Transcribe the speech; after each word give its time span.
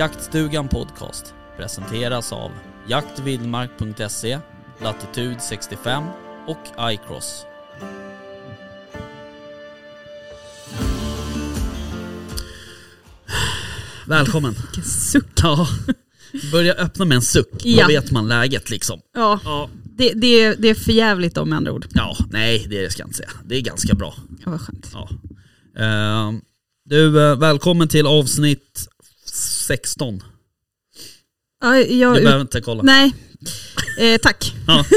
Jaktstugan 0.00 0.68
Podcast 0.68 1.34
presenteras 1.56 2.32
av 2.32 2.50
jaktvildmark.se, 2.88 4.38
Latitude 4.82 5.40
65 5.40 6.04
och 6.46 6.90
iCross. 6.92 7.44
Välkommen. 14.06 14.52
Vilken 14.52 14.84
suck. 14.84 15.26
Ja, 15.42 15.68
börja 16.52 16.74
öppna 16.74 17.04
med 17.04 17.16
en 17.16 17.22
suck. 17.22 17.48
Ja. 17.64 17.82
Då 17.82 17.88
vet 17.88 18.10
man 18.10 18.28
läget 18.28 18.70
liksom. 18.70 19.00
Ja, 19.14 19.40
Ja. 19.44 19.70
det, 19.84 20.12
det, 20.12 20.54
det 20.54 20.68
är 20.68 20.74
för 20.74 20.92
jävligt 20.92 21.34
då 21.34 21.44
med 21.44 21.56
andra 21.56 21.72
ord. 21.72 21.86
ja, 21.94 22.16
nej 22.30 22.66
det 22.70 22.92
ska 22.92 23.02
jag 23.02 23.08
inte 23.08 23.16
säga. 23.16 23.30
Det 23.44 23.56
är 23.56 23.60
ganska 23.60 23.94
bra. 23.94 24.14
Ja, 24.44 24.50
vad 24.50 24.60
skönt. 24.60 24.90
Ja. 24.92 25.08
Eh, 25.84 26.32
du, 26.84 27.30
eh, 27.30 27.36
välkommen 27.36 27.88
till 27.88 28.06
avsnitt 28.06 28.88
16. 29.34 30.22
Ja, 31.62 31.76
jag, 31.78 32.16
Du 32.16 32.22
behöver 32.22 32.40
inte 32.40 32.60
kolla. 32.60 32.82
Nej, 32.82 33.14
eh, 33.98 34.18
tack. 34.18 34.52
Ja. 34.66 34.84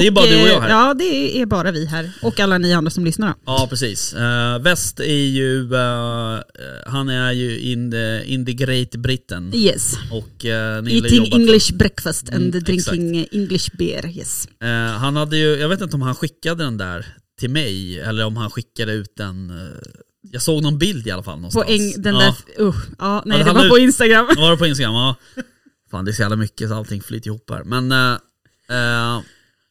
Det 0.00 0.06
är 0.06 0.10
bara 0.10 0.26
du 0.26 0.42
och 0.42 0.48
jag 0.48 0.60
här. 0.60 0.68
eh, 0.68 0.74
Ja, 0.74 0.94
det 0.94 1.40
är 1.42 1.46
bara 1.46 1.70
vi 1.72 1.86
här. 1.86 2.12
Och 2.22 2.40
alla 2.40 2.58
ni 2.58 2.72
andra 2.74 2.90
som 2.90 3.04
lyssnar. 3.04 3.34
Ja, 3.46 3.66
precis. 3.70 4.14
Uh, 4.14 4.58
Väst 4.62 5.00
är 5.00 5.26
ju, 5.26 5.74
eh, 5.74 6.34
eh, 6.34 6.40
han 6.86 7.08
är 7.08 7.32
ju 7.32 7.60
in 7.60 7.90
the, 7.90 8.22
in 8.26 8.46
the 8.46 8.52
Great 8.52 8.90
Britain. 8.90 9.54
Yes. 9.54 9.94
Och 10.10 10.44
uh, 10.44 10.50
Eating 10.50 11.32
English 11.32 11.72
breakfast 11.74 12.28
and 12.30 12.54
Mm, 12.54 12.64
drinking 12.64 13.26
English 13.32 13.68
beer. 13.78 14.06
Yes. 14.06 14.48
Eh, 14.62 14.68
han 14.98 15.16
hade 15.16 15.36
ju, 15.36 15.46
jag 15.56 15.68
vet 15.68 15.80
inte 15.80 15.96
om 15.96 16.02
han 16.02 16.14
skickade 16.14 16.64
den 16.64 16.76
där 16.76 17.06
till 17.40 17.50
mig 17.50 18.00
eller 18.00 18.24
om 18.26 18.36
han 18.36 18.50
skickade 18.50 18.92
ut 18.92 19.12
den. 19.16 19.52
Jag 20.22 20.42
såg 20.42 20.62
någon 20.62 20.78
bild 20.78 21.06
i 21.06 21.10
alla 21.10 21.22
fall 21.22 21.34
På 21.34 21.40
någonstans. 21.40 21.96
en, 21.96 22.02
den 22.02 22.14
ja. 22.14 22.36
där... 22.56 22.64
Uh, 22.64 22.74
ja, 22.98 23.22
nej, 23.26 23.38
det 23.38 23.44
det 23.44 23.48
handlar 23.50 23.64
var 23.64 23.70
på 23.70 23.78
ut- 23.78 23.82
Instagram. 23.82 24.26
Var 24.36 24.50
det 24.50 24.56
på 24.56 24.66
Instagram? 24.66 24.94
Ja. 24.94 25.16
Fan 25.90 26.04
det 26.04 26.10
är 26.10 26.12
så 26.12 26.22
jävla 26.22 26.36
mycket 26.36 26.68
så 26.68 26.74
allting 26.74 27.02
flyter 27.02 27.26
ihop 27.28 27.50
här. 27.50 27.64
Men 27.64 27.92
eh, 27.92 28.18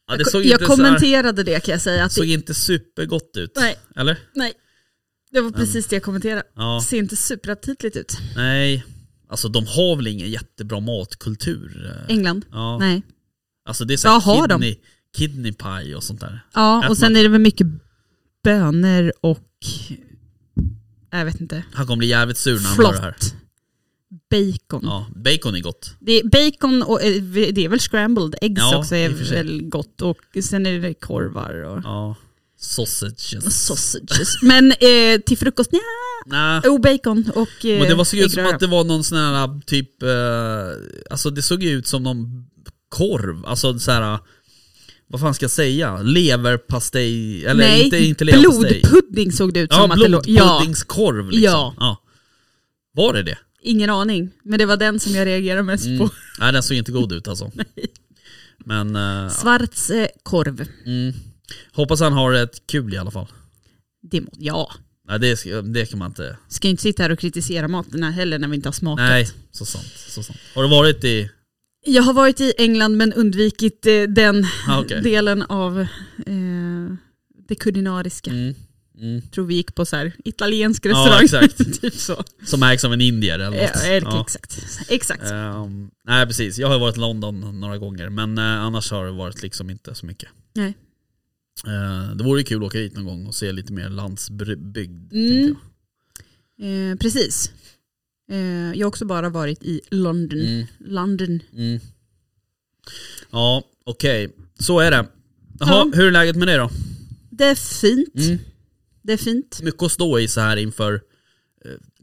ja, 0.06 0.16
det 0.18 0.24
såg 0.24 0.42
jag 0.44 0.52
inte, 0.60 0.64
så 0.66 0.72
här, 0.72 0.76
kommenterade 0.76 1.42
det 1.42 1.60
kan 1.64 1.72
jag 1.72 1.80
säga. 1.80 2.04
Att 2.04 2.12
såg 2.12 2.26
det, 2.26 2.32
inte 2.32 2.54
supergott 2.54 3.30
ut. 3.36 3.52
Nej. 3.56 3.76
Eller? 3.96 4.18
nej, 4.34 4.52
det 5.32 5.40
var 5.40 5.50
precis 5.50 5.86
det 5.86 5.96
jag 5.96 6.02
kommenterade. 6.02 6.42
Ja. 6.56 6.82
Ser 6.88 6.98
inte 6.98 7.16
superaptitligt 7.16 7.96
ut. 7.96 8.12
Nej. 8.36 8.84
Alltså 9.28 9.48
de 9.48 9.66
har 9.66 9.96
väl 9.96 10.06
ingen 10.06 10.30
jättebra 10.30 10.80
matkultur? 10.80 11.94
eh. 12.08 12.14
England? 12.14 12.44
Ja. 12.50 12.78
Nej. 12.78 13.02
Alltså 13.68 13.84
det 13.84 13.94
är 13.94 13.96
så 13.98 14.08
Ja, 14.08 14.46
de? 14.48 14.60
kidney, 14.60 14.76
kidney 15.16 15.52
pie 15.52 15.94
och 15.96 16.02
sånt 16.02 16.20
där. 16.20 16.44
Ja, 16.54 16.78
Äter 16.80 16.90
och 16.90 16.96
sen 16.98 17.12
man- 17.12 17.16
är 17.18 17.22
det 17.22 17.28
väl 17.28 17.40
mycket 17.40 17.66
bönor 18.44 19.12
och... 19.20 19.38
Jag 21.10 21.24
vet 21.24 21.40
inte. 21.40 21.64
Han 21.72 21.86
kommer 21.86 21.96
bli 21.98 22.06
jävligt 22.06 22.38
sur 22.38 22.54
när 22.60 22.68
han 22.68 22.76
hör 22.86 22.92
det 22.92 23.00
här. 23.00 23.16
Bacon. 24.30 24.80
Ja, 24.84 25.06
bacon 25.16 25.54
är 25.54 25.60
gott. 25.60 25.94
Det 26.00 26.12
är 26.20 26.24
bacon 26.24 26.82
och 26.82 27.02
eh, 27.02 27.22
det 27.52 27.64
är 27.64 27.68
väl 27.68 27.78
scrambled 27.80 28.34
eggs 28.40 28.58
Ja, 28.60 28.78
också 28.78 28.94
är 28.94 29.08
väl 29.08 29.62
gott. 29.62 30.02
Och 30.02 30.18
sen 30.44 30.66
är 30.66 30.80
det 30.80 30.94
korvar 30.94 31.64
och 31.64 31.80
Ja. 31.84 32.16
Sausages. 32.60 33.66
sausages. 33.66 34.42
Men 34.42 34.72
eh, 34.72 35.20
till 35.26 35.38
frukost, 35.38 35.72
nja. 35.72 35.80
Nej. 36.26 36.60
Oh, 36.60 36.80
bacon 36.80 37.30
och 37.34 37.64
eh, 37.64 37.78
Men 37.78 37.88
det 37.88 37.94
var 37.94 38.04
såg 38.04 38.20
ut 38.20 38.32
som 38.32 38.46
att 38.46 38.60
det 38.60 38.66
var 38.66 38.84
någon 38.84 39.04
sån 39.04 39.18
här 39.18 39.60
typ, 39.66 40.02
eh, 40.02 40.08
alltså 41.10 41.30
det 41.30 41.42
såg 41.42 41.62
ju 41.62 41.70
ut 41.70 41.86
som 41.86 42.02
någon 42.02 42.46
korv, 42.88 43.46
alltså 43.46 43.78
så 43.78 43.90
här. 43.90 44.18
Vad 45.10 45.20
fan 45.20 45.34
ska 45.34 45.44
jag 45.44 45.50
säga? 45.50 46.02
Leverpastej, 46.02 47.44
eller 47.46 47.64
Nej, 47.64 47.84
inte, 47.84 47.98
inte 47.98 48.24
leverpastej. 48.24 48.80
blodpudding 48.82 49.32
såg 49.32 49.54
det 49.54 49.60
ut 49.60 49.72
som. 49.72 49.90
Ja, 49.90 49.96
blodpuddingskorv 50.06 51.30
liksom. 51.30 51.74
Ja. 51.80 52.02
Var 52.92 53.12
det 53.14 53.22
det? 53.22 53.38
ingen 53.62 53.90
aning. 53.90 54.30
Men 54.44 54.58
det 54.58 54.66
var 54.66 54.76
den 54.76 55.00
som 55.00 55.14
jag 55.14 55.26
reagerade 55.26 55.62
mest 55.62 55.86
Mm. 55.86 55.98
på. 55.98 56.10
Nej 56.40 56.52
den 56.52 56.62
såg 56.62 56.76
inte 56.76 56.92
god 56.92 57.12
ut 57.12 57.28
alltså. 57.28 57.50
Men 58.64 58.96
eh, 58.96 59.28
Svarts 59.30 59.90
eh, 59.90 60.06
korv. 60.22 60.68
mm, 60.86 61.12
hoppas 61.72 62.00
han 62.00 62.12
har 62.12 62.32
ett 62.32 62.62
kul 62.66 62.94
i 62.94 62.98
alla 62.98 63.10
fall. 63.10 63.26
Det 64.02 64.20
må, 64.20 64.28
ja. 64.38 64.72
Nej 65.08 65.18
det, 65.20 65.36
ska- 65.36 65.62
det 65.62 65.86
kan 65.86 65.98
man 65.98 66.10
inte, 66.10 66.36
Ska 66.48 66.68
inte 66.68 66.82
sitta 66.82 67.02
här 67.02 67.10
och 67.10 67.18
kritisera 67.18 67.68
maten 67.68 68.02
heller 68.02 68.38
när 68.38 68.48
vi 68.48 68.56
inte 68.56 68.68
har 68.68 68.72
smakat. 68.72 69.08
nej 69.08 69.28
så 69.52 69.64
sant, 69.64 69.86
så 70.08 70.22
sant. 70.22 70.38
Har 70.54 70.62
du 70.62 70.68
varit 70.68 71.04
i, 71.04 71.30
Jag 71.84 72.02
har 72.02 72.12
varit 72.12 72.40
i 72.40 72.52
England 72.58 72.96
men 72.96 73.12
undvikit 73.12 73.86
eh, 73.86 74.02
den 74.02 74.44
ah, 74.68 74.80
okej. 74.80 75.02
delen 75.02 75.42
av 75.42 75.80
eh, 75.80 75.86
det 77.48 77.54
kulinariska. 77.54 78.30
Mm, 78.30 78.54
mm. 79.00 79.22
tror 79.22 79.46
vi 79.46 79.54
gick 79.54 79.74
på 79.74 79.84
så 79.84 79.96
här 79.96 80.12
italiensk 80.24 80.86
Ja, 80.86 80.90
restaurang. 80.90 81.24
exakt. 81.24 81.80
typ 81.80 81.94
så. 81.94 82.24
Som 82.44 82.62
ägs 82.62 82.84
av 82.84 82.92
en 82.92 83.00
indier 83.00 83.38
eller 83.38 83.56
Ja, 83.56 83.66
något. 83.66 83.84
eh, 83.84 83.90
Ja. 83.92 84.20
Exakt. 84.20 84.58
exakt. 84.88 85.30
Ehm, 85.30 85.90
nej 86.04 86.26
precis, 86.26 86.58
jag 86.58 86.68
har 86.68 86.78
varit 86.78 86.96
i 86.96 87.00
London 87.00 87.60
några 87.60 87.78
gånger 87.78 88.08
men 88.08 88.38
eh, 88.38 88.44
annars 88.44 88.90
har 88.90 89.06
det 89.06 89.12
varit 89.12 89.42
liksom 89.42 89.70
inte 89.70 89.94
så 89.94 90.06
mycket. 90.06 90.28
Nej. 90.54 90.74
Uh, 91.66 92.16
det 92.16 92.24
vore 92.24 92.42
kul 92.42 92.62
att 92.62 92.66
åka 92.66 92.78
dit 92.78 92.94
någon 92.94 93.04
gång 93.04 93.26
och 93.26 93.34
se 93.34 93.52
lite 93.52 93.72
mer 93.72 93.88
landsbygd. 93.88 95.12
Mm. 95.12 95.56
Eh, 96.62 96.96
precis. 96.98 97.52
Eh, 98.30 98.38
jag 98.78 98.86
har 98.86 98.88
också 98.88 99.04
bara 99.04 99.28
varit 99.28 99.62
i 99.62 99.80
London. 99.90 100.40
Mm, 100.40 100.66
London. 100.78 101.40
mm. 101.56 101.80
Ja, 103.30 103.62
okej. 103.84 104.28
Så 104.58 104.80
är 104.80 104.90
det. 104.90 105.06
Jaha, 105.60 105.68
Ja. 105.70 105.90
hur 105.94 106.06
är 106.06 106.10
läget 106.10 106.36
med 106.36 106.48
dig 106.48 106.56
då? 106.58 106.70
Det 107.30 107.44
är 107.44 107.54
fint. 107.54 108.14
Mm. 108.14 108.38
Det 109.02 109.12
är 109.12 109.16
fint. 109.16 109.60
Mycket 109.62 109.82
att 109.82 109.92
stå 109.92 110.18
i 110.18 110.28
så 110.28 110.40
här 110.40 110.56
inför 110.56 111.00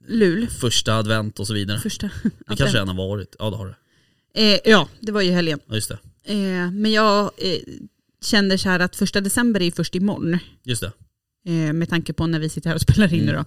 Lul. 0.08 0.48
första 0.48 0.94
advent 0.96 1.40
och 1.40 1.48
så 1.48 1.54
vidare. 1.54 1.80
Första. 1.80 2.10
Det 2.24 2.32
kanske 2.58 2.66
redan 2.76 2.88
har 2.88 2.96
varit. 2.96 3.36
Ja 3.40 3.50
det 3.50 3.58
har 3.58 3.68
det. 3.68 3.76
Eh, 4.54 4.60
ja, 4.66 4.90
det 5.00 5.12
var 5.12 5.22
ju 5.22 5.32
helgen. 5.32 5.60
Ja 5.68 5.76
just 5.76 5.90
det. 5.90 6.00
Eh, 6.24 6.72
men 6.72 6.92
jag 6.92 7.32
eh, 7.38 7.60
känner 8.22 8.58
så 8.58 8.70
här 8.70 8.80
att 8.80 8.96
första 8.96 9.22
december 9.22 9.60
är 9.60 9.66
ju 9.66 9.72
först 9.72 9.96
imorgon. 9.96 10.38
Just 10.64 10.82
det. 10.82 10.92
Eh, 11.48 11.74
med 11.74 11.90
tanke 11.90 12.14
på 12.14 12.28
när 12.28 12.40
vi 12.40 12.50
sitter 12.50 12.70
här 12.70 12.76
och 12.76 12.82
spelar 12.82 13.14
in 13.14 13.26
nu 13.26 13.32
då. 13.32 13.46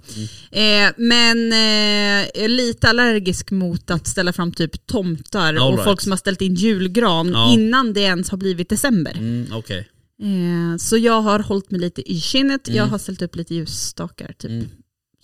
Mm. 0.53 0.89
Eh, 0.89 0.95
men 0.97 1.53
eh, 1.53 2.29
jag 2.35 2.45
är 2.45 2.49
lite 2.49 2.89
allergisk 2.89 3.51
mot 3.51 3.91
att 3.91 4.07
ställa 4.07 4.33
fram 4.33 4.53
typ 4.53 4.87
tomtar 4.87 5.55
All 5.55 5.59
och 5.59 5.71
right. 5.73 5.85
folk 5.85 6.01
som 6.01 6.13
har 6.13 6.17
ställt 6.17 6.41
in 6.43 6.55
julgran 6.55 7.29
Ja. 7.33 7.53
innan 7.53 7.93
det 7.93 8.01
ens 8.01 8.31
har 8.31 8.39
blivit 8.39 8.69
december. 8.69 9.13
Mm, 9.19 9.47
okej. 9.53 9.89
Eh, 10.23 10.77
så 10.79 10.97
jag 10.99 11.21
har 11.23 11.39
hållit 11.41 11.71
mig 11.71 11.81
lite 11.81 12.13
i 12.13 12.21
skinnet, 12.21 12.69
jag 12.69 12.77
Mm. 12.77 12.91
har 12.91 12.99
ställt 12.99 13.23
upp 13.23 13.37
lite 13.37 13.55
ljusstakar 13.55 14.33
typ. 14.39 14.51
Mm. 14.51 14.69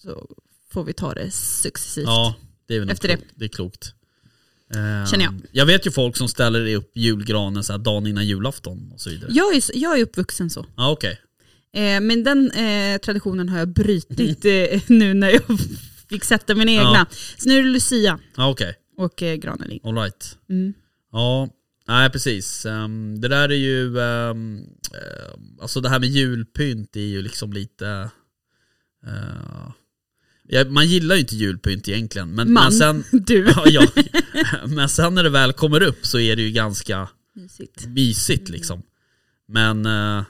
Så 0.03 0.29
får 0.73 0.85
vi 0.85 0.93
ta 0.93 1.15
det 1.15 1.31
successivt. 1.31 2.07
Ja, 2.07 2.35
det 2.69 2.75
är 2.77 2.81
väl 2.81 2.91
Efter 2.91 3.09
klokt. 3.09 3.25
det. 3.35 3.45
är 3.45 3.49
klokt. 3.49 3.93
Ehm, 4.75 5.07
Känner 5.07 5.25
jag. 5.25 5.35
Jag 5.53 5.67
vet 5.67 5.87
ju 5.87 5.91
folk 5.91 6.17
som 6.17 6.29
ställer 6.29 6.75
upp 6.75 6.91
julgranen 6.97 7.65
så 7.65 7.73
här 7.73 7.79
dagen 7.79 8.07
innan 8.07 8.27
julafton 8.27 8.91
och 8.95 9.01
så 9.01 9.11
vidare. 9.11 9.31
Jag, 9.35 9.55
är, 9.57 9.63
jag 9.75 9.99
är 9.99 10.03
uppvuxen 10.03 10.51
så. 10.51 10.67
Ja 10.77 10.91
okej. 10.91 11.21
Eh, 11.73 12.01
men 12.01 12.25
den 12.25 12.51
eh, 12.51 12.99
traditionen 12.99 13.49
har 13.49 13.59
jag 13.59 13.69
brutit 13.69 14.45
eh, 14.45 14.81
nu 14.87 15.15
när 15.15 15.31
jag 15.31 15.43
fick 16.09 16.25
sätta 16.25 16.55
min 16.55 16.69
egna. 16.69 16.83
Ja. 16.95 17.07
Så 17.39 17.49
nu 17.49 17.59
är 17.59 17.63
det 17.63 17.69
Lucia 17.69 18.19
Ja 18.37 18.51
okej. 18.51 18.75
och 18.97 19.23
eh, 19.23 19.35
granen 19.37 19.69
ligger. 19.69 19.89
All 19.89 19.95
right. 19.99 20.39
Mm. 20.51 20.75
Ja, 21.13 21.49
nej 21.89 22.11
precis. 22.11 22.67
Ehm, 22.67 23.21
det 23.21 23.29
där 23.29 23.49
är 23.49 23.55
ju, 23.57 23.97
um, 23.97 24.61
alltså 25.61 25.81
det 25.81 25.89
här 25.89 26.01
med 26.01 26.09
julpynt 26.09 26.97
är 26.97 27.01
ju 27.01 27.23
liksom 27.23 27.53
lite, 27.53 28.11
eh, 29.07 29.71
ja, 30.49 30.65
man 30.65 30.87
gillar 30.87 31.15
ju 31.15 31.21
inte 31.21 31.37
julpynt 31.37 31.89
egentligen. 31.89 32.35
Men, 32.35 32.53
Man, 32.53 32.65
men 32.65 32.73
sen, 32.73 33.05
du. 33.27 33.49
ja, 33.55 33.67
ja, 33.67 33.87
men 34.67 34.89
sen 34.89 35.15
när 35.15 35.23
det 35.23 35.31
väl 35.31 35.53
kommer 35.53 35.83
upp 35.83 36.07
så 36.07 36.19
är 36.19 36.37
det 36.37 36.43
ju 36.43 36.51
ganska 36.51 37.09
Mysigt. 37.35 37.87
mysigt 37.87 38.49
liksom. 38.49 38.83
Men 39.49 39.87
eh, 39.87 40.25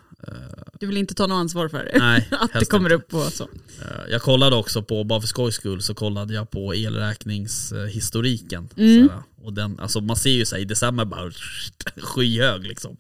Du 0.81 0.87
vill 0.87 0.97
inte 0.97 1.15
ta 1.15 1.27
något 1.27 1.37
ansvar 1.37 1.69
för 1.69 1.85
det? 1.85 1.99
nej, 1.99 2.29
att 2.41 2.53
det 2.53 2.65
kommer 2.65 2.93
inte. 2.93 3.05
upp 3.05 3.15
och 3.15 3.33
så. 3.33 3.45
Eh, 3.45 4.11
Jag 4.11 4.23
kollade 4.23 4.57
också 4.57 4.83
på, 4.83 5.05
bara 5.05 5.21
för 5.21 5.29
skojs 5.29 5.55
skull, 5.55 5.83
så 5.83 5.95
kollade 5.95 6.35
jag 6.35 6.51
på 6.51 6.75
elräkningshistoriken. 6.75 8.69
Mm. 8.77 9.09
Och 9.43 9.53
den, 9.53 9.81
alltså 9.81 10.01
man 10.01 10.17
ser 10.17 10.31
ju 10.31 10.47
såhär 10.47 10.63
i 10.63 10.65
december 10.65 11.05
bara 11.05 11.31
skyhög 11.97 12.63
liksom. 12.67 12.97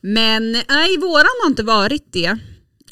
Men 0.00 0.52
nej, 0.52 0.98
våran 1.00 1.26
har 1.42 1.48
inte 1.50 1.62
varit 1.62 2.12
det 2.12 2.38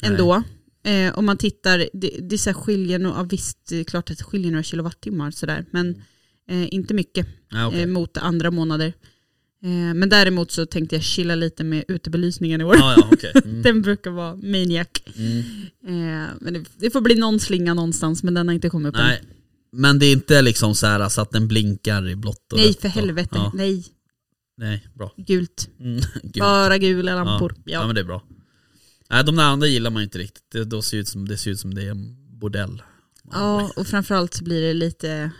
ändå. 0.01 0.43
Eh, 0.83 1.13
om 1.17 1.25
man 1.25 1.37
tittar, 1.37 1.85
det, 1.93 2.09
det 2.21 2.37
så 2.37 2.49
här 2.49 2.53
skiljer 2.57 2.99
nog, 2.99 3.13
ja, 3.15 3.23
visst 3.23 3.57
det 3.69 3.75
är 3.79 3.83
klart 3.83 4.09
att 4.11 4.17
det 4.17 4.23
skiljer 4.23 4.51
några 4.51 4.63
kilowattimmar 4.63 5.31
sådär, 5.31 5.65
men 5.71 6.03
eh, 6.49 6.73
inte 6.73 6.93
mycket 6.93 7.27
Ja, 7.49 7.67
okej. 7.67 7.81
eh, 7.81 7.87
mot 7.87 8.17
andra 8.17 8.51
månader. 8.51 8.93
Eh, 9.63 9.93
men 9.93 10.09
däremot 10.09 10.51
så 10.51 10.65
tänkte 10.65 10.95
jag 10.95 11.03
chilla 11.03 11.35
lite 11.35 11.63
med 11.63 11.83
utebelysningen 11.87 12.61
i 12.61 12.63
år. 12.63 12.75
ja, 12.75 12.93
ja, 12.97 13.09
okej. 13.11 13.31
Mm. 13.45 13.61
Den 13.61 13.81
brukar 13.81 14.11
vara 14.11 14.35
maniac. 14.35 14.87
Mm. 15.15 15.39
Eh, 15.87 16.29
men 16.41 16.53
det, 16.53 16.65
det 16.77 16.89
får 16.91 17.01
bli 17.01 17.15
någon 17.15 17.39
slinga 17.39 17.73
någonstans 17.73 18.23
men 18.23 18.33
den 18.33 18.47
har 18.47 18.55
inte 18.55 18.69
kommit 18.69 18.89
upp 18.89 18.99
än. 18.99 19.07
Nej, 19.07 19.21
men 19.71 19.99
det 19.99 20.05
är 20.05 20.11
inte 20.11 20.41
liksom 20.41 20.75
så 20.75 20.87
här 20.87 21.09
så 21.09 21.21
att 21.21 21.31
den 21.31 21.47
blinkar 21.47 22.09
i 22.09 22.15
blått 22.15 22.53
och 22.53 22.59
Nej 22.59 22.73
för 22.73 22.87
helvete, 22.87 23.29
Ja, 23.33 23.51
nej. 23.55 23.85
nej, 24.57 24.87
bra. 24.93 25.13
Gult. 25.17 25.69
Mm. 25.79 26.01
Gud. 26.23 26.39
Bara 26.41 26.77
gula 26.77 27.15
lampor. 27.15 27.55
Ja. 27.57 27.61
Ja. 27.71 27.85
men 27.85 27.95
det 27.95 28.01
är 28.01 28.05
bra. 28.05 28.23
Nej, 29.09 29.23
de 29.23 29.35
där 29.35 29.43
andra 29.43 29.67
gillar 29.67 29.89
man 29.89 30.03
inte 30.03 30.17
riktigt. 30.17 30.51
Det, 30.51 30.63
då 30.63 30.81
ser 30.81 30.97
ut 30.97 31.07
som, 31.07 31.27
det 31.27 31.37
ser 31.37 31.51
ut 31.51 31.59
som 31.59 31.73
det 31.73 31.83
är 31.83 31.91
en 31.91 32.15
bordell. 32.39 32.81
Ja, 33.31 33.71
och 33.75 33.87
framförallt 33.87 34.33
så 34.33 34.43
blir 34.43 34.61
det 34.61 34.73
lite 34.73 35.31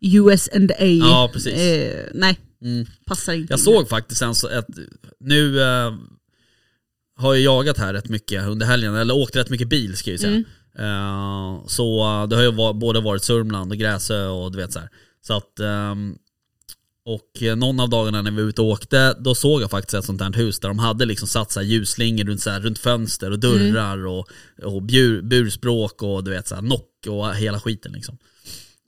US 0.00 0.48
and 0.54 0.70
A. 0.70 0.74
Ja, 0.78 1.30
precis. 1.32 1.52
Eh, 1.54 2.06
nej, 2.14 2.38
Mm. 2.62 2.86
passar 3.06 3.32
inte. 3.32 3.52
Jag 3.52 3.58
in. 3.58 3.64
såg 3.64 3.88
faktiskt 3.88 4.22
en 4.22 4.34
så 4.34 4.48
att 4.48 4.66
nu 5.20 5.60
eh, 5.62 5.94
har 7.16 7.34
jag 7.34 7.42
jagat 7.42 7.78
här 7.78 7.92
rätt 7.92 8.08
mycket 8.08 8.46
under 8.48 8.66
helgen, 8.66 8.94
eller 8.94 9.14
åkt 9.14 9.36
rätt 9.36 9.50
mycket 9.50 9.68
bil 9.68 9.96
ska 9.96 10.10
jag 10.10 10.14
ju 10.14 10.18
säga. 10.18 10.32
Mm. 10.32 10.44
Eh, 10.78 11.66
så 11.66 12.00
eh, 12.22 12.28
det 12.28 12.36
har 12.36 12.42
ju 12.42 12.52
va- 12.52 12.72
både 12.72 13.00
varit 13.00 13.24
Sörmland 13.24 13.72
och 13.72 13.78
Gräsö 13.78 14.26
och 14.26 14.52
du 14.52 14.58
vet 14.58 14.72
så 14.72 14.78
här. 14.78 14.88
Så 15.26 15.34
att, 15.36 15.60
ehm, 15.60 16.18
och 17.04 17.42
eh, 17.42 17.56
någon 17.56 17.80
av 17.80 17.88
dagarna 17.90 18.22
när 18.22 18.30
vi 18.30 18.42
var 18.42 18.48
ute 18.48 18.60
och 18.60 18.68
åkte, 18.68 19.16
då 19.20 19.34
såg 19.34 19.62
jag 19.62 19.70
faktiskt 19.70 19.94
ett 19.94 20.04
sånt 20.04 20.20
här 20.22 20.32
hus 20.32 20.58
där 20.58 20.68
de 20.68 20.78
hade 20.78 21.04
liksom 21.04 21.28
satt 21.28 21.52
så 21.52 21.62
ljusslingor 21.62 22.24
runt, 22.24 22.42
så 22.42 22.50
här, 22.50 22.60
runt 22.60 22.78
fönster 22.78 23.30
och 23.30 23.38
dörrar 23.38 24.06
och, 24.06 24.28
och 24.62 24.82
bjur, 24.82 25.22
burspråk 25.22 26.02
och 26.02 26.24
du 26.24 26.30
vet 26.30 26.48
så 26.48 26.54
här, 26.54 26.62
knock 26.62 27.06
och 27.08 27.34
hela 27.34 27.60
skiten 27.60 27.92
liksom. 27.92 28.18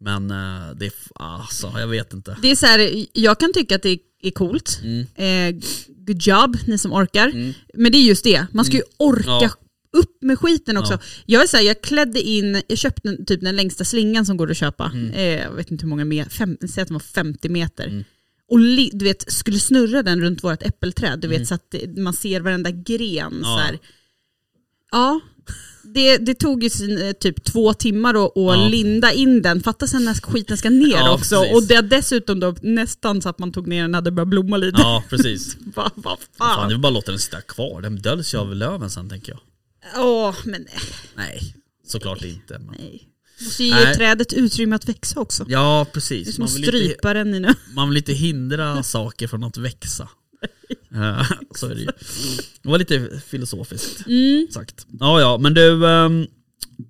Men 0.01 0.31
eh, 0.31 0.75
det 0.77 0.87
är, 0.87 0.93
alltså 1.15 1.73
jag 1.79 1.87
vet 1.89 2.13
inte. 2.13 2.37
Det 2.43 2.51
är 2.51 2.57
så 2.57 2.67
här, 2.67 3.07
jag 3.13 3.41
kan 3.41 3.53
tycka 3.53 3.77
att 3.77 3.83
det 3.83 3.99
är 4.23 4.31
coolt. 4.31 4.81
Mm. 4.83 5.07
Eh, 5.15 5.61
good 6.07 6.23
job, 6.23 6.57
ni 6.67 6.79
som 6.79 6.93
orkar. 6.93 7.55
Men 7.75 7.93
det 7.93 7.99
är 7.99 8.03
just 8.03 8.25
det, 8.25 8.47
man 8.53 8.65
ska 8.65 8.77
ju 8.77 8.83
orka 8.97 9.31
Mm. 9.31 9.43
Ja. 9.43 9.51
upp 9.99 10.23
med 10.23 10.39
skiten 10.39 10.77
också. 10.77 10.93
Ja. 10.93 10.99
Jag 11.27 11.43
är 11.43 11.47
så 11.47 11.57
här, 11.57 11.65
jag 11.65 11.83
klädde 11.83 12.21
in, 12.23 12.63
jag 12.69 12.79
köpte 12.79 13.17
typ 13.25 13.41
den 13.41 13.57
längsta 13.57 13.85
slingan 13.85 14.27
som 14.27 14.37
går 14.37 14.51
att 14.51 14.57
köpa. 14.57 14.91
Mm. 14.95 15.11
Eh, 15.11 15.23
jag 15.43 15.53
vet 15.53 15.71
inte 15.71 15.83
hur 15.83 15.89
många 15.89 16.05
meter, 16.05 16.67
säg 16.69 16.83
att 16.83 16.89
den 16.89 16.95
var 16.95 17.01
50 17.01 17.49
meter. 17.49 18.05
Och 18.51 18.59
li, 18.59 18.91
du 18.93 19.05
vet, 19.05 19.33
skulle 19.33 19.59
snurra 19.59 20.03
den 20.03 20.21
runt 20.21 20.45
vårt 20.45 20.63
äppelträd, 20.63 21.19
du 21.21 21.29
vet 21.29 21.49
så 21.49 21.55
att 21.55 21.75
man 21.97 22.13
ser 22.13 22.41
varenda 22.41 22.71
gren. 22.71 23.27
Mm. 23.27 23.41
Ja. 23.43 23.57
Så 23.57 23.59
här. 23.59 23.79
Ja, 24.93 25.21
det, 25.83 26.17
det 26.19 26.35
tog 26.35 26.63
ju 26.63 26.71
sin, 26.71 27.03
eh, 27.03 27.13
typ 27.13 27.45
två 27.45 27.75
timmar 27.75 28.25
att, 28.27 28.33
Ja. 28.35 28.69
linda 28.69 29.13
in 29.13 29.43
den. 29.43 29.63
Fatta 29.63 29.87
sen 29.87 30.05
när 30.05 30.15
skiten 30.15 30.57
ska 30.57 30.71
ner 30.71 30.89
Ja, 30.91 31.15
också. 31.15 31.41
precis. 31.41 31.55
Och 31.57 31.63
det 31.63 31.81
dessutom 31.83 32.41
då 32.41 32.55
nästan 32.63 33.23
så 33.23 33.29
att 33.29 33.39
man 33.39 33.53
tog 33.53 33.67
ner 33.67 33.83
den 33.83 33.95
hade 33.95 34.11
börjat 34.11 34.29
blomma 34.29 34.57
lite. 34.57 34.81
Ja, 34.81 35.05
precis. 35.11 35.57
Vad 35.75 35.91
vad 35.95 36.19
Fan, 36.39 36.57
fan. 36.57 36.69
det 36.69 36.75
är 36.75 36.79
bara 36.79 36.89
att 36.89 36.95
låta 36.95 37.11
den 37.13 37.19
sitta 37.19 37.41
kvar. 37.41 37.83
Den 37.83 37.97
döljs 37.97 38.35
ju 38.35 38.39
av 38.39 38.55
löven 38.55 38.91
sen 38.91 39.09
tänker 39.09 39.33
jag. 39.33 39.41
Åh, 40.05 40.35
men 40.45 40.63
nej. 40.63 40.81
Nej, 41.17 41.55
såklart 41.87 42.25
inte. 42.25 42.59
Men... 42.59 42.75
nej. 42.79 43.05
Måste 43.41 43.63
ju 43.65 43.69
ge 43.69 43.75
Nej. 43.75 43.95
trädet 43.95 44.33
utrymme 44.33 44.77
att 44.77 44.89
växa 44.89 45.21
också. 45.21 45.45
Ja, 45.49 45.81
är 45.81 45.85
precis. 45.93 46.39
Man 46.39 46.49
vill, 46.49 46.57
inte, 46.65 46.69
strypa 46.79 47.15
den 47.15 47.35
i 47.35 47.41
nu. 47.41 47.55
man 47.75 47.89
vill 47.89 47.97
inte 47.99 48.13
hindra 48.13 48.83
saker 48.83 49.27
från 49.29 49.45
att 49.45 49.57
växa. 49.57 50.09
Eh, 50.95 51.27
Så 51.55 51.67
är 51.67 51.75
det 51.75 51.81
ju. 51.81 51.87
Det 52.63 52.69
var 52.69 52.79
lite 52.79 53.21
filosofiskt 53.27 54.07
Mm. 54.07 54.47
sagt. 54.51 54.87
Ja, 55.01 55.21
ja, 55.21 55.39
men 55.39 55.55
du. 55.55 55.87
ehm, 55.87 56.23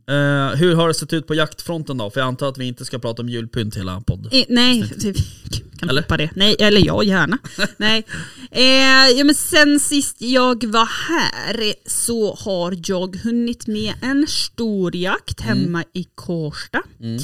eh, 0.08 0.56
hur 0.58 0.74
har 0.74 0.88
det 0.88 0.94
sett 0.94 1.12
ut 1.12 1.26
på 1.26 1.34
jaktfronten 1.34 1.98
då? 1.98 2.10
För 2.10 2.20
jag 2.20 2.26
antar 2.26 2.48
att 2.48 2.58
vi 2.58 2.64
inte 2.64 2.84
ska 2.84 2.98
prata 2.98 3.22
om 3.22 3.28
julpynt 3.28 3.76
hela 3.76 4.00
podd. 4.00 4.28
Eh, 4.32 4.44
nej, 4.48 4.92
vi 4.96 5.14
kan 5.78 5.88
Eller? 5.88 6.16
det. 6.18 6.30
Nej, 6.36 6.56
eller 6.58 6.86
ja, 6.86 7.02
gärna. 7.02 7.38
nej. 7.76 8.04
Eh, 8.50 9.18
ja, 9.18 9.24
men 9.24 9.34
sen 9.34 9.80
sist 9.80 10.16
jag 10.22 10.64
var 10.64 10.88
här 11.08 11.74
så 11.86 12.34
har 12.34 12.74
jag 12.86 13.16
hunnit 13.16 13.66
med 13.66 13.94
en 14.02 14.26
storjakt 14.28 15.40
hemma 15.40 15.84
i 15.94 16.04
Kårsta. 16.14 16.82
Mm. 17.00 17.18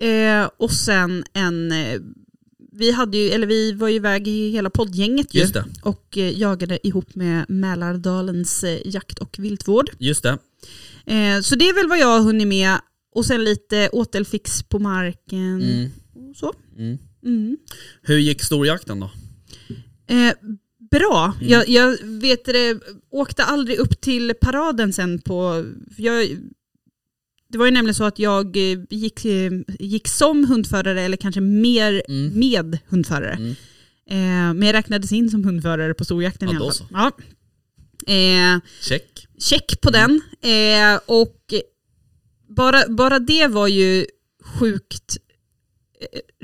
Eh, 0.00 0.50
och 0.56 0.70
sen 0.72 1.24
en, 1.32 1.72
eh, 1.72 2.00
vi, 2.74 2.90
hade 2.90 3.18
ju, 3.18 3.28
eller 3.30 3.46
vi 3.46 3.72
var 3.72 3.88
ju 3.88 3.94
iväg 3.96 4.28
i 4.28 4.50
hela 4.50 4.70
poddgänget 4.70 5.34
ju, 5.34 5.40
och 5.82 6.18
eh, 6.18 6.38
jagade 6.38 6.86
ihop 6.86 7.14
med 7.14 7.44
Mälardalens 7.48 8.64
eh, 8.64 8.78
jakt 8.84 9.18
och 9.18 9.36
viltvård. 9.38 9.90
Just 9.98 10.22
det. 10.22 10.38
Eh, 11.06 11.40
så 11.40 11.54
det 11.54 11.68
är 11.68 11.74
väl 11.74 11.88
vad 11.88 11.98
jag 11.98 12.06
har 12.06 12.20
hunnit 12.20 12.46
med. 12.46 12.78
Och 13.14 13.26
sen 13.26 13.44
lite 13.44 13.88
åtelfix 13.92 14.62
på 14.62 14.78
marken 14.78 15.62
Mm. 15.62 15.90
och 16.30 16.36
så. 16.36 16.52
Mm. 16.78 16.98
Mm. 17.24 17.56
Hur 18.02 18.18
gick 18.18 18.42
storjakten 18.42 19.00
då? 19.00 19.10
Eh, 20.06 20.32
bra. 20.90 21.34
Mm. 21.40 21.52
Jag, 21.52 21.68
jag 21.68 21.96
vet 22.02 22.44
det, 22.44 22.80
åkte 23.10 23.44
aldrig 23.44 23.78
upp 23.78 24.00
till 24.00 24.32
paraden 24.40 24.92
sen 24.92 25.18
på... 25.18 25.64
Jag, 25.96 26.28
det 27.54 27.58
var 27.58 27.66
ju 27.66 27.72
nämligen 27.72 27.94
så 27.94 28.04
att 28.04 28.18
jag 28.18 28.56
eh, 28.56 28.78
gick, 28.90 29.24
eh, 29.24 29.52
gick 29.78 30.08
som 30.08 30.44
hundförare 30.44 31.02
eller 31.02 31.16
kanske 31.16 31.40
mer 31.40 32.02
Mm. 32.08 32.38
med 32.38 32.78
hundförare. 32.88 33.32
Mm. 33.32 33.50
Eh, 34.10 34.54
men 34.54 34.62
jag 34.62 34.72
räknades 34.74 35.12
in 35.12 35.30
som 35.30 35.44
hundförare 35.44 35.94
på 35.94 36.04
storjakten 36.04 36.48
Ja, 36.48 36.54
i 36.54 36.56
alla 36.56 36.72
fall. 36.72 36.86
Ja. 36.90 37.10
Eh, 38.14 38.60
Check. 38.80 39.26
check 39.38 39.80
på 39.80 39.90
den. 39.90 40.20
Eh, 40.42 41.00
och 41.06 41.36
bara, 42.48 42.88
bara 42.88 43.18
det 43.18 43.46
var 43.46 43.68
ju 43.68 44.06
sjukt 44.44 45.16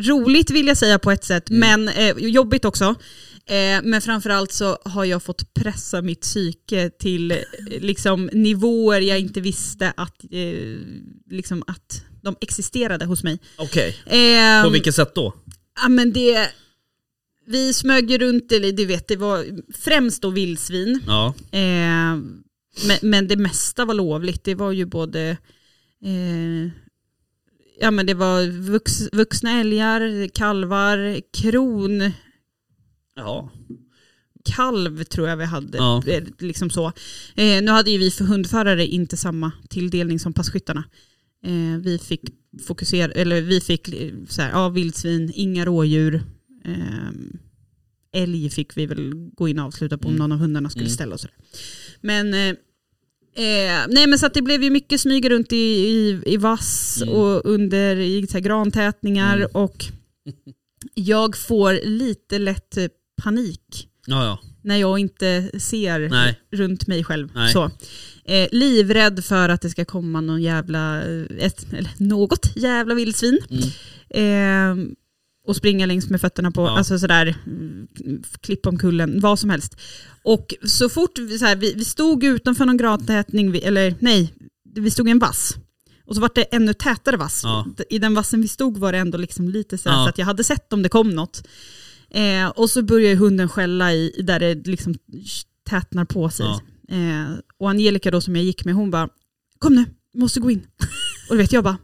roligt 0.00 0.50
vill 0.50 0.66
jag 0.66 0.76
säga 0.76 0.98
på 0.98 1.10
ett 1.10 1.24
sätt, 1.24 1.50
men 1.50 1.88
eh, 1.88 2.16
jobbigt 2.18 2.64
också. 2.64 2.94
Eh, 3.50 3.80
men 3.82 4.00
framförallt 4.00 4.52
så 4.52 4.78
har 4.84 5.04
jag 5.04 5.22
fått 5.22 5.54
pressa 5.54 6.02
mitt 6.02 6.20
psyke 6.20 6.90
till 6.90 7.30
eh, 7.30 7.38
liksom, 7.80 8.30
nivåer 8.32 9.00
jag 9.00 9.20
inte 9.20 9.40
visste 9.40 9.92
att, 9.96 10.24
eh, 10.30 10.78
liksom, 11.30 11.64
att 11.66 12.04
de 12.22 12.36
existerade 12.40 13.04
hos 13.04 13.22
mig. 13.24 13.38
Okej. 13.58 13.96
Eh, 14.06 14.64
På 14.64 14.70
vilket 14.70 14.94
sätt 14.94 15.14
då? 15.14 15.34
Ja 15.82 15.88
men 15.88 16.12
det, 16.12 16.50
vi 17.46 17.72
smög 17.72 18.10
ju 18.10 18.18
runt, 18.18 18.52
eller 18.52 18.72
du 18.72 18.86
vet, 18.86 19.08
det 19.08 19.16
var 19.16 19.44
främst 19.74 20.22
då 20.22 20.30
vildsvin. 20.30 21.00
Ja. 21.06 21.34
Eh, 21.50 22.18
men, 22.86 22.98
men 23.02 23.28
det 23.28 23.36
mesta 23.36 23.84
var 23.84 23.94
lovligt. 23.94 24.44
Det 24.44 24.54
var 24.54 24.72
ju 24.72 24.84
både 24.86 25.36
eh, 26.04 26.72
ja, 27.80 27.90
men 27.90 28.06
det 28.06 28.14
var 28.14 28.46
vux, 28.46 28.92
vuxna 29.12 29.60
älgar, 29.60 30.28
kalvar, 30.28 31.20
kron, 31.32 32.12
Ja. 33.20 33.50
kalv 34.44 35.04
tror 35.04 35.28
jag 35.28 35.36
vi 35.36 35.44
hade. 35.44 35.78
Ja. 35.78 36.02
Eh, 36.06 36.22
Liksom 36.38 36.70
så. 36.70 36.86
Eh, 37.36 37.62
nu 37.62 37.70
hade 37.70 37.90
ju 37.90 37.98
vi 37.98 38.10
för 38.10 38.24
hundförare 38.24 38.86
inte 38.86 39.16
samma 39.16 39.52
tilldelning 39.68 40.18
som 40.18 40.32
passkyttarna. 40.32 40.84
Eh, 41.46 41.80
vi 41.80 41.98
fick 41.98 42.20
fokusera, 42.66 43.12
eller 43.12 43.40
vi 43.40 43.60
fick 43.60 43.88
eh, 43.88 44.12
så 44.28 44.42
här, 44.42 44.50
ja, 44.50 44.68
vildsvin, 44.68 45.32
inga 45.34 45.64
rådjur. 45.64 46.14
Eh, 46.64 47.10
älg 48.22 48.50
fick 48.50 48.76
vi 48.76 48.86
väl 48.86 49.12
gå 49.14 49.48
in 49.48 49.58
och 49.58 49.64
avsluta 49.66 49.98
på 49.98 50.08
om 50.08 50.14
Mm. 50.14 50.18
någon 50.18 50.32
av 50.32 50.38
hundarna 50.38 50.70
skulle 50.70 50.84
Mm. 50.84 50.94
ställa 50.94 51.14
och 51.14 51.20
sådär. 51.20 51.36
Men, 52.00 52.34
eh, 52.34 52.48
eh, 53.44 53.86
nej, 53.88 54.06
men 54.06 54.18
så 54.18 54.26
att 54.26 54.34
det 54.34 54.42
blev 54.42 54.62
ju 54.62 54.70
mycket 54.70 55.00
smyga 55.00 55.28
runt 55.30 55.52
i, 55.52 55.56
i, 55.56 56.22
i 56.26 56.36
vass 56.36 56.98
Mm. 57.02 57.14
och 57.14 57.40
under 57.46 57.96
i 57.96 58.26
så 58.26 58.32
här, 58.32 58.40
grantätningar 58.40 59.36
Mm. 59.36 59.48
och 59.52 59.84
jag 60.94 61.36
får 61.36 61.86
lite 61.86 62.38
lätt 62.38 62.76
eh, 62.76 62.86
panik 63.22 63.88
Ja, 64.06 64.24
ja. 64.24 64.38
när 64.62 64.76
jag 64.76 64.98
inte 64.98 65.50
ser 65.60 66.08
Nej. 66.08 66.40
runt 66.52 66.86
mig 66.86 67.04
själv. 67.04 67.28
Nej. 67.34 67.52
Så. 67.52 67.70
Eh, 68.24 68.48
livrädd 68.52 69.24
för 69.24 69.48
att 69.48 69.60
det 69.60 69.70
ska 69.70 69.84
komma 69.84 70.20
någon 70.20 70.42
jävla, 70.42 71.02
eh, 71.02 71.24
ett, 71.38 71.66
eller 71.72 71.90
något 71.96 72.52
jävla 72.56 72.94
vildsvin. 72.94 73.38
Mm. 73.50 74.80
Eh, 74.80 74.86
och 75.46 75.56
springa 75.56 75.86
längs 75.86 76.10
med 76.10 76.20
fötterna 76.20 76.50
på, 76.50 76.60
Ja. 76.62 76.78
alltså 76.78 76.98
sådär, 76.98 77.34
mm, 77.46 77.86
klippa 78.40 78.68
om 78.68 78.78
kullen, 78.78 79.20
vad 79.20 79.38
som 79.38 79.50
helst. 79.50 79.76
Och 80.22 80.54
så 80.64 80.88
fort 80.88 81.18
vi, 81.18 81.38
så 81.38 81.44
här, 81.44 81.56
vi, 81.56 81.74
vi 81.74 81.84
stod 81.84 82.24
utanför 82.24 82.64
någon 82.64 82.76
grantätning, 82.76 83.52
vi- 83.52 83.62
eller 83.62 83.94
nej, 84.00 84.34
vi 84.74 84.90
stod 84.90 85.08
i 85.08 85.10
en 85.10 85.18
vass. 85.18 85.56
Och 86.06 86.14
så 86.14 86.20
var 86.20 86.30
det 86.34 86.42
ännu 86.42 86.74
tätare 86.74 87.16
vass. 87.16 87.40
Ja. 87.44 87.66
I 87.90 87.98
den 87.98 88.14
vassen 88.14 88.42
vi 88.42 88.48
stod 88.48 88.76
var 88.78 88.92
det 88.92 88.98
ändå 88.98 89.18
liksom 89.18 89.48
lite 89.48 89.78
så, 89.78 89.88
Ja. 89.88 89.92
så 90.04 90.08
att 90.08 90.18
jag 90.18 90.26
hade 90.26 90.44
sett 90.44 90.72
om 90.72 90.82
det 90.82 90.88
kom 90.88 91.10
något. 91.10 91.42
Eh, 92.10 92.48
och 92.48 92.70
så 92.70 92.82
börjar 92.82 93.16
hunden 93.16 93.48
skälla 93.48 93.92
i, 93.92 94.22
där 94.24 94.40
det 94.40 94.66
liksom 94.66 94.94
tätnar 95.68 96.04
på 96.04 96.30
sig. 96.30 96.46
Ja. 96.46 96.60
Eh, 96.96 97.30
och 97.58 97.70
Angelica 97.70 98.10
då 98.10 98.20
som 98.20 98.36
jag 98.36 98.44
gick 98.44 98.64
med, 98.64 98.74
hon 98.74 98.90
bara, 98.90 99.08
kom 99.58 99.74
nu, 99.74 99.84
måste 100.14 100.40
gå 100.40 100.50
in. 100.50 100.66
och 101.28 101.36
du 101.36 101.42
vet, 101.42 101.52
jag 101.52 101.64
bara, 101.64 101.78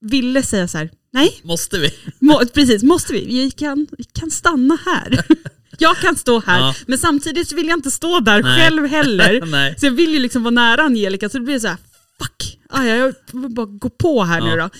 ville 0.00 0.42
säga 0.42 0.68
så 0.68 0.78
här, 0.78 0.90
nej, 1.12 1.40
Måste 1.42 1.78
vi? 1.78 1.90
må, 2.18 2.42
precis, 2.54 2.82
måste 2.82 3.12
vi? 3.12 3.24
Vi 3.26 3.50
kan, 3.50 3.86
vi 3.98 4.04
kan 4.04 4.30
stanna 4.30 4.78
här. 4.86 5.26
jag 5.78 5.96
kan 5.96 6.16
stå 6.16 6.40
här, 6.40 6.58
Ja. 6.60 6.74
men 6.86 6.98
samtidigt 6.98 7.52
vill 7.52 7.66
jag 7.68 7.78
inte 7.78 7.90
stå 7.90 8.20
där 8.20 8.42
Nej. 8.42 8.60
själv 8.60 8.86
heller. 8.86 9.74
Så 9.78 9.86
jag 9.86 9.92
vill 9.92 10.12
ju 10.14 10.18
liksom 10.18 10.42
vara 10.42 10.54
nära 10.54 10.82
Angelica, 10.82 11.28
så 11.28 11.38
det 11.38 11.44
blir 11.44 11.58
så 11.58 11.68
här, 11.68 11.76
fuck, 12.18 12.58
ah, 12.68 12.84
ja, 12.84 12.96
jag 12.96 13.14
får 13.30 13.48
bara 13.48 13.66
gå 13.66 13.88
på 13.90 14.22
här 14.24 14.40
nu 14.40 14.48
Ja. 14.48 14.56
då. 14.56 14.70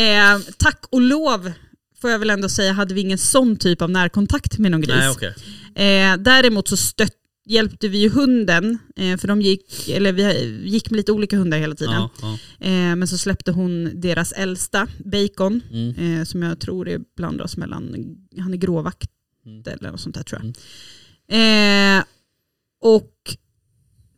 Eh, 0.00 0.38
tack 0.56 0.84
och 0.90 1.00
lov 1.00 1.52
får 2.00 2.10
jag 2.10 2.18
väl 2.18 2.30
ändå 2.30 2.48
säga 2.48 2.72
hade 2.72 2.94
vi 2.94 3.00
ingen 3.00 3.18
sån 3.18 3.56
typ 3.56 3.82
av 3.82 3.90
närkontakt 3.90 4.58
med 4.58 4.70
någon 4.70 4.80
gris. 4.80 4.94
Nej 4.96 5.08
okej. 5.10 5.34
Eh, 5.74 6.16
däremot 6.16 6.68
så 6.68 6.76
stött, 6.76 7.12
hjälpte 7.46 7.88
vi 7.88 7.98
ju 7.98 8.08
hunden, 8.10 8.78
eh, 8.96 9.16
för 9.16 9.28
de 9.28 9.42
gick, 9.42 9.88
eller 9.88 10.12
vi 10.12 10.22
gick 10.70 10.90
med 10.90 10.96
lite 10.96 11.12
olika 11.12 11.36
hundar 11.36 11.58
hela 11.58 11.74
tiden. 11.74 11.94
Ja, 11.94 12.10
ja. 12.22 12.38
Eh, 12.66 12.96
men 12.96 13.08
så 13.08 13.18
släppte 13.18 13.52
hon 13.52 14.00
deras 14.00 14.32
äldsta, 14.32 14.86
Bacon, 15.04 15.60
Mm. 15.72 16.18
eh, 16.20 16.24
som 16.24 16.42
jag 16.42 16.60
tror 16.60 16.88
är 16.88 17.00
blandas 17.16 17.56
mellan, 17.56 17.96
han 18.38 18.52
är 18.52 18.58
gråvakt 18.58 19.10
Mm. 19.46 19.62
eller 19.78 19.90
något 19.90 20.00
sånt 20.00 20.14
där 20.14 20.22
tror 20.22 20.40
jag. 20.42 20.54
Eh, 21.98 22.04
och 22.82 23.12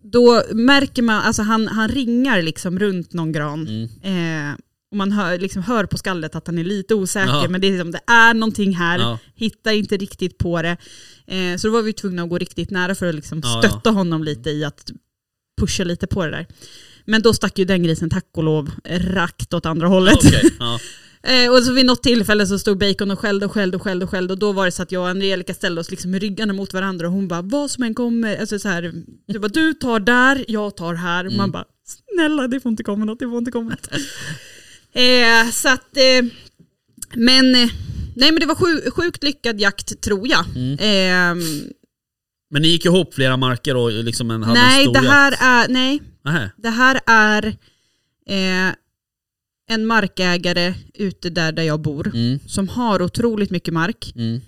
då 0.05 0.43
märker 0.55 1.03
man, 1.03 1.23
alltså 1.23 1.43
han, 1.43 1.69
han 1.69 1.89
ringar 1.89 2.43
liksom 2.43 2.79
runt 2.79 3.13
någon 3.13 3.33
gran. 3.33 3.67
Mm. 4.93 5.01
Och 5.01 5.09
man 5.09 5.13
hör, 5.13 5.39
liksom 5.39 5.63
hör 5.63 5.87
på 5.87 5.99
skallet 5.99 6.35
att 6.35 6.47
han 6.47 6.59
är 6.59 6.65
lite 6.65 6.95
osäker, 6.95 7.29
Ja. 7.33 7.49
men 7.49 7.61
det 7.61 7.67
är, 7.67 7.71
liksom, 7.71 7.91
det 7.91 8.01
är 8.07 8.35
någonting 8.35 8.75
här, 8.77 8.99
Ja. 8.99 9.19
hittar 9.35 9.73
inte 9.73 9.97
riktigt 9.97 10.39
på 10.39 10.63
det. 10.63 10.77
Eh, 11.27 11.57
så 11.57 11.67
då 11.67 11.73
var 11.73 11.83
vi 11.83 11.93
tvungna 11.93 12.23
att 12.23 12.29
gå 12.29 12.39
riktigt 12.39 12.71
nära 12.71 12.95
för 12.95 13.07
att 13.09 13.15
liksom 13.15 13.41
Ja, 13.45 13.63
stötta 13.63 13.91
honom 13.91 14.25
lite 14.25 14.51
i 14.51 14.65
att 14.65 14.91
pusha 15.61 15.85
lite 15.85 16.07
på 16.07 16.25
det 16.25 16.31
där. 16.31 16.47
Men 17.05 17.23
då 17.23 17.35
stack 17.35 17.59
ju 17.59 17.65
den 17.65 17.83
grisen 17.83 18.11
tack 18.11 18.27
och 18.37 18.43
lov 18.45 18.71
rakt 18.91 19.55
åt 19.55 19.67
andra 19.67 19.89
hållet. 19.89 20.19
Ja. 20.59 20.79
Eh, 21.25 21.51
och 21.53 21.63
så 21.63 21.73
vid 21.73 21.87
något 21.87 22.03
tillfälle 22.03 22.47
så 22.47 22.59
stod 22.59 22.79
Bacon 22.79 23.11
och 23.11 23.19
skällde 23.19 23.47
och 23.47 23.53
skällde 23.53 23.77
och 23.77 23.83
skällde 23.83 24.05
och 24.05 24.11
skällde 24.11 24.33
och 24.33 24.39
då 24.39 24.53
var 24.53 24.65
det 24.65 24.73
så 24.73 24.83
att 24.83 24.93
jag 24.93 25.03
och 25.03 25.09
Angelica 25.09 25.55
ställde 25.55 25.81
oss 25.81 25.91
liksom 25.91 26.11
med 26.11 26.21
ryggarna 26.23 26.53
mot 26.53 26.73
varandra 26.75 27.07
och 27.07 27.13
hon 27.13 27.29
bara 27.29 27.43
vad 27.43 27.71
som 27.71 27.85
än 27.85 27.95
kommer, 27.95 28.37
alltså 28.41 28.59
så 28.59 28.69
här, 28.69 28.93
du, 29.27 29.39
bara, 29.39 29.49
du 29.49 29.75
tar 29.75 30.01
där, 30.01 30.45
jag 30.49 30.77
tar 30.77 30.95
här. 30.95 31.31
Man 31.37 31.51
bara 31.51 31.65
snälla 32.13 32.49
det 32.49 32.61
får 32.61 32.71
inte 32.71 32.83
komma 32.83 33.05
något, 33.05 33.19
det 33.19 33.27
får 33.29 33.39
inte 33.39 33.51
komma 33.51 33.71
något. 33.71 33.89
eh, 34.95 35.51
så 35.53 35.69
att, 35.69 35.97
eh, 35.97 36.25
men, 37.15 37.55
eh, 37.55 37.71
nej 38.17 38.33
men 38.33 38.41
det 38.41 38.47
var 38.47 38.55
sju, 38.55 38.91
sjukt 38.91 39.23
lyckad 39.23 39.61
jakt 39.61 40.01
tror 40.01 40.29
jag. 40.29 40.41
Eh, 40.81 41.35
Men 42.51 42.63
ni 42.63 42.69
gick 42.69 42.85
ihop 42.85 43.15
flera 43.15 43.37
marker 43.37 43.77
och 43.77 43.93
liksom 43.93 44.31
en, 44.31 44.43
hade 44.43 44.61
en 44.61 44.67
nej 44.67 44.83
stor 44.85 44.93
det 44.95 45.01
här 45.01 45.31
jakt? 45.33 45.43
är, 45.43 45.69
nej 45.73 46.03
Nähä. 46.25 46.51
det 46.57 46.71
här 46.71 47.01
är 47.07 47.47
eh, 48.29 48.75
en 49.71 49.87
markägare 49.87 50.75
ute 50.95 51.31
där, 51.31 51.53
där 51.53 51.63
jag 51.63 51.81
bor 51.81 52.07
Mm, 52.15 52.39
som 52.47 52.69
har 52.69 53.03
otroligt 53.03 53.51
mycket 53.51 53.75
mark. 53.75 54.13
mm. 54.17 54.41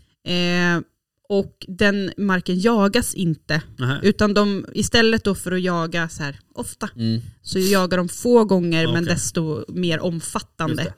Och 1.28 1.64
den 1.69 2.12
marken 2.16 2.61
jagas 2.61 3.14
inte. 3.14 3.62
Nähä. 3.78 4.00
Utan 4.02 4.35
de, 4.35 4.66
istället 4.75 5.25
då 5.25 5.35
för 5.35 5.52
att 5.52 5.62
jaga 5.62 6.09
så 6.09 6.23
här 6.23 6.40
ofta, 6.54 6.88
Mm. 6.97 7.21
så 7.43 7.59
jagar 7.59 7.99
de 7.99 8.09
få 8.09 8.45
gånger 8.45 8.87
men 8.87 9.02
Okej. 9.04 9.14
desto 9.14 9.64
mer 9.73 10.00
omfattande. 10.00 10.95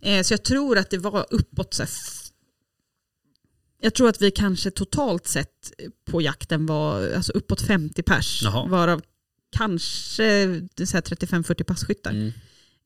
Eh, 0.00 0.22
så 0.22 0.32
jag 0.32 0.42
tror 0.44 0.78
att 0.78 0.90
det 0.90 0.98
var 0.98 1.26
uppåt 1.30 1.74
så 1.74 1.82
här, 1.82 1.90
jag 3.80 3.94
tror 3.94 4.08
att 4.08 4.22
vi 4.22 4.30
kanske 4.30 4.70
totalt 4.70 5.26
sett 5.26 5.72
på 6.10 6.22
jakten 6.22 6.66
var 6.66 7.12
alltså 7.14 7.32
uppåt 7.32 7.60
50 7.62 8.02
pers. 8.02 8.40
Jaha. 8.42 8.68
Varav 8.68 9.02
kanske 9.56 10.60
så 10.86 10.92
här 10.96 11.00
35-40 11.02 11.62
passkyttar. 11.64 12.10
Mm. 12.10 12.32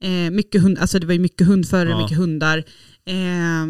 Eh, 0.01 0.31
mycket 0.31 0.63
hund, 0.63 0.79
alltså 0.79 0.99
det 0.99 1.07
var 1.07 1.13
ju 1.15 1.21
mycket 1.21 1.47
hundförare, 1.47 1.91
Ja. 1.91 2.03
mycket 2.03 2.19
hundar. 2.19 2.59
Eh, 3.05 3.67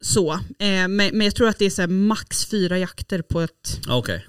så. 0.00 0.32
Eh, 0.32 0.38
men, 0.58 0.88
men 0.88 1.20
jag 1.20 1.34
tror 1.34 1.48
att 1.48 1.58
det 1.58 1.64
är 1.66 1.70
så 1.70 1.86
max 1.86 2.46
fyra 2.46 2.78
jakter 2.78 3.22
på 3.22 3.40
ett, 3.40 3.80
Okej. 3.88 4.26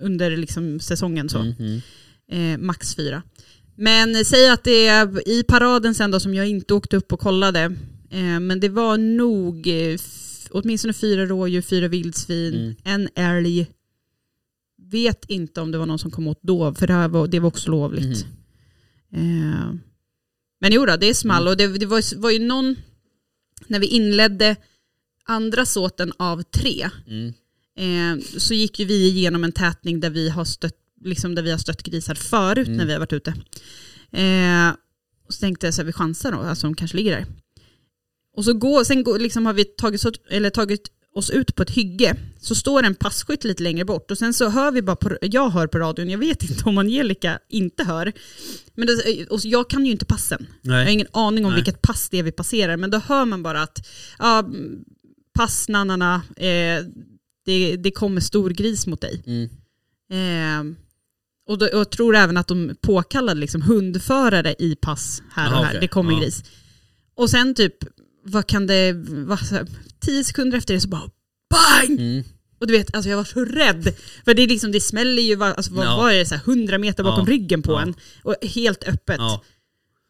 under 0.00 0.36
liksom 0.36 0.80
säsongen. 0.80 1.28
Så. 1.28 1.38
Mm, 1.38 1.54
mm. 1.58 1.80
Eh, 2.54 2.58
max 2.58 2.96
fyra. 2.96 3.22
Men 3.76 4.24
säg 4.24 4.48
att 4.48 4.64
det 4.64 4.86
är 4.86 5.28
i 5.28 5.42
paraden 5.42 5.94
sen 5.94 6.10
då 6.10 6.20
som 6.20 6.34
jag 6.34 6.48
inte 6.48 6.74
åkte 6.74 6.96
upp 6.96 7.12
och 7.12 7.20
kollade. 7.20 7.60
Eh, 8.10 8.40
men 8.40 8.60
det 8.60 8.68
var 8.68 8.98
nog 8.98 9.66
eh, 9.68 9.98
åtminstone 10.50 10.92
fyra 10.92 11.26
rådjur, 11.26 11.62
fyra 11.62 11.88
vildsvin, 11.88 12.54
Mm. 12.54 12.74
en 12.84 13.08
älg. 13.14 13.66
Vet 14.90 15.24
inte 15.30 15.60
om 15.60 15.70
det 15.70 15.78
var 15.78 15.86
någon 15.86 15.98
som 15.98 16.10
kom 16.10 16.28
åt 16.28 16.42
dov, 16.42 16.74
för 16.74 16.86
det, 16.86 16.92
här 16.92 17.08
var, 17.08 17.26
det 17.28 17.40
var 17.40 17.48
också 17.48 17.70
lovligt. 17.70 18.26
Eh, 19.12 19.72
men 20.60 20.72
jo 20.72 20.86
då, 20.86 20.96
det 20.96 21.06
är 21.06 21.14
small 21.14 21.48
och 21.48 21.56
det, 21.56 21.78
det 21.78 21.86
var, 21.86 22.16
var 22.20 22.30
ju 22.30 22.38
någon, 22.38 22.76
när 23.66 23.80
vi 23.80 23.86
inledde 23.86 24.56
andra 25.28 25.66
såten 25.66 26.12
av 26.18 26.42
tre, 26.42 26.90
Mm. 27.06 27.32
eh, 28.18 28.24
så 28.38 28.54
gick 28.54 28.78
ju 28.78 28.84
vi 28.84 29.08
igenom 29.08 29.44
en 29.44 29.52
tätning 29.52 30.00
där 30.00 30.10
vi 30.10 30.28
har 30.28 30.44
stött, 30.44 30.76
liksom 31.04 31.34
där 31.34 31.42
vi 31.42 31.50
har 31.50 31.58
stött 31.58 31.82
grisar 31.82 32.14
förut 32.14 32.66
Mm. 32.66 32.78
när 32.78 32.86
vi 32.86 32.92
har 32.92 33.00
varit 33.00 33.12
ute. 33.12 33.30
Eh, 34.12 34.68
och 35.26 35.34
så 35.34 35.40
tänkte 35.40 35.66
jag 35.66 35.74
så 35.74 35.80
här, 35.80 35.86
vi 35.86 35.92
chansar 35.92 36.32
då, 36.32 36.38
alltså 36.38 36.66
de 36.66 36.74
kanske 36.74 36.96
ligger 36.96 37.16
där. 37.16 37.26
Och 38.36 38.44
så 38.44 38.52
går, 38.52 38.84
sen 38.84 39.04
går, 39.04 39.18
liksom 39.18 39.46
har 39.46 39.52
vi 39.52 39.64
tagit, 39.64 40.02
eller 40.30 40.50
tagit 40.50 40.82
oss 41.14 41.30
ut 41.30 41.54
på 41.54 41.62
ett 41.62 41.70
hygge, 41.70 42.16
så 42.40 42.54
står 42.54 42.82
en 42.82 42.94
passkytt 42.94 43.44
lite 43.44 43.62
längre 43.62 43.84
bort 43.84 44.10
och 44.10 44.18
sen 44.18 44.34
så 44.34 44.48
hör 44.48 44.70
vi 44.72 44.82
bara, 44.82 44.96
på, 44.96 45.18
jag 45.20 45.50
hör 45.50 45.66
på 45.66 45.78
radion, 45.78 46.10
jag 46.10 46.18
vet 46.18 46.42
inte 46.42 46.64
om 46.64 46.78
Angelica 46.78 47.38
inte 47.48 47.84
hör. 47.84 48.12
Men 48.74 48.86
det, 48.86 49.26
och 49.30 49.40
jag 49.44 49.70
kan 49.70 49.86
ju 49.86 49.92
inte 49.92 50.04
passen. 50.04 50.46
Jag 50.62 50.72
har 50.72 50.84
Nej. 50.84 50.92
ingen 50.92 51.06
aning 51.12 51.44
om 51.44 51.50
Nej. 51.52 51.56
vilket 51.56 51.82
pass 51.82 52.08
det 52.08 52.18
är 52.18 52.22
vi 52.22 52.32
passerar, 52.32 52.76
men 52.76 52.90
då 52.90 52.98
hör 52.98 53.24
man 53.24 53.42
bara 53.42 53.62
att 53.62 53.86
ja, 54.18 54.44
pass 55.34 55.68
nannarna, 55.68 56.14
eh, 56.36 56.84
det, 57.44 57.76
det 57.76 57.90
kommer 57.90 58.20
stor 58.20 58.50
gris 58.50 58.86
mot 58.86 59.00
dig. 59.00 59.22
Mm. 59.26 59.48
Eh, 60.12 60.76
och, 61.48 61.58
då, 61.58 61.66
och 61.66 61.72
jag 61.78 61.90
tror 61.90 62.16
även 62.16 62.36
att 62.36 62.46
de 62.48 62.76
påkallade 62.80 63.40
liksom 63.40 63.62
hundförare 63.62 64.54
i 64.58 64.76
pass 64.76 65.22
här 65.32 65.48
och 65.48 65.54
Jaha, 65.56 65.62
här, 65.64 65.70
okej. 65.70 65.80
det 65.80 65.88
kommer 65.88 66.12
Ja. 66.12 66.18
gris. 66.20 66.42
Och 67.14 67.30
sen 67.30 67.54
typ, 67.54 67.74
vad 68.24 68.46
kan 68.46 68.66
det 68.66 68.92
vara, 69.26 69.38
så 69.38 69.54
här, 69.54 69.66
tio 70.00 70.24
sekunder 70.24 70.58
efter 70.58 70.74
det 70.74 70.80
så 70.80 70.88
bara 70.88 71.10
BANG! 71.50 71.98
Mm. 71.98 72.24
Och 72.60 72.66
du 72.66 72.72
vet, 72.78 72.94
alltså 72.96 73.10
jag 73.10 73.16
var 73.16 73.24
så 73.24 73.44
rädd. 73.44 73.94
För 74.24 74.34
det, 74.34 74.42
är 74.42 74.48
liksom, 74.48 74.72
det 74.72 74.80
smäller 74.80 75.22
ju, 75.22 75.34
var- 75.36 75.54
alltså, 75.54 75.74
vad 75.74 75.86
Ja. 75.86 75.96
var 75.96 76.12
det, 76.12 76.26
så 76.26 76.34
här, 76.34 76.42
100 76.44 76.78
meter 76.78 77.04
bakom 77.04 77.24
Ja. 77.26 77.32
ryggen 77.32 77.62
på 77.62 77.72
Ja. 77.72 77.82
en. 77.82 77.94
Och 78.22 78.36
helt 78.42 78.84
öppet. 78.88 79.16
Ja. 79.18 79.42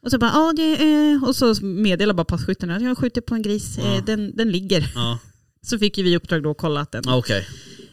Och 0.05 0.11
så 0.11 0.19
bara, 0.19 0.31
ja 0.35 0.53
det 0.57 0.83
är... 0.85 1.25
Och 1.29 1.37
så 1.37 1.55
meddelar 1.67 2.15
bara 2.15 2.25
passkytten 2.25 2.71
att 2.71 2.83
jag 2.83 2.99
skjuter 2.99 3.21
på 3.21 3.35
en 3.35 3.43
gris, 3.43 3.79
Ja. 3.79 3.97
eh, 3.97 4.05
den, 4.05 4.37
den 4.37 4.51
ligger. 4.51 4.93
Ja. 4.95 5.19
Så 5.67 5.79
fick 5.79 5.99
ju 5.99 6.05
vi 6.05 6.17
uppdrag 6.17 6.43
då 6.43 6.51
att 6.51 6.59
kolla 6.59 6.81
att 6.81 6.93
den 6.93 7.03
Ja, 7.07 7.17
Okej. 7.17 7.47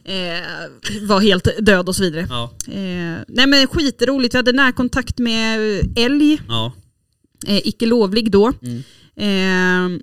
eh, 0.04 1.08
var 1.08 1.20
helt 1.22 1.48
död 1.66 1.90
och 1.90 1.96
så 1.96 2.04
vidare. 2.04 2.28
Ja. 2.30 2.52
Eh, 2.68 3.18
nej 3.28 3.48
men 3.48 3.68
skitroligt, 3.68 4.34
vi 4.34 4.38
hade 4.38 4.52
närkontakt 4.52 5.18
med 5.20 5.60
älg, 5.98 6.42
Ja. 6.48 6.74
icke 7.48 7.86
lovlig 7.86 8.32
då. 8.32 8.54
Mm. 8.62 8.78
Eh, 9.16 10.02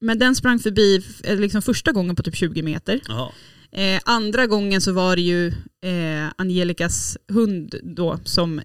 men 0.00 0.18
den 0.18 0.34
sprang 0.36 0.58
förbi 0.58 1.02
liksom 1.24 1.62
första 1.62 1.92
gången 1.92 2.16
på 2.16 2.22
typ 2.22 2.36
20 2.36 2.62
meter. 2.62 3.00
Jaha. 3.08 3.32
Eh, 3.72 4.00
andra 4.04 4.46
gången 4.46 4.80
så 4.80 4.92
var 4.92 5.16
det 5.16 5.22
ju 5.22 5.46
eh, 5.82 6.28
Angelicas 6.38 7.16
hund 7.28 7.74
då 7.82 8.18
som 8.24 8.60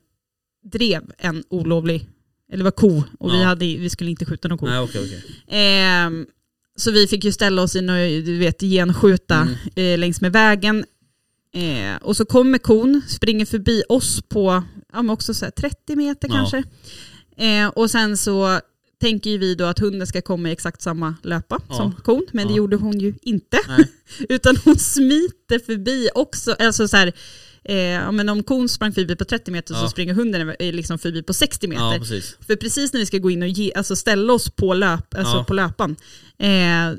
drev 0.72 1.04
en 1.18 1.44
olovlig, 1.50 2.08
eller 2.52 2.64
var 2.64 2.72
ko, 2.72 3.04
och 3.20 3.34
vi, 3.34 3.38
Ja. 3.40 3.44
hade, 3.46 3.66
vi 3.66 3.90
skulle 3.90 4.10
inte 4.10 4.26
skjuta 4.26 4.48
någon 4.48 4.58
ko. 4.58 4.66
Nej 4.66 4.80
okej 4.80 5.02
okej. 5.02 5.24
Ehm, 5.48 6.26
så 6.78 6.92
vi 6.92 7.08
fick 7.08 7.24
ju 7.24 7.32
ställa 7.32 7.62
oss 7.62 7.76
i 7.76 7.82
något, 7.82 8.26
du 8.26 8.38
vet, 8.38 8.62
genskjuta 8.62 9.36
Mm. 9.42 9.56
eh, 9.94 9.98
längs 10.00 10.22
med 10.22 10.32
vägen. 10.34 10.86
Eh, 11.54 11.96
och 12.02 12.18
så 12.18 12.26
kommer 12.26 12.58
kon, 12.58 13.02
springer 13.08 13.46
förbi 13.46 13.84
oss 13.90 14.22
på 14.30 14.64
ja, 14.94 15.02
men 15.02 15.10
också 15.10 15.34
så 15.34 15.46
här 15.46 15.52
30 15.52 15.96
meter 15.96 16.28
Ja. 16.28 16.34
kanske. 16.36 16.64
Eh, 17.38 17.68
och 17.68 17.92
sen 17.92 18.18
så 18.18 18.60
tänker 19.02 19.30
ju 19.30 19.38
vi 19.38 19.56
då 19.56 19.66
att 19.66 19.80
hunden 19.80 20.08
ska 20.08 20.22
komma 20.22 20.50
i 20.50 20.52
exakt 20.52 20.82
samma 20.82 21.16
löpa 21.24 21.62
Ja. 21.70 21.76
som 21.76 21.96
kon, 22.04 22.26
men 22.34 22.48
det 22.48 22.54
Ja. 22.54 22.58
gjorde 22.58 22.76
hon 22.76 23.00
ju 23.00 23.14
inte. 23.22 23.58
Nej. 23.68 23.92
Utan 24.30 24.58
hon 24.58 24.76
smiter 24.80 25.60
förbi 25.66 26.10
också. 26.16 26.56
Alltså 26.60 26.88
så 26.88 26.98
här, 26.98 27.14
eh, 27.66 28.12
men 28.12 28.30
om 28.30 28.44
kon 28.44 28.70
sprang 28.70 28.94
förbi 28.94 29.16
på 29.16 29.26
30 29.26 29.52
meter 29.52 29.74
Ja. 29.74 29.82
så 29.82 29.88
springer 29.90 30.14
hunden 30.14 30.50
eh, 30.60 30.74
liksom 30.74 31.00
förbi 31.00 31.24
på 31.24 31.34
60 31.34 31.68
meter. 31.68 31.84
Ja 31.84 31.96
precis. 32.00 32.38
För 32.48 32.56
precis 32.56 32.94
när 32.94 33.00
vi 33.00 33.06
ska 33.06 33.18
gå 33.18 33.32
in 33.32 33.42
och 33.44 33.48
ge, 33.50 33.72
alltså 33.76 33.96
ställa 33.96 34.34
oss 34.34 34.50
på, 34.50 34.74
löp, 34.74 35.16
alltså 35.16 35.38
Ja. 35.38 35.44
på 35.44 35.54
löpan, 35.54 35.96
eh, 36.40 36.98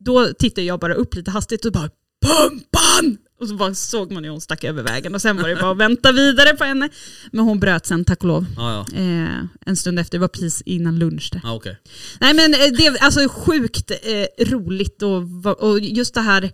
då 0.00 0.26
tittar 0.38 0.62
jag 0.62 0.80
bara 0.80 0.94
upp 0.94 1.14
lite 1.14 1.30
hastigt 1.30 1.64
och 1.64 1.72
bara 1.72 1.90
pumpan! 2.26 3.18
Och 3.40 3.48
så 3.48 3.54
bara 3.54 3.74
såg 3.74 4.12
man 4.12 4.24
ju 4.24 4.30
hon 4.30 4.40
stack 4.40 4.64
över 4.64 4.82
vägen 4.82 5.14
och 5.14 5.22
sen 5.22 5.36
var 5.36 5.48
det 5.48 5.56
bara 5.56 5.70
att 5.70 5.76
vänta 5.78 6.12
vidare 6.12 6.56
på 6.56 6.64
henne. 6.64 6.88
Men 7.32 7.44
hon 7.44 7.60
bröt 7.60 7.86
sen 7.86 8.04
tack 8.04 8.20
och 8.20 8.28
lov. 8.28 8.46
Ja 8.56 8.86
ja. 8.92 8.98
Eh, 8.98 9.44
en 9.66 9.76
stund 9.76 9.98
efter, 9.98 10.18
det 10.18 10.20
var 10.20 10.28
precis 10.28 10.62
innan 10.62 10.98
lunch. 10.98 11.28
Där. 11.32 11.40
Ja 11.44 11.54
okej. 11.54 11.78
Nej 12.20 12.34
men 12.34 12.54
eh, 12.54 12.60
det 12.78 12.86
är 12.86 13.04
alltså 13.04 13.28
sjukt 13.28 13.90
eh, 13.90 14.44
roligt 14.44 15.02
och, 15.02 15.62
och 15.70 15.80
just 15.80 16.14
det 16.14 16.20
här, 16.20 16.50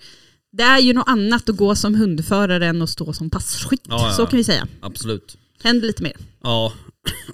det 0.52 0.62
är 0.62 0.78
ju 0.80 0.92
något 0.92 1.09
annat 1.09 1.49
att 1.49 1.56
gå 1.56 1.75
som 1.75 1.94
hundförare 1.94 2.66
än 2.66 2.82
att 2.82 2.90
stå 2.90 3.12
som 3.12 3.30
passkytt. 3.30 3.80
Ja, 3.88 4.06
ja, 4.09 4.12
Så 4.12 4.26
kan 4.26 4.37
vi 4.37 4.44
säga. 4.44 4.68
Absolut. 4.80 5.37
Händer 5.62 5.87
lite 5.87 6.02
mer. 6.02 6.16
Ja. 6.42 6.73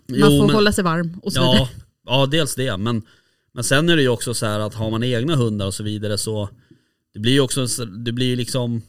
Man 0.06 0.20
får 0.30 0.46
men- 0.46 0.54
hålla 0.54 0.72
sig 0.72 0.84
varm 0.84 1.20
och 1.22 1.32
så 1.32 1.40
vidare. 1.40 1.56
Ja, 1.58 1.68
ja, 2.06 2.26
dels 2.26 2.54
det. 2.54 2.76
Men, 2.76 3.02
men 3.54 3.64
sen 3.64 3.88
är 3.88 3.96
det 3.96 4.02
ju 4.02 4.08
också 4.08 4.34
så 4.34 4.46
här 4.46 4.60
att 4.60 4.74
har 4.74 4.90
man 4.90 5.02
egna 5.04 5.36
hundar 5.36 5.66
och 5.66 5.74
så 5.74 5.82
vidare 5.82 6.18
så 6.18 6.48
det 7.14 7.20
blir 7.20 7.32
ju 7.32 7.40
också, 7.40 7.68
så- 7.68 7.84
det 7.84 8.12
blir 8.12 8.36
liksom 8.36 8.82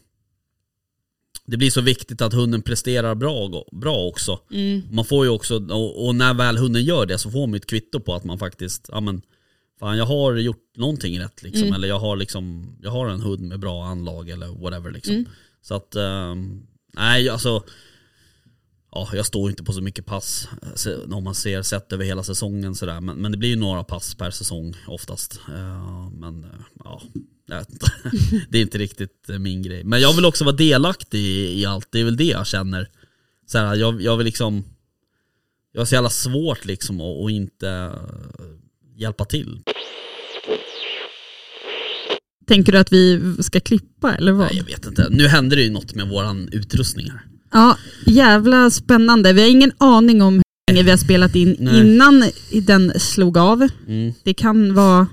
det 1.46 1.58
blir 1.58 1.72
så 1.72 1.82
viktigt 1.82 2.22
att 2.22 2.34
hunden 2.34 2.62
presterar 2.62 3.16
bra, 3.16 3.64
bra 3.72 3.98
också. 4.08 4.40
Mm. 4.52 4.82
Man 4.92 5.06
får 5.06 5.26
ju 5.26 5.32
också, 5.32 5.56
och, 5.70 6.08
och 6.08 6.16
när 6.16 6.34
väl 6.34 6.58
hunden 6.58 6.84
gör 6.84 7.06
det 7.06 7.18
så 7.18 7.32
får 7.32 7.48
man 7.48 7.54
ju 7.54 7.58
ett 7.58 7.66
kvitto 7.66 8.00
på 8.00 8.14
att 8.16 8.24
man 8.24 8.40
faktiskt, 8.40 8.90
ja 8.92 9.00
men 9.00 9.22
fan 9.80 9.98
jag 9.98 10.06
har 10.06 10.36
gjort 10.36 10.78
någonting 10.78 11.20
rätt 11.20 11.44
liksom. 11.44 11.64
Mm. 11.64 11.74
Eller 11.74 11.88
jag 11.88 12.00
har 12.00 12.16
liksom, 12.16 12.76
jag 12.82 12.92
har 12.92 13.08
en 13.08 13.22
hund 13.22 13.42
med 13.42 13.60
bra 13.60 13.86
anlag 13.86 14.30
eller 14.30 14.48
whatever 14.48 14.92
liksom. 14.92 15.14
Mm. 15.14 15.30
Så 15.62 15.76
att, 15.76 15.96
ehm, 15.96 16.68
nej 16.94 17.30
alltså, 17.30 17.64
ja 18.92 19.10
jag 19.14 19.26
står 19.26 19.50
inte 19.50 19.64
på 19.64 19.74
så 19.74 19.82
mycket 19.82 20.06
pass 20.06 20.48
eh, 20.86 21.16
om 21.16 21.24
man 21.24 21.36
ser 21.36 21.62
sett 21.62 21.94
över 21.94 22.06
hela 22.06 22.24
säsongen 22.24 22.76
sådär. 22.76 23.02
Men, 23.02 23.18
men 23.18 23.32
det 23.32 23.38
blir 23.38 23.50
ju 23.50 23.56
några 23.56 23.84
pass 23.84 24.16
per 24.16 24.32
säsong 24.32 24.76
oftast. 24.88 25.40
Eh, 25.48 26.10
men 26.12 26.44
eh, 26.44 26.50
ja, 26.84 27.02
det 28.50 28.58
är 28.58 28.62
inte 28.62 28.78
riktigt 28.78 29.30
min 29.40 29.62
grej. 29.62 29.84
Men 29.84 30.02
jag 30.02 30.16
vill 30.16 30.26
också 30.26 30.44
vara 30.44 30.56
delaktig 30.56 31.20
i, 31.20 31.62
i 31.62 31.66
allt, 31.66 31.88
det 31.92 32.00
är 32.00 32.06
väl 32.06 32.18
det 32.18 32.24
jag 32.24 32.48
känner. 32.48 32.90
Så 33.46 33.58
här, 33.58 33.76
jag, 33.76 34.02
jag 34.02 34.18
vill 34.18 34.26
liksom, 34.26 34.64
jag 35.72 35.82
har 35.82 35.86
så 35.86 35.96
jävla 35.96 36.10
svårt 36.10 36.66
liksom 36.66 37.02
att, 37.02 37.32
inte 37.32 37.92
hjälpa 39.00 39.26
till. 39.26 39.60
Tänker 42.48 42.72
du 42.72 42.78
att 42.78 42.94
vi 42.94 43.34
ska 43.40 43.60
klippa 43.60 44.16
eller 44.16 44.32
vad? 44.32 44.48
Nej 44.48 44.58
jag 44.58 44.66
vet 44.66 44.86
inte, 44.86 45.08
nu 45.10 45.28
händer 45.28 45.58
det 45.58 45.64
ju 45.64 45.70
något 45.70 45.96
med 45.96 46.08
våran 46.08 46.50
utrustning 46.52 47.10
här. 47.12 47.22
Ja, 47.52 47.78
jävla 48.06 48.70
spännande. 48.70 49.34
Vi 49.34 49.42
har 49.42 49.50
ingen 49.50 49.72
aning 49.78 50.22
om 50.22 50.34
hur 50.34 50.74
länge 50.74 50.84
vi 50.84 50.90
har 50.90 50.98
spelat 50.98 51.36
in 51.36 51.56
Nej. 51.60 51.80
innan 51.80 52.24
den 52.52 53.00
slog 53.00 53.38
av. 53.38 53.68
Mm. 53.88 54.14
Det 54.24 54.34
kan 54.34 54.74
vara 54.74 55.08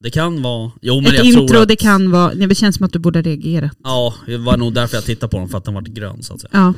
Det 0.00 0.10
kan 0.10 0.42
vara, 0.42 0.70
jo 0.82 0.94
men 1.00 1.06
ett 1.06 1.14
jag 1.14 1.26
intro, 1.26 1.48
tror 1.48 1.62
att, 1.62 1.68
det 1.68 1.76
kan 1.76 2.10
vara... 2.10 2.34
Det 2.34 2.54
känns 2.54 2.76
som 2.76 2.86
att 2.86 2.92
du 2.92 2.98
borde 2.98 3.22
reagera. 3.22 3.70
Ja, 3.84 4.14
det 4.26 4.36
var 4.36 4.56
nog 4.56 4.74
därför 4.74 4.96
jag 4.96 5.04
tittade 5.04 5.30
på 5.30 5.38
den, 5.38 5.48
för 5.48 5.58
att 5.58 5.64
den 5.64 5.74
var 5.74 5.82
grön 5.82 6.22
så 6.22 6.34
att 6.34 6.40
säga. 6.40 6.50
Ja. 6.52 6.74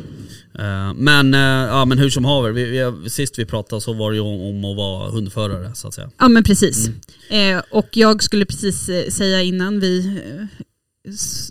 Eh, 0.65 0.95
Men, 0.95 1.35
eh, 1.35 1.41
ja, 1.41 1.85
men 1.85 1.99
hur 1.99 2.11
som 2.11 2.25
haver, 2.25 2.51
vi, 2.51 2.91
vi, 3.05 3.11
sist 3.11 3.39
vi 3.39 3.45
pratade 3.47 3.81
så 3.83 3.93
var 3.93 4.11
det 4.11 4.17
ju 4.17 4.23
om, 4.23 4.41
om 4.41 4.71
att 4.71 4.77
vara 4.77 5.11
hundförare 5.11 5.75
så 5.75 5.89
att 5.89 5.95
säga. 5.95 6.11
Ja 6.19 6.29
men 6.29 6.45
precis. 6.45 6.91
Mm. 7.31 7.57
Eh, 7.57 7.63
och 7.71 7.89
jag 7.93 8.23
skulle 8.23 8.45
precis 8.45 8.89
eh, 8.89 9.11
säga 9.11 9.43
innan 9.43 9.81
vi 9.81 10.21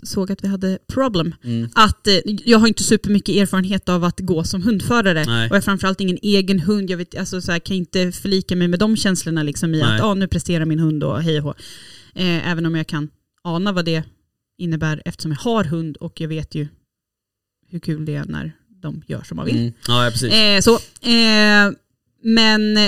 såg 0.02 0.32
att 0.32 0.44
vi 0.44 0.48
hade 0.48 0.78
problem, 0.92 1.34
Mm. 1.44 1.68
att 1.74 2.06
eh, 2.06 2.14
jag 2.24 2.58
har 2.58 2.68
inte 2.68 2.82
supermycket 2.82 3.36
erfarenhet 3.36 3.88
av 3.88 4.04
att 4.04 4.20
gå 4.20 4.44
som 4.44 4.62
hundförare. 4.62 5.24
Nej. 5.24 5.44
Och 5.50 5.56
jag 5.56 5.56
har 5.56 5.62
framförallt 5.62 6.00
ingen 6.00 6.18
egen 6.22 6.60
hund. 6.60 6.90
Jag 6.90 6.96
vet, 6.96 7.18
alltså, 7.18 7.40
så 7.40 7.52
här, 7.52 7.58
kan 7.58 7.76
inte 7.76 8.12
förlika 8.12 8.56
mig 8.56 8.68
med 8.68 8.78
de 8.78 8.96
känslorna 8.96 9.42
liksom, 9.42 9.74
i 9.74 9.78
Nej. 9.82 9.94
att 9.96 10.00
ah, 10.02 10.14
nu 10.14 10.28
presterar 10.28 10.64
min 10.64 10.78
hund 10.78 11.04
och 11.04 11.22
hej 11.22 11.36
och 11.38 11.42
hå. 11.44 11.54
eh, 12.14 12.48
Även 12.50 12.66
om 12.66 12.74
jag 12.74 12.86
kan 12.86 13.08
ana 13.42 13.72
vad 13.72 13.84
det 13.84 14.02
innebär 14.58 15.02
eftersom 15.04 15.30
jag 15.32 15.38
har 15.38 15.64
hund 15.64 15.96
och 15.96 16.20
jag 16.20 16.28
vet 16.28 16.54
ju 16.54 16.68
hur 17.68 17.78
kul 17.78 18.04
det 18.04 18.14
är 18.14 18.24
när 18.24 18.52
de 18.82 19.02
gör 19.06 19.22
som 19.22 19.36
man 19.36 19.46
vill. 19.46 19.56
Mm. 19.58 19.72
Ja, 19.88 20.04
ja, 20.04 20.10
precis. 20.10 20.32
Eh, 20.32 20.60
så, 20.60 20.74
eh, 21.08 21.72
men 22.22 22.78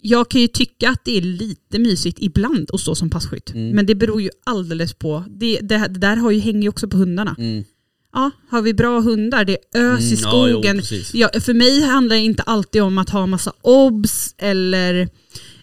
jag 0.00 0.30
kan 0.30 0.40
ju 0.40 0.48
tycka 0.48 0.90
att 0.90 1.04
det 1.04 1.16
är 1.16 1.22
lite 1.22 1.78
mysigt 1.78 2.18
ibland 2.20 2.70
att 2.72 2.80
stå 2.80 2.94
som 2.94 3.10
passkytt. 3.10 3.50
Mm. 3.54 3.70
Men 3.70 3.86
det 3.86 3.94
beror 3.94 4.22
ju 4.22 4.30
alldeles 4.46 4.94
på. 4.94 5.24
Det, 5.28 5.60
det, 5.62 5.78
det 5.78 6.00
där 6.00 6.16
har 6.16 6.30
ju, 6.30 6.40
hänger 6.40 6.62
ju 6.62 6.68
också 6.68 6.88
på 6.88 6.96
hundarna. 6.96 7.34
Mm. 7.38 7.64
Ja, 8.12 8.30
har 8.48 8.62
vi 8.62 8.74
bra 8.74 9.00
hundar, 9.00 9.44
det 9.44 9.52
är 9.74 9.80
ös 9.94 10.00
i 10.12 10.14
Mm, 10.14 10.18
ja, 10.22 10.48
jo, 10.48 10.62
skogen. 10.62 10.82
Ja, 11.12 11.30
för 11.40 11.54
mig 11.54 11.82
handlar 11.82 12.16
det 12.16 12.22
inte 12.22 12.42
alltid 12.42 12.82
om 12.82 12.98
att 12.98 13.10
ha 13.10 13.26
massa 13.26 13.52
obs 13.62 14.34
eller 14.38 15.08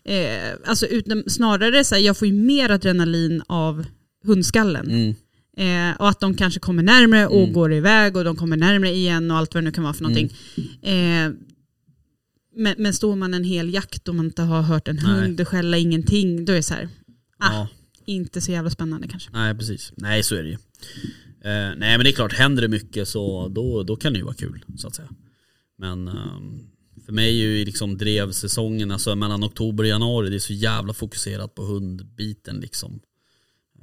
eh, 0.04 0.54
alltså 0.66 0.86
utan, 0.86 1.24
snarare 1.28 1.84
så 1.84 1.96
här, 1.96 2.02
jag 2.02 2.18
får 2.18 2.28
ju 2.28 2.34
mer 2.34 2.70
adrenalin 2.72 3.42
av 3.48 3.86
hundskallen. 4.26 4.90
Mm. 4.92 5.16
Eh, 5.58 5.96
och 5.98 6.10
att 6.10 6.20
de 6.20 6.36
kanske 6.36 6.60
kommer 6.60 6.84
närmare 6.84 7.28
och 7.28 7.42
Mm. 7.42 7.54
går 7.54 7.74
iväg 7.74 8.18
och 8.18 8.24
de 8.24 8.36
kommer 8.36 8.58
närmare 8.58 8.92
igen 8.92 9.32
och 9.32 9.38
allt 9.38 9.54
vad 9.54 9.64
det 9.64 9.66
nu 9.66 9.72
kan 9.72 9.84
vara 9.84 9.94
för 9.94 10.04
någonting. 10.04 10.34
Eh, 10.82 11.32
men, 12.56 12.76
men 12.78 12.94
står 12.94 13.16
man 13.16 13.34
en 13.34 13.44
hel 13.44 13.74
jakt 13.74 14.08
och 14.08 14.16
man 14.16 14.26
inte 14.26 14.42
har 14.42 14.62
hört 14.62 14.88
en 14.88 14.96
Nej. 14.96 15.06
hund 15.06 15.48
skälla 15.48 15.78
ingenting, 15.78 16.46
då 16.46 16.52
är 16.54 16.58
det 16.58 16.64
så 16.64 16.74
här, 16.74 16.90
ah, 17.38 17.54
Ja. 17.54 17.68
inte 18.06 18.42
så 18.42 18.52
jävla 18.52 18.70
spännande 18.70 19.08
kanske. 19.08 19.30
Nej 19.34 19.56
precis, 19.56 19.94
nej 19.96 20.24
så 20.24 20.36
är 20.36 20.44
det 20.44 20.50
ju. 20.50 20.58
Eh, 21.42 21.76
nej 21.78 21.98
men 21.98 22.00
det 22.00 22.10
är 22.10 22.16
klart, 22.16 22.34
händer 22.34 22.62
det 22.62 22.68
mycket 22.68 23.08
så 23.08 23.48
då, 23.48 23.84
då 23.84 23.96
kan 23.96 24.14
det 24.14 24.20
ju 24.20 24.26
vara 24.26 24.36
kul 24.36 24.66
så 24.78 24.88
att 24.88 24.96
säga. 24.96 25.10
Men 25.78 26.08
ehm, 26.08 26.60
för 27.06 27.12
mig 27.14 27.42
är 27.42 27.48
ju 27.48 27.66
liksom 27.66 27.98
drevsäsongen, 27.98 28.92
alltså 28.92 29.16
mellan 29.16 29.44
oktober 29.44 29.84
och 29.84 29.88
januari, 29.90 30.30
det 30.30 30.36
är 30.36 30.40
så 30.40 30.54
jävla 30.54 30.94
fokuserat 30.94 31.56
på 31.56 31.64
hundbiten 31.64 32.56
liksom. 32.60 33.00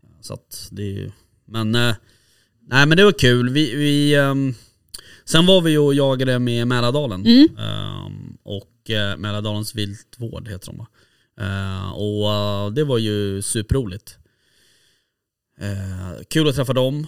Eh, 0.03 0.09
Så 0.21 0.35
att 0.35 0.69
det 0.71 0.83
är 0.83 0.93
ju, 0.93 1.11
men 1.47 1.75
eh, 1.75 1.95
nej 2.69 2.87
men 2.87 2.97
det 2.97 3.05
var 3.05 3.13
kul. 3.13 3.49
Vi, 3.49 3.75
vi, 3.77 4.15
ehm, 4.15 4.55
sen 5.25 5.47
var 5.47 5.61
vi 5.63 5.71
ju 5.71 5.79
och 5.79 5.95
jagade 5.95 6.39
med 6.39 6.69
Mälardalen. 6.69 7.27
Mm. 7.27 7.49
Och 8.83 8.91
eh, 8.91 9.17
Mälardalens 9.17 9.75
viltvård 9.75 10.49
heter 10.49 10.67
de 10.67 10.79
va? 10.79 10.87
Eh, 11.41 11.93
och 11.93 12.33
eh, 12.33 12.71
det 12.71 12.85
var 12.85 12.99
ju 12.99 13.43
superroligt. 13.43 14.19
Kul 16.31 16.49
att 16.49 16.55
träffa 16.55 16.73
dem. 16.73 17.07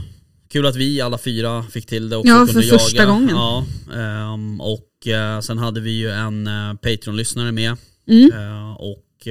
Kul 0.48 0.66
att 0.66 0.76
vi 0.76 1.00
alla 1.00 1.18
fyra 1.18 1.62
fick 1.62 1.86
till 1.86 2.08
det 2.08 2.16
också. 2.16 2.28
Ja, 2.28 2.46
för 2.46 2.62
första 2.62 2.96
jaga. 2.96 3.10
gången. 3.10 3.28
Ja, 3.28 3.66
ehm, 3.94 4.60
och 4.60 4.90
sen 5.44 5.58
hade 5.58 5.80
vi 5.80 5.90
ju 5.90 6.10
en 6.10 6.48
Patreon-lyssnare 6.82 7.52
med. 7.52 7.76
Mm. 8.06 8.30
Och, 8.76 9.28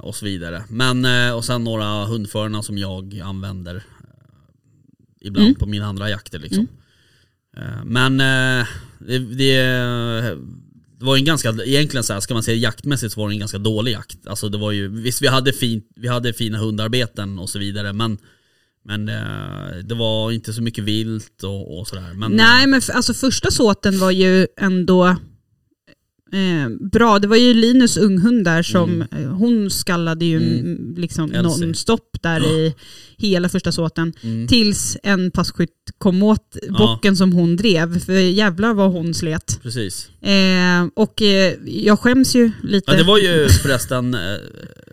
och 0.00 0.16
så 0.16 0.24
vidare. 0.24 0.64
Men, 0.68 1.04
och 1.34 1.44
sen 1.44 1.64
några 1.64 2.04
hundförarna 2.04 2.62
som 2.62 2.78
jag 2.78 3.20
använder 3.20 3.82
ibland 5.20 5.46
Mm. 5.46 5.58
på 5.58 5.66
mina 5.66 5.86
andra 5.86 6.10
jakter. 6.10 6.38
Liksom. 6.38 6.62
Eh, 6.64 6.79
men 7.84 8.20
eh, 8.20 8.66
det, 8.98 9.18
det, 9.18 9.62
det 10.98 11.04
var 11.04 11.16
ju 11.16 11.20
en 11.20 11.24
ganska, 11.24 11.48
egentligen 11.64 12.04
så 12.04 12.12
här, 12.12 12.20
ska 12.20 12.34
man 12.34 12.42
säga 12.42 12.56
jaktmässigt 12.56 13.12
så 13.12 13.20
var 13.20 13.28
det 13.28 13.34
en 13.34 13.38
ganska 13.38 13.58
dålig 13.58 13.92
jakt. 13.92 14.26
Alltså 14.26 14.48
det 14.48 14.58
var 14.58 14.72
ju, 14.72 14.88
visst 14.88 15.22
vi 15.22 15.26
hade, 15.26 15.52
fint, 15.52 15.84
vi 15.96 16.08
hade 16.08 16.32
fina 16.32 16.58
hundarbeten 16.58 17.38
och 17.38 17.50
så 17.50 17.58
vidare 17.58 17.92
men 17.92 18.18
men 18.84 19.08
eh, 19.08 19.76
det 19.84 19.94
var 19.94 20.32
inte 20.32 20.52
så 20.52 20.62
mycket 20.62 20.84
vilt 20.84 21.42
och, 21.42 21.78
och 21.78 21.88
sådär. 21.88 22.14
Men, 22.14 22.32
Nej 22.32 22.64
eh, 22.64 22.68
men 22.68 22.80
alltså 22.94 23.14
första 23.14 23.50
såten 23.50 23.98
var 23.98 24.10
ju 24.10 24.46
ändå 24.56 25.06
eh, 26.32 26.68
bra. 26.92 27.18
Det 27.18 27.28
var 27.28 27.36
ju 27.36 27.54
Linus 27.54 27.96
unghund 27.96 28.44
där 28.44 28.62
som, 28.62 29.02
eh, 29.02 29.28
hon 29.28 29.70
skallade 29.70 30.24
ju 30.24 30.36
Mm. 30.36 30.60
mm. 30.60 30.94
liksom 30.96 31.30
nonstop 31.30 32.16
där 32.22 32.40
i 32.40 32.74
hela 33.20 33.48
första 33.48 33.72
såten. 33.72 34.12
mm. 34.22 34.48
Tills 34.48 34.96
en 35.02 35.30
passkytt 35.30 35.70
kom 35.98 36.22
åt 36.22 36.56
bocken 36.78 37.16
som 37.16 37.32
hon 37.32 37.56
drev. 37.56 38.00
För 38.04 38.12
jävlar 38.12 38.74
vad 38.74 38.92
hon 38.92 39.14
slet. 39.14 39.60
Precis. 39.62 40.08
Eh, 40.22 40.86
och 40.96 41.22
eh, 41.22 41.54
jag 41.64 41.98
skäms 42.00 42.34
ju 42.34 42.50
lite. 42.62 42.90
Ja 42.92 42.96
det 42.98 43.04
var 43.04 43.18
ju 43.18 43.48
förresten, 43.48 44.14
eh, 44.14 44.20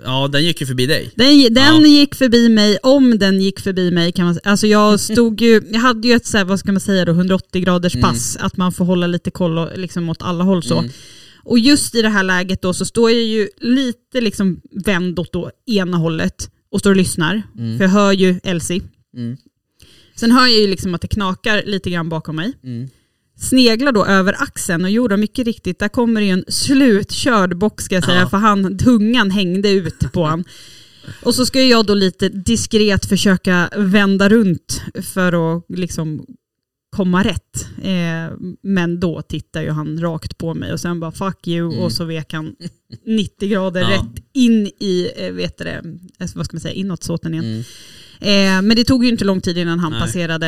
ja 0.05 0.27
den 0.27 0.45
gick 0.45 0.61
ju 0.61 0.67
förbi 0.67 0.85
dig. 0.85 1.11
Den, 1.15 1.53
den 1.53 1.81
Ja. 1.81 1.87
gick 1.87 2.15
förbi 2.15 2.49
mig, 2.49 2.77
om 2.83 3.17
den 3.19 3.41
gick 3.41 3.59
förbi 3.59 3.91
mig 3.91 4.11
kan 4.11 4.25
man 4.25 4.33
säga. 4.35 4.51
Alltså 4.51 4.67
jag 4.67 4.99
stod 5.13 5.41
ju, 5.41 5.61
jag 5.71 5.79
hade 5.79 6.07
ju 6.07 6.13
ett 6.13 6.25
så 6.25 6.37
här, 6.37 6.45
vad 6.45 6.59
ska 6.59 6.71
man 6.71 6.81
säga 6.81 7.05
då, 7.05 7.11
180 7.11 7.61
graders 7.61 7.93
pass, 8.01 8.37
att 8.39 8.57
man 8.57 8.71
får 8.71 8.85
hålla 8.85 9.07
lite 9.07 9.31
koll 9.31 9.57
och, 9.57 9.77
liksom 9.77 10.09
åt 10.09 10.21
alla 10.21 10.43
håll 10.43 10.63
så. 10.63 10.79
Mm. 10.79 10.91
Och 11.43 11.59
just 11.59 11.95
i 11.95 12.01
det 12.01 12.09
här 12.09 12.23
läget 12.23 12.61
då 12.61 12.73
så 12.73 12.85
står 12.85 13.11
jag 13.11 13.23
ju 13.23 13.49
lite 13.61 14.21
liksom 14.21 14.61
vänd 14.85 15.19
åt 15.19 15.33
då 15.33 15.51
ena 15.65 15.97
hållet 15.97 16.49
och 16.77 16.81
står 16.81 16.89
och 16.89 16.95
lyssnar. 16.95 17.41
Mm. 17.57 17.77
För 17.77 17.83
jag 17.85 17.91
hör 17.91 18.11
ju 18.11 18.39
Elsie. 18.43 18.81
Mm. 19.17 19.37
Sen 20.15 20.31
hör 20.31 20.47
jag 20.47 20.59
ju 20.59 20.67
liksom 20.67 20.95
att 20.95 21.01
det 21.01 21.07
knakar 21.07 21.63
lite 21.65 21.89
grann 21.89 22.09
bakom 22.09 22.35
mig. 22.35 22.53
Mm. 22.63 22.89
Sneglar 23.39 23.91
då 23.91 24.05
över 24.05 24.35
axeln 24.43 24.83
och 24.83 24.89
gjorde 24.89 25.17
mycket 25.17 25.45
riktigt, 25.45 25.79
där 25.79 25.87
kommer 25.89 26.21
det 26.21 26.27
ju 26.27 26.33
en 26.33 26.45
slutkörd 26.47 27.57
bock 27.57 27.81
ska 27.81 27.95
jag 27.95 28.03
säga, 28.03 28.19
Ja. 28.19 28.29
för 28.29 28.37
han, 28.37 28.77
tungan 28.77 29.31
hängde 29.31 29.69
ut 29.69 30.11
på 30.13 30.25
han. 30.25 30.43
Och 31.23 31.35
så 31.35 31.45
ska 31.45 31.61
jag 31.61 31.85
då 31.85 31.93
lite 31.93 32.29
diskret 32.29 33.05
försöka 33.05 33.69
vända 33.75 34.29
runt 34.29 34.81
för 35.13 35.57
att 35.57 35.65
liksom 35.69 36.25
komma 36.89 37.23
rätt. 37.23 37.67
Eh, 37.83 38.37
men 38.63 38.99
då 38.99 39.21
tittar 39.21 39.61
ju 39.61 39.69
han 39.69 40.01
rakt 40.01 40.37
på 40.37 40.53
mig 40.53 40.73
och 40.73 40.79
sen 40.79 40.99
bara 40.99 41.11
fuck 41.11 41.47
you 41.47 41.71
Mm. 41.71 41.83
och 41.83 41.91
så 41.91 42.05
vek 42.05 42.33
han 42.33 42.55
90 43.05 43.49
grader 43.49 43.81
Ja. 43.81 43.89
rätt 43.89 44.23
in 44.33 44.67
i, 44.79 45.11
eh, 45.17 45.31
vet 45.33 45.57
det, 45.57 45.71
eh, 46.19 46.27
vad 46.35 46.45
ska 46.45 46.55
man 46.55 46.61
säga, 46.61 46.73
inåt 46.73 47.03
såten 47.03 47.33
igen. 47.33 47.45
Mm. 47.45 48.57
Eh, 48.57 48.67
men 48.67 48.75
det 48.77 48.83
tog 48.83 49.03
ju 49.05 49.09
inte 49.11 49.25
lång 49.25 49.41
tid 49.41 49.57
innan 49.57 49.79
han 49.79 49.91
Nej. 49.91 50.01
passerade 50.01 50.47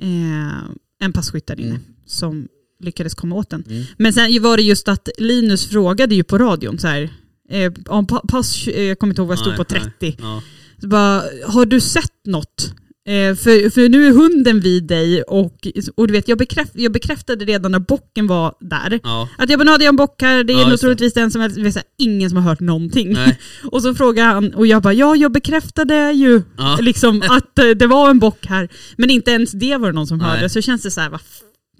eh, 0.00 0.58
en 1.00 1.12
passkytt 1.12 1.46
där 1.46 1.60
inne 1.60 1.70
Mm. 1.70 1.82
som 2.06 2.48
lyckades 2.80 3.14
komma 3.14 3.36
åt 3.36 3.50
den. 3.50 3.64
Mm. 3.70 3.84
Men 3.96 4.12
sen 4.12 4.42
var 4.42 4.56
det 4.56 4.62
just 4.62 4.88
att 4.88 5.08
Linus 5.18 5.66
frågade 5.66 6.14
ju 6.14 6.24
på 6.24 6.38
radion 6.38 6.78
så 6.78 6.86
här, 6.86 7.10
eh, 7.50 7.72
om 7.86 8.06
pa- 8.06 8.24
pass, 8.28 8.66
jag 8.66 8.98
kommer 8.98 9.10
inte 9.12 9.20
ihåg 9.22 9.28
vad 9.28 9.36
jag 9.36 9.40
stod 9.40 9.50
Nej, 9.58 9.64
på 9.64 9.74
nej. 9.74 10.10
30. 10.10 10.16
Ja. 10.22 10.42
Så 10.80 10.88
bara, 10.88 11.22
har 11.46 11.66
du 11.66 11.80
sett 11.80 12.12
något? 12.26 12.74
Eh, 13.08 13.34
för, 13.34 13.70
för 13.70 13.88
nu 13.88 14.06
är 14.06 14.10
hunden 14.12 14.60
vid 14.60 14.86
dig 14.86 15.22
och, 15.22 15.66
och 15.94 16.06
du 16.06 16.12
vet, 16.12 16.28
jag, 16.28 16.38
bekräft, 16.38 16.72
jag 16.74 16.92
bekräftade 16.92 17.44
redan 17.44 17.72
när 17.72 17.78
bocken 17.78 18.26
var 18.26 18.54
där. 18.60 19.00
Ja. 19.02 19.28
Att 19.38 19.50
jag 19.50 19.58
bara, 19.58 19.70
hade 19.70 19.84
jag 19.84 19.92
en 19.92 19.96
bock 19.96 20.22
här, 20.22 20.44
det 20.44 20.52
är 20.52 20.60
Ja, 20.60 20.68
nog 20.68 20.80
troligtvis 20.80 21.12
den 21.14 21.30
som 21.30 21.40
helst, 21.40 21.56
säga, 21.56 21.82
ingen 21.98 22.30
som 22.30 22.36
har 22.36 22.44
hört 22.44 22.60
någonting. 22.60 23.12
Nej. 23.12 23.38
Och 23.64 23.82
så 23.82 23.94
frågar 23.94 24.24
han, 24.24 24.54
och 24.54 24.66
jag 24.66 24.82
bara, 24.82 24.92
ja 24.92 25.16
jag 25.16 25.32
bekräftade 25.32 26.12
ju 26.12 26.42
Ja. 26.58 26.78
liksom 26.82 27.22
att 27.22 27.58
eh, 27.58 27.68
det 27.68 27.86
var 27.86 28.10
en 28.10 28.18
bock 28.18 28.46
här. 28.46 28.68
Men 28.96 29.10
inte 29.10 29.30
ens 29.30 29.52
det 29.52 29.76
var 29.76 29.88
det 29.88 29.94
någon 29.94 30.06
som 30.06 30.18
Nej. 30.18 30.26
hörde, 30.28 30.48
så 30.48 30.60
känns 30.62 30.82
det 30.82 30.90
så 30.90 31.00
här, 31.00 31.10
vad 31.10 31.20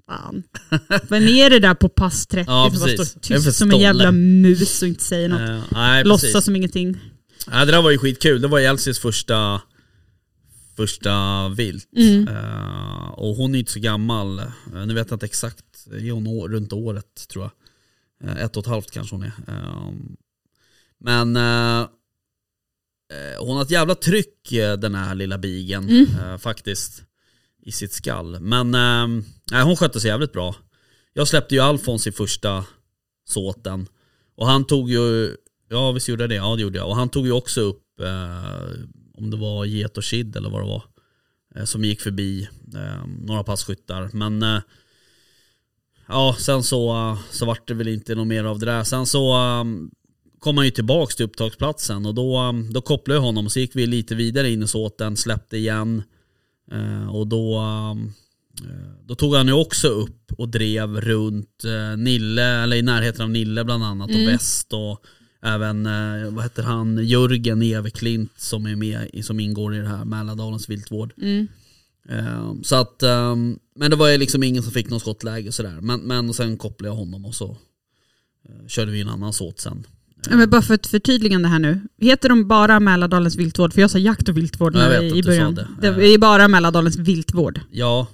fan. 0.07 0.43
Vem 1.09 1.23
är 1.27 1.49
det 1.49 1.59
där 1.59 1.73
på 1.73 1.89
pass 1.89 2.27
30 2.27 2.51
Ja, 2.51 2.69
som 2.73 2.79
bara 2.79 3.05
står 3.05 3.19
tyst 3.19 3.57
som 3.57 3.71
en 3.71 3.79
jävla 3.79 4.11
mus 4.11 4.81
och 4.81 4.87
inte 4.87 5.03
säger 5.03 5.29
något? 5.29 5.49
Eh, 5.49 5.59
nej, 5.71 6.03
Låtsas 6.03 6.45
som 6.45 6.55
ingenting. 6.55 6.97
Ja, 7.51 7.65
det 7.65 7.71
där 7.71 7.81
var 7.81 7.91
ju 7.91 7.97
skitkul. 7.97 8.41
Det 8.41 8.47
var 8.47 8.59
Elsies 8.59 8.99
första, 8.99 9.61
första 10.83 11.49
vilt. 11.49 11.89
Mm. 11.95 12.27
Eh, 12.27 13.09
och 13.09 13.35
hon 13.35 13.55
är 13.55 13.59
inte 13.59 13.71
så 13.71 13.79
gammal. 13.79 14.39
Uh, 14.39 14.85
nu 14.85 14.93
vet 14.93 15.09
jag 15.09 15.15
inte 15.15 15.25
exakt. 15.25 15.87
Är 15.91 16.11
hon 16.11 16.27
å- 16.27 16.47
runt 16.47 16.73
året 16.73 17.27
tror 17.29 17.43
jag. 17.43 18.29
Eh, 18.29 18.43
ett 18.43 18.57
och 18.57 18.63
ett 18.63 18.67
halvt 18.69 18.91
kanske 18.91 19.15
hon 19.15 19.23
är. 19.23 19.31
Eh, 19.47 19.91
men 20.99 21.35
hon 23.39 23.55
har 23.55 23.61
ett 23.61 23.71
jävla 23.71 23.95
tryck 23.95 24.49
den 24.77 24.95
här 24.95 25.15
lilla 25.15 25.37
bigen 25.37 25.89
Mm. 25.89 26.39
faktiskt. 26.39 27.03
I 27.65 27.71
sitt 27.71 27.93
skall. 27.93 28.39
Men 28.39 28.75
eh, 28.75 29.23
nej, 29.51 29.63
hon 29.63 29.75
skötte 29.77 29.99
sig 29.99 30.09
jävligt 30.09 30.33
bra. 30.33 30.55
Jag 31.13 31.27
släppte 31.27 31.55
ju 31.55 31.61
Alfons 31.61 32.07
i 32.07 32.11
första 32.11 32.65
såten. 33.29 33.87
Och 34.35 34.47
han 34.47 34.65
tog 34.65 34.89
ju, 34.89 35.35
ja 35.69 35.91
visst 35.91 36.07
gjorde 36.07 36.23
jag 36.23 36.29
det? 36.29 36.35
Ja 36.35 36.55
det 36.55 36.61
gjorde 36.61 36.77
jag. 36.77 36.87
Och 36.89 36.95
han 36.95 37.09
tog 37.09 37.25
ju 37.25 37.31
också 37.31 37.61
upp, 37.61 37.83
om 39.19 39.29
det 39.29 39.37
var 39.37 39.65
get 39.65 39.97
och 39.97 40.03
kid 40.03 40.35
eller 40.35 40.49
vad 40.49 40.61
det 40.61 40.67
var. 40.67 40.83
Eh, 41.55 41.63
som 41.63 41.83
gick 41.83 42.01
förbi 42.01 42.49
eh, 42.75 43.07
några 43.21 43.43
passkyttar. 43.43 44.09
Men 44.13 44.43
eh, 44.43 44.61
ja, 46.07 46.35
sen 46.39 46.63
så, 46.63 47.17
så 47.31 47.45
vart 47.45 47.67
det 47.67 47.73
väl 47.73 47.87
inte 47.87 48.15
något 48.15 48.27
mer 48.27 48.43
av 48.43 48.59
det 48.59 48.65
där. 48.65 48.83
Sen 48.83 49.05
så 49.05 49.35
kom 50.39 50.57
han 50.57 50.65
ju 50.65 50.71
tillbaks 50.71 51.15
till 51.15 51.25
upptagsplatsen 51.25 52.05
och 52.05 52.15
då, 52.15 52.55
då 52.71 52.81
kopplade 52.81 53.17
jag 53.17 53.21
honom. 53.21 53.49
Så 53.49 53.59
gick 53.59 53.75
vi 53.75 53.87
lite 53.87 54.15
vidare 54.15 54.49
in 54.49 54.63
i 54.63 54.67
såten, 54.67 55.17
släppte 55.17 55.57
igen. 55.57 56.03
Och 57.11 57.27
då, 57.27 57.63
då 59.05 59.15
tog 59.15 59.35
han 59.35 59.47
ju 59.47 59.53
också 59.53 59.87
upp 59.87 60.31
och 60.37 60.49
drev 60.49 61.01
runt 61.01 61.63
Nille, 61.97 62.63
eller 62.63 62.77
i 62.77 62.81
närheten 62.81 63.21
av 63.21 63.29
Nille 63.29 63.63
bland 63.63 63.83
annat, 63.83 64.09
och 64.09 64.27
väst 64.27 64.73
och 64.73 65.05
även, 65.43 65.85
eh, 65.85 66.31
vad 66.31 66.43
heter 66.43 66.63
han, 66.63 67.05
Jörgen 67.05 67.61
Everklint 67.61 68.31
som 68.37 68.65
är 68.65 68.75
med, 68.75 69.09
i- 69.13 69.23
som 69.23 69.39
ingår 69.39 69.75
i 69.75 69.79
det 69.79 69.87
här 69.87 70.05
Mälardalens 70.05 70.69
viltvård. 70.69 71.13
Mm. 71.21 71.47
Eh, 72.09 72.53
så 72.63 72.75
att, 72.75 73.03
eh, 73.03 73.35
men 73.75 73.89
det 73.91 73.95
var 73.95 74.09
ju 74.09 74.17
liksom 74.17 74.43
ingen 74.43 74.63
som 74.63 74.71
fick 74.71 74.89
något 74.89 75.01
skottläge 75.01 75.47
och 75.47 75.53
sådär. 75.53 75.77
Men, 75.81 75.99
men 75.99 76.33
sen 76.33 76.57
kopplade 76.57 76.89
jag 76.89 76.95
honom 76.95 77.25
och 77.25 77.35
så 77.35 77.57
eh, 78.49 78.67
körde 78.67 78.91
vi 78.91 79.01
en 79.01 79.09
annan 79.09 79.33
såt 79.33 79.59
sen. 79.59 79.83
Ja, 80.29 80.35
men 80.37 80.49
bara 80.49 80.61
för 80.61 80.73
ett 80.73 80.87
förtydligande 80.87 81.47
här 81.47 81.59
nu. 81.59 81.81
Heter 81.97 82.29
de 82.29 82.47
bara 82.47 82.79
Mälardalens 82.79 83.35
viltvård? 83.35 83.73
För 83.73 83.81
jag 83.81 83.91
sa 83.91 83.97
jakt 83.97 84.29
och 84.29 84.37
viltvård 84.37 84.75
Ja, 84.75 84.79
jag 84.79 84.89
när 84.89 85.01
vet 85.01 85.03
vi- 85.03 85.11
att 85.11 85.17
i 85.17 85.23
sa 85.23 85.27
början. 85.29 85.55
det. 85.55 85.67
Det 85.81 86.07
är 86.07 86.17
bara 86.17 86.47
Mälardalens 86.47 86.97
viltvård. 86.97 87.59
Ja. 87.71 88.07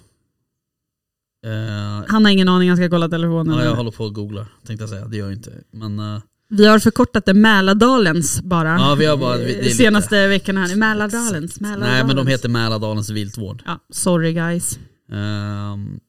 Eh, 1.46 2.06
Han 2.08 2.26
har 2.26 2.32
ingen 2.32 2.50
aning, 2.50 2.70
han 2.70 2.78
ska 2.78 2.90
kolla 2.90 3.10
telefonen. 3.10 3.58
ja, 3.58 3.64
jag 3.64 3.76
håller 3.76 3.92
på 3.92 4.06
att 4.06 4.14
googla 4.14 4.48
tänkte 4.68 4.84
jag 4.84 4.90
säga. 4.90 5.06
Det 5.08 5.18
gör 5.18 5.26
jag 5.26 5.34
inte. 5.38 5.54
Men 5.72 6.00
eh, 6.00 6.22
Vi 6.48 6.66
har 6.66 6.80
förkortat 6.80 7.26
det 7.26 7.34
Mälardalens 7.34 8.42
bara. 8.42 8.70
Ja, 8.70 8.96
vi 8.96 9.06
har 9.06 9.18
bara- 9.18 9.38
det 9.38 9.44
är 9.54 9.58
eh, 9.58 9.64
lite- 9.64 9.76
Senaste 9.76 10.28
veckorna 10.28 10.62
här 10.62 10.68
nu. 10.68 10.76
Mälardalens, 10.76 11.60
Mälardalens. 11.60 11.92
nej 11.94 12.04
men 12.08 12.16
de 12.16 12.28
heter 12.28 12.50
Mälardalens 12.50 13.10
viltvård. 13.10 13.64
Ja, 13.66 13.80
sorry 13.90 14.34
guys. 14.34 14.80
Ehm, 15.12 16.00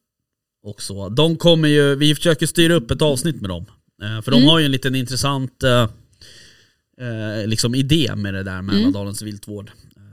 och 0.63 0.81
så. 0.81 1.09
De 1.09 1.37
kommer 1.37 1.67
ju, 1.67 1.95
vi 1.95 2.15
försöker 2.15 2.45
styra 2.47 2.73
upp 2.73 2.91
ett 2.91 3.01
avsnitt 3.01 3.41
med 3.41 3.49
dem. 3.49 3.65
Eh, 4.03 4.21
för 4.21 4.31
de 4.31 4.37
Mm. 4.37 4.49
har 4.49 4.59
ju 4.59 4.65
en 4.65 4.71
liten 4.71 4.95
intressant 4.95 5.63
eh, 5.63 5.81
eh, 7.01 7.47
liksom 7.47 7.75
idé 7.75 8.15
med 8.15 8.33
det 8.33 8.43
där 8.43 8.61
Mälardalens 8.61 9.21
viltvård. 9.21 9.71
Eh, 9.97 10.03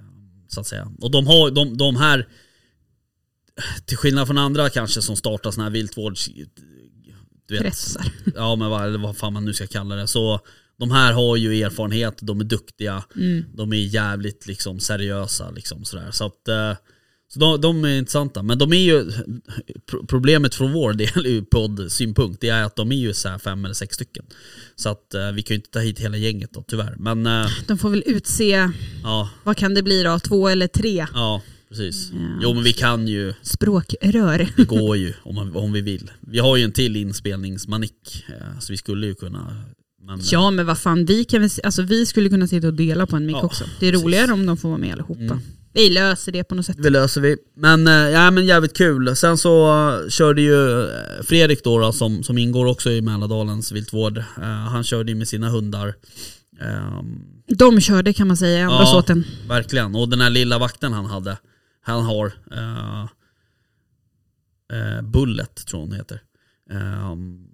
så 0.49 0.61
att 0.61 0.67
säga. 0.67 0.93
Och 1.01 1.11
de 1.11 1.27
har 1.27 1.51
de, 1.51 1.77
de 1.77 1.97
här, 1.97 2.29
till 3.87 3.97
skillnad 3.97 4.27
från 4.27 4.39
andra 4.39 4.71
kanske 4.71 5.03
som 5.03 5.17
startar 5.17 5.51
sådana 5.51 5.65
här 5.71 5.73
viltvårds... 5.73 6.29
Du 7.49 7.55
vet, 7.55 7.63
Kretsar. 7.63 8.05
ja 8.35 8.57
men 8.57 8.71
vad, 8.71 9.01
vad 9.01 9.17
fan 9.17 9.33
man 9.33 9.45
nu 9.45 9.55
ska 9.55 9.67
kalla 9.67 9.95
det. 9.95 10.07
Så 10.07 10.41
de 10.79 10.91
här 10.91 11.13
har 11.13 11.37
ju 11.37 11.63
erfarenhet, 11.63 12.19
de 12.21 12.41
är 12.41 12.45
duktiga, 12.45 13.05
Mm. 13.17 13.45
de 13.55 13.73
är 13.73 13.77
jävligt 13.77 14.47
liksom 14.47 14.81
seriösa 14.81 15.51
liksom 15.51 15.85
sådär. 15.85 16.11
Så 16.11 16.27
att 16.27 16.49
eh, 16.49 16.73
så 17.33 17.41
de, 17.41 17.61
de 17.61 17.85
är 17.85 17.99
intressanta. 17.99 18.43
Men 18.43 18.59
de 18.59 18.73
är 18.73 18.77
ju, 18.79 19.11
pro- 19.91 20.07
problemet 20.07 20.55
från 20.55 20.73
vår 20.73 20.93
del 20.93 21.27
ur 21.27 21.43
poddsynpunkt, 21.43 22.41
det 22.41 22.49
är 22.49 22.63
att 22.63 22.77
de 22.77 22.93
är 22.93 22.97
ju 22.97 23.15
så 23.15 23.29
här 23.29 23.39
fem 23.39 23.65
eller 23.65 23.75
sex 23.75 23.95
stycken. 23.95 24.25
Så 24.77 24.89
att 24.89 25.15
eh, 25.15 25.33
vi 25.33 25.43
kan 25.43 25.55
ju 25.55 25.59
inte 25.59 25.71
ta 25.71 25.79
hit 25.79 25.99
hela 25.99 26.17
gänget 26.17 26.53
då 26.53 26.63
tyvärr. 26.69 26.95
Men 26.99 27.27
eh, 27.27 27.47
De 27.67 27.79
får 27.79 27.91
väl 27.91 28.03
utse, 28.07 28.71
ja, 29.03 29.31
vad 29.45 29.57
kan 29.57 29.75
det 29.75 29.83
bli 29.83 30.03
då? 30.03 30.19
Två 30.19 30.49
eller 30.49 30.67
tre 30.67 31.07
ja 31.15 31.43
precis. 31.77 32.11
Ja. 32.13 32.19
Jo 32.43 32.55
men 32.55 32.63
vi 32.65 32.73
kan 32.73 33.09
ju, 33.09 33.35
språkrör. 33.43 34.49
det 34.57 34.65
går 34.65 34.97
ju 34.97 35.15
om, 35.23 35.35
man, 35.35 35.57
om 35.57 35.73
vi 35.73 35.81
vill. 35.81 36.11
Vi 36.21 36.39
har 36.39 36.57
ju 36.57 36.65
en 36.65 36.73
till 36.73 36.97
inspelningsmanik, 36.97 38.25
eh, 38.29 38.59
så 38.61 38.73
vi 38.73 38.77
skulle 38.77 39.07
ju 39.07 39.15
kunna 39.15 39.57
men, 40.07 40.21
Ja 40.31 40.51
men 40.51 40.67
vad 40.67 40.79
fan, 40.79 41.05
vi, 41.05 41.25
kan 41.25 41.41
väl, 41.41 41.51
alltså, 41.65 41.83
vi 41.83 42.07
skulle 42.07 42.29
kunna 42.29 42.47
sitta 42.47 42.67
och 42.67 42.75
dela 42.75 43.07
på 43.07 43.17
en 43.17 43.27
mick 43.27 43.37
Ja, 43.37 43.43
också. 43.43 43.65
Det 43.81 43.87
är 43.87 43.91
precis. 43.93 44.05
roligare 44.05 44.33
om 44.33 44.47
de 44.47 44.57
får 44.57 44.69
vara 44.69 44.79
med 44.79 44.93
allihopa. 44.93 45.21
Mm. 45.21 45.39
Vi 45.73 45.91
löser 45.91 46.33
det 46.33 46.45
på 46.45 46.55
något 46.55 46.67
sätt. 46.67 46.83
Det 46.83 46.91
löser 46.91 47.21
vi. 47.21 47.37
Men, 47.57 47.87
eh, 47.87 47.93
ja, 47.93 48.31
men 48.31 48.47
jävligt 48.47 48.77
kul. 48.77 49.17
Sen 49.17 49.39
så 49.39 49.69
eh, 49.69 50.09
körde 50.09 50.43
ju 50.43 50.89
Fredrik 51.23 51.65
då, 51.65 51.79
då 51.79 51.93
som, 51.93 52.23
som 52.23 52.39
ingår 52.39 52.67
också 52.67 52.91
i 52.91 53.01
Mälardalens 53.03 53.73
viltvård. 53.73 54.19
Han 54.71 54.85
körde 54.85 55.13
ju 55.13 55.17
med 55.19 55.29
sina 55.29 55.49
hundar. 55.49 55.95
Ehm, 56.61 57.21
De 57.59 57.81
körde 57.81 58.13
kan 58.13 58.29
man 58.29 58.37
säga 58.37 58.65
andra 58.65 58.79
Ja. 58.81 58.87
såten. 58.87 59.25
verkligen. 59.49 59.95
Och 59.95 60.09
den 60.09 60.21
här 60.21 60.31
lilla 60.31 60.59
vakten 60.59 60.93
han 60.93 61.07
hade, 61.07 61.37
han 61.85 62.05
har 62.05 62.33
eh, 62.53 63.03
eh, 64.73 65.03
Bullet 65.03 65.67
tror 65.67 65.81
hon 65.81 65.93
heter. 65.93 66.21
Ehm, 66.71 67.47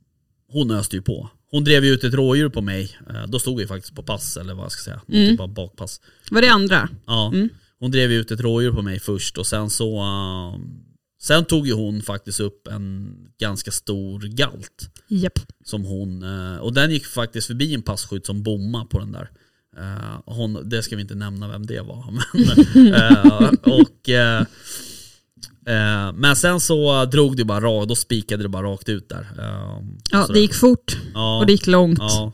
hon 0.48 0.70
öste 0.70 0.96
ju 0.96 1.02
på. 1.02 1.30
Hon 1.50 1.64
drev 1.64 1.84
ju 1.84 1.90
ut 1.90 2.04
ett 2.04 2.14
rådjur 2.14 2.48
på 2.48 2.60
mig. 2.60 2.96
Eh, 3.10 3.26
då 3.26 3.38
stod 3.38 3.58
vi 3.58 3.66
faktiskt 3.66 3.94
på 3.94 4.02
pass, 4.02 4.36
eller 4.36 4.54
vad 4.54 4.64
jag 4.64 4.72
ska 4.72 4.82
säga. 4.82 5.00
Någon 5.06 5.16
Mm. 5.20 5.30
typ 5.32 5.40
av 5.40 5.54
bakpass. 5.54 6.00
Var 6.30 6.42
det 6.42 6.48
andra? 6.48 6.88
Ja, 7.06 7.30
Mm. 7.34 7.48
hon 7.78 7.90
drev 7.90 8.12
ut 8.12 8.30
ett 8.30 8.40
rådjur 8.40 8.72
på 8.72 8.82
mig 8.82 9.00
först 9.00 9.38
och 9.38 9.46
sen 9.46 9.70
så 9.70 10.02
um, 10.02 10.86
Sen 11.22 11.44
tog 11.44 11.66
ju 11.66 11.72
hon 11.72 12.02
faktiskt 12.02 12.40
upp 12.40 12.66
en 12.66 13.14
ganska 13.38 13.70
stor 13.70 14.20
galt 14.20 14.90
Japp. 15.08 15.38
som 15.64 15.84
hon, 15.84 16.22
och 16.58 16.72
den 16.74 16.90
gick 16.90 17.06
faktiskt 17.06 17.46
förbi 17.46 17.74
en 17.74 17.82
passkytt 17.82 18.26
som 18.26 18.42
bomma 18.42 18.84
på 18.84 18.98
den 18.98 19.12
där. 19.12 19.30
Eh, 19.76 20.20
hon, 20.26 20.68
det 20.68 20.83
ska 20.83 20.96
vi 20.96 21.02
inte 21.02 21.14
nämna 21.14 21.48
vem 21.48 21.66
det 21.66 21.80
var. 21.80 22.04
Men, 22.33 22.94
eh, 22.94 23.50
och, 23.62 24.09
eh, 24.09 24.44
men 26.14 26.37
sen 26.37 26.61
så 26.61 27.04
drog 27.04 27.37
det 27.37 27.44
bara 27.44 27.61
rakt, 27.61 27.88
då 27.88 27.94
spikade 27.94 28.42
det 28.42 28.48
bara 28.48 28.66
rakt 28.66 28.88
ut 28.88 29.09
där. 29.09 29.26
Ja, 30.11 30.26
det 30.33 30.40
gick 30.40 30.54
fort 30.54 30.96
och 31.40 31.46
det 31.46 31.52
gick 31.52 31.66
långt. 31.66 31.98
ja. 31.98 32.33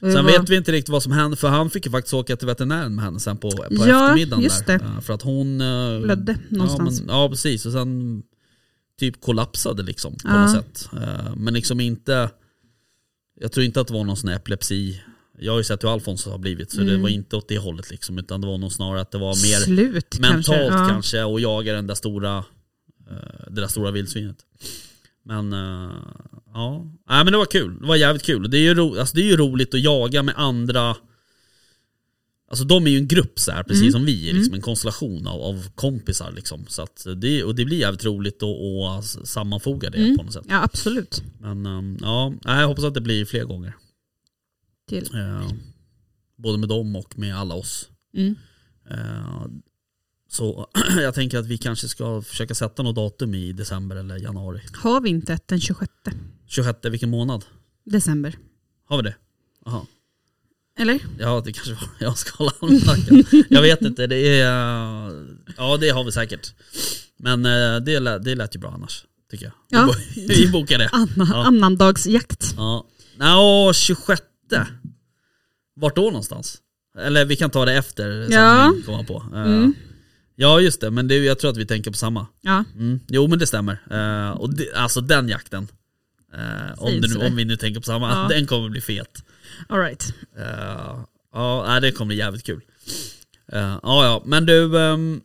Sen 0.00 0.26
vet 0.26 0.48
vi 0.50 0.56
inte 0.56 0.72
riktigt 0.72 0.88
vad 0.92 1.02
som 1.02 1.12
hände, 1.12 1.36
för 1.36 1.48
han 1.48 1.70
fick 1.70 1.86
ju 1.86 1.92
faktiskt 1.92 2.14
åka 2.14 2.36
till 2.36 2.46
veterinären 2.46 2.94
med 2.94 3.04
henne 3.04 3.20
sen 3.20 3.36
på, 3.36 3.50
på 3.50 3.66
Ja, 3.70 4.04
eftermiddagen 4.04 4.44
just 4.44 4.66
där. 4.66 4.78
det. 4.78 4.84
Eh, 4.84 5.00
För 5.00 5.12
att 5.14 5.22
hon... 5.22 5.58
Blödde 6.02 6.36
någonstans. 6.48 6.98
Ja, 7.00 7.04
men, 7.06 7.14
ja 7.16 7.28
precis, 7.28 7.66
och 7.66 7.72
sen 7.72 8.22
typ 9.00 9.20
kollapsade 9.20 9.82
liksom 9.82 10.14
på 10.16 10.28
något 10.28 10.50
sätt. 10.50 10.88
Men 11.36 11.54
liksom 11.54 11.80
inte... 11.80 12.30
Jag 13.40 13.52
tror 13.52 13.64
inte 13.66 13.80
att 13.80 13.86
det 13.88 13.94
var 13.94 14.04
någon 14.04 14.16
sån 14.16 14.28
här 14.28 14.36
epilepsi. 14.36 15.00
Jag 15.42 15.52
har 15.52 15.58
ju 15.58 15.64
sett 15.64 15.84
hur 15.84 15.92
Alfons 15.92 16.26
har 16.26 16.38
blivit, 16.38 16.70
så 16.70 16.80
det 16.80 16.90
Mm. 16.90 17.02
var 17.02 17.08
inte 17.08 17.36
åt 17.36 17.48
det 17.48 17.58
hållet 17.58 17.90
liksom. 17.90 18.18
Utan 18.18 18.40
det 18.40 18.46
var 18.46 18.58
nog 18.58 18.72
snarare 18.72 19.00
att 19.00 19.10
det 19.10 19.18
var 19.18 19.28
mer 19.28 19.60
Slut 19.64 20.18
mentalt 20.20 20.46
kanske. 20.70 20.92
kanske, 20.92 21.16
Ja. 21.16 21.26
och 21.26 21.40
jaga 21.40 21.72
den 21.72 21.86
där 21.86 21.94
stora, 21.94 22.38
eh, 23.10 23.50
det 23.50 23.60
där 23.60 23.66
stora 23.68 23.90
vildsvinet. 23.90 24.36
Men 25.24 25.52
eh, 25.52 25.90
ja, 26.54 26.84
Nej, 27.08 27.24
men 27.24 27.32
det 27.32 27.38
var 27.38 27.46
kul. 27.46 27.78
Det 27.80 27.86
var 27.86 27.96
jävligt 27.96 28.22
kul. 28.22 28.50
Det 28.50 28.58
är 28.58 28.62
ju, 28.62 28.74
ro, 28.74 28.98
alltså, 28.98 29.16
det 29.16 29.22
är 29.22 29.26
ju 29.26 29.36
roligt 29.36 29.74
att 29.74 29.80
jaga 29.80 30.22
med 30.22 30.34
andra 30.38 30.96
Alltså 32.50 32.64
de 32.64 32.86
är 32.86 32.90
ju 32.90 32.98
en 32.98 33.08
grupp 33.08 33.38
så 33.38 33.52
här, 33.52 33.62
precis 33.62 33.80
Mm. 33.82 33.92
som 33.92 34.04
vi 34.04 34.30
är, 34.30 34.34
liksom 34.34 34.54
en 34.54 34.60
konstellation 34.60 35.26
av, 35.26 35.40
av 35.42 35.66
kompisar 35.74 36.32
liksom. 36.32 36.64
Så 36.68 36.86
det, 37.14 37.44
och 37.44 37.54
det 37.54 37.64
blir 37.64 37.76
jävligt 37.78 38.04
roligt 38.04 38.42
att, 38.42 39.04
sammanfoga 39.28 39.90
det 39.90 39.98
Mm. 39.98 40.16
på 40.16 40.22
något 40.22 40.32
sätt. 40.32 40.44
ja, 40.48 40.62
absolut. 40.62 41.22
Men 41.40 41.66
um, 41.66 41.98
ja, 42.00 42.32
jag 42.44 42.68
hoppas 42.68 42.84
att 42.84 42.94
det 42.94 43.00
blir 43.00 43.24
fler 43.24 43.44
gånger. 43.44 43.74
Till. 44.92 45.14
Eh, 45.14 45.50
både 46.36 46.58
med 46.58 46.68
dem 46.68 46.96
och 46.96 47.18
med 47.18 47.36
alla 47.36 47.54
oss. 47.54 47.88
Mm. 48.16 48.34
Eh, 48.90 49.42
så 50.30 50.66
jag 50.96 51.14
tänker 51.14 51.38
att 51.38 51.46
vi 51.46 51.58
kanske 51.58 51.88
ska 51.88 52.22
försöka 52.22 52.54
sätta 52.54 52.82
något 52.82 52.96
datum 52.96 53.34
i 53.34 53.52
december 53.52 53.96
eller 53.96 54.16
januari. 54.16 54.60
Har 54.74 55.00
vi 55.00 55.08
inte 55.10 55.32
ett 55.32 55.48
den 55.48 55.60
26 55.60 55.92
26, 56.46 56.78
vilken 56.84 57.10
månad? 57.10 57.44
december? 57.84 58.34
Har 58.84 58.96
vi 58.96 59.02
det? 59.02 59.14
Jaha. 59.64 59.86
Eller? 60.78 61.00
Ja 61.18 61.42
det 61.44 61.52
kanske 61.52 61.72
var 61.72 61.88
jag 62.00 62.18
ska 62.18 62.36
hålla 62.44 62.52
almanackan. 62.60 63.44
Jag 63.50 63.62
vet 63.62 63.82
inte, 63.82 64.06
det 64.06 64.16
är... 64.40 64.46
eh, 65.08 65.12
Ja 65.56 65.76
det 65.76 65.88
har 65.88 66.04
vi 66.04 66.12
säkert. 66.12 66.54
Men 67.16 67.42
det, 67.84 68.00
lät, 68.00 68.24
det 68.24 68.34
lät 68.34 68.54
ju 68.56 68.60
bra 68.60 68.70
annars, 68.70 69.04
tycker 69.30 69.44
jag. 69.44 69.54
Ja. 69.68 69.94
Vi 70.28 70.48
bokar 70.52 70.78
det. 70.78 70.88
Anna, 70.92 71.08
Ja. 71.16 71.44
Annandagsjakt. 71.46 72.54
Ja. 72.56 72.86
Nå, 73.16 73.72
26. 73.74 74.22
Vart 75.74 75.96
då 75.96 76.02
någonstans? 76.02 76.58
Eller 76.98 77.24
vi 77.24 77.36
kan 77.36 77.50
ta 77.50 77.64
det 77.64 77.72
efter 77.74 78.26
Ja. 78.32 78.72
kommer 78.86 79.04
på. 79.04 79.24
Eh, 79.34 79.42
Mm. 79.42 79.74
Ja 80.34 80.60
just 80.60 80.80
det, 80.80 80.90
men 80.90 81.08
det, 81.08 81.16
jag 81.16 81.38
tror 81.38 81.50
att 81.50 81.56
vi 81.56 81.66
tänker 81.66 81.90
på 81.90 81.96
samma. 81.96 82.26
Ja. 82.40 82.64
Mm. 82.74 83.00
Jo 83.08 83.26
men 83.26 83.38
det 83.38 83.46
stämmer. 83.46 83.72
Eh, 83.90 84.30
och 84.30 84.54
det, 84.54 84.74
alltså 84.74 85.00
den 85.00 85.28
jakten, 85.28 85.68
eh, 86.34 86.82
om, 86.82 86.92
inte 86.92 87.08
nu, 87.08 87.26
om 87.26 87.36
vi 87.36 87.44
nu 87.44 87.56
tänker 87.56 87.80
på 87.80 87.86
samma, 87.86 88.10
Ja. 88.10 88.28
den 88.28 88.46
kommer 88.46 88.68
bli 88.68 88.80
fet. 88.80 89.24
All 89.68 89.78
right. 89.80 90.14
Eh, 90.38 90.98
ja, 91.32 91.78
det 91.82 91.92
kommer 91.92 92.06
bli 92.08 92.16
jävligt 92.16 92.46
kul. 92.46 92.60
Eh, 93.52 93.60
ja, 93.82 94.04
ja, 94.04 94.22
men 94.26 94.46
du, 94.46 94.76
um, 94.76 95.20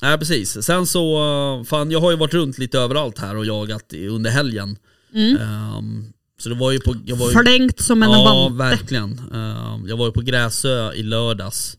ja 0.00 0.16
precis. 0.18 0.62
Sen 0.64 0.86
så, 0.86 1.64
fan 1.68 1.90
jag 1.90 2.00
har 2.00 2.10
ju 2.10 2.16
varit 2.16 2.34
runt 2.34 2.58
lite 2.58 2.78
överallt 2.78 3.18
här 3.18 3.36
och 3.36 3.46
jagat 3.46 3.92
under 3.92 4.30
helgen. 4.30 4.76
Mm. 5.14 5.36
Ehm, 5.36 6.12
så 6.40 6.48
det 6.48 6.54
var 6.54 6.70
ju 6.72 6.80
på... 6.80 6.94
Jag 7.06 7.16
var 7.16 7.26
ju, 7.26 7.32
Förlängt 7.32 7.80
som 7.80 8.02
en 8.02 8.10
ja, 8.10 8.24
vante. 8.24 8.58
verkligen. 8.58 9.18
Ehm, 9.34 9.88
jag 9.88 9.96
var 9.96 10.06
ju 10.06 10.12
på 10.12 10.20
Gräsö 10.20 10.92
i 10.92 11.02
lördags. 11.02 11.76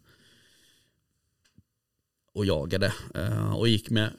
Och 2.36 2.45
jagade. 2.45 2.93
eh, 3.15 3.54
och 3.56 3.67
gick 3.67 3.89
med, 3.89 4.13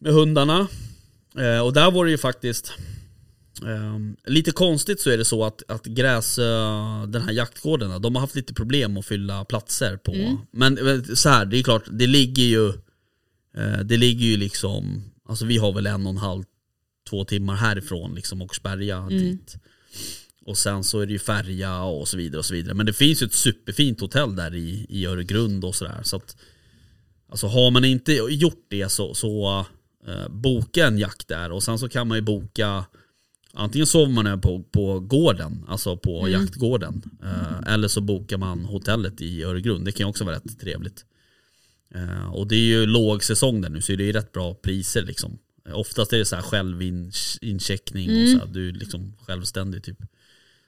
med 0.00 0.12
hundarna. 0.12 0.68
Eh, 1.38 1.60
och 1.60 1.72
där 1.72 1.90
var 1.90 2.04
det 2.04 2.10
ju 2.10 2.18
faktiskt... 2.18 2.72
lite 4.26 4.50
konstigt 4.50 5.00
så 5.00 5.10
är 5.10 5.18
det 5.18 5.24
så 5.24 5.44
att, 5.44 5.62
att 5.70 5.84
Gräsö, 5.84 6.42
den 7.06 7.22
här 7.22 7.32
jaktgården, 7.32 8.02
de 8.02 8.14
har 8.14 8.20
haft 8.20 8.34
lite 8.34 8.54
problem 8.54 8.96
att 8.96 9.06
fylla 9.06 9.44
platser 9.44 9.96
på. 9.96 10.12
Mm. 10.12 10.36
Men 10.50 10.78
eh, 10.88 11.02
så 11.14 11.28
här, 11.28 11.44
det 11.44 11.58
är 11.58 11.62
klart, 11.62 11.84
det 11.90 12.06
ligger 12.06 12.42
ju... 12.42 12.68
eh, 13.56 13.78
det 13.84 13.96
ligger 13.96 14.26
ju 14.26 14.36
liksom... 14.36 15.04
Alltså 15.28 15.44
vi 15.44 15.58
har 15.58 15.72
väl 15.72 15.86
en 15.86 16.06
och 16.06 16.10
en 16.12 16.16
halv, 16.18 16.44
två 17.10 17.24
timmar 17.24 17.54
härifrån 17.54 18.14
liksom 18.14 18.42
Åkersberga 18.42 18.96
Mm. 18.96 19.08
dit. 19.08 19.56
Och 20.46 20.58
sen 20.58 20.84
så 20.84 21.00
är 21.00 21.06
det 21.06 21.12
ju 21.12 21.18
färja 21.18 21.82
och 21.82 22.08
så 22.08 22.16
vidare 22.16 22.38
och 22.38 22.44
så 22.44 22.54
vidare. 22.54 22.74
Men 22.74 22.86
det 22.86 22.92
finns 22.92 23.22
ju 23.22 23.26
ett 23.26 23.32
superfint 23.34 24.00
hotell 24.00 24.36
där 24.36 24.54
i, 24.54 24.86
i 24.88 25.06
Öregrund 25.06 25.64
och 25.64 25.74
sådär. 25.74 26.00
Så 26.02 26.16
att, 26.16 26.36
alltså 27.28 27.46
har 27.46 27.70
man 27.70 27.84
inte 27.84 28.12
gjort 28.12 28.66
det 28.68 28.88
så, 28.88 29.14
så 29.14 29.66
eh, 30.06 30.28
boka 30.28 30.86
en 30.86 30.98
jakt 30.98 31.28
där 31.28 31.52
och 31.52 31.62
sen 31.62 31.78
så 31.78 31.88
kan 31.88 32.08
man 32.08 32.18
ju 32.18 32.22
boka 32.22 32.84
Antingen 33.56 33.86
sover 33.86 34.12
man 34.12 34.40
på, 34.40 34.62
på 34.62 35.00
gården, 35.00 35.64
alltså 35.68 35.96
på 35.96 36.28
jaktgården. 36.28 37.02
Eh, 37.22 37.72
eller 37.74 37.88
så 37.88 38.00
bokar 38.00 38.38
man 38.38 38.64
hotellet 38.64 39.20
i 39.20 39.42
Öregrund. 39.42 39.84
Det 39.84 39.92
kan 39.92 40.06
ju 40.06 40.08
också 40.10 40.24
vara 40.24 40.36
rätt 40.36 40.60
trevligt. 40.60 41.04
Eh, 41.94 42.26
och 42.34 42.46
det 42.46 42.56
är 42.56 42.66
ju 42.66 42.86
lågsäsong 42.86 43.60
där 43.60 43.68
nu 43.68 43.80
så 43.80 43.92
det 43.92 44.08
är 44.08 44.12
rätt 44.12 44.32
bra 44.32 44.54
priser 44.54 45.02
liksom. 45.02 45.38
Oftast 45.72 46.12
är 46.12 46.18
det 46.18 46.24
så 46.24 46.36
här 46.36 46.42
självincheckning 46.42 48.22
och 48.22 48.28
så 48.28 48.38
här, 48.38 48.46
du 48.46 48.68
är 48.68 48.72
liksom 48.72 49.16
självständig 49.26 49.84
typ. 49.84 49.98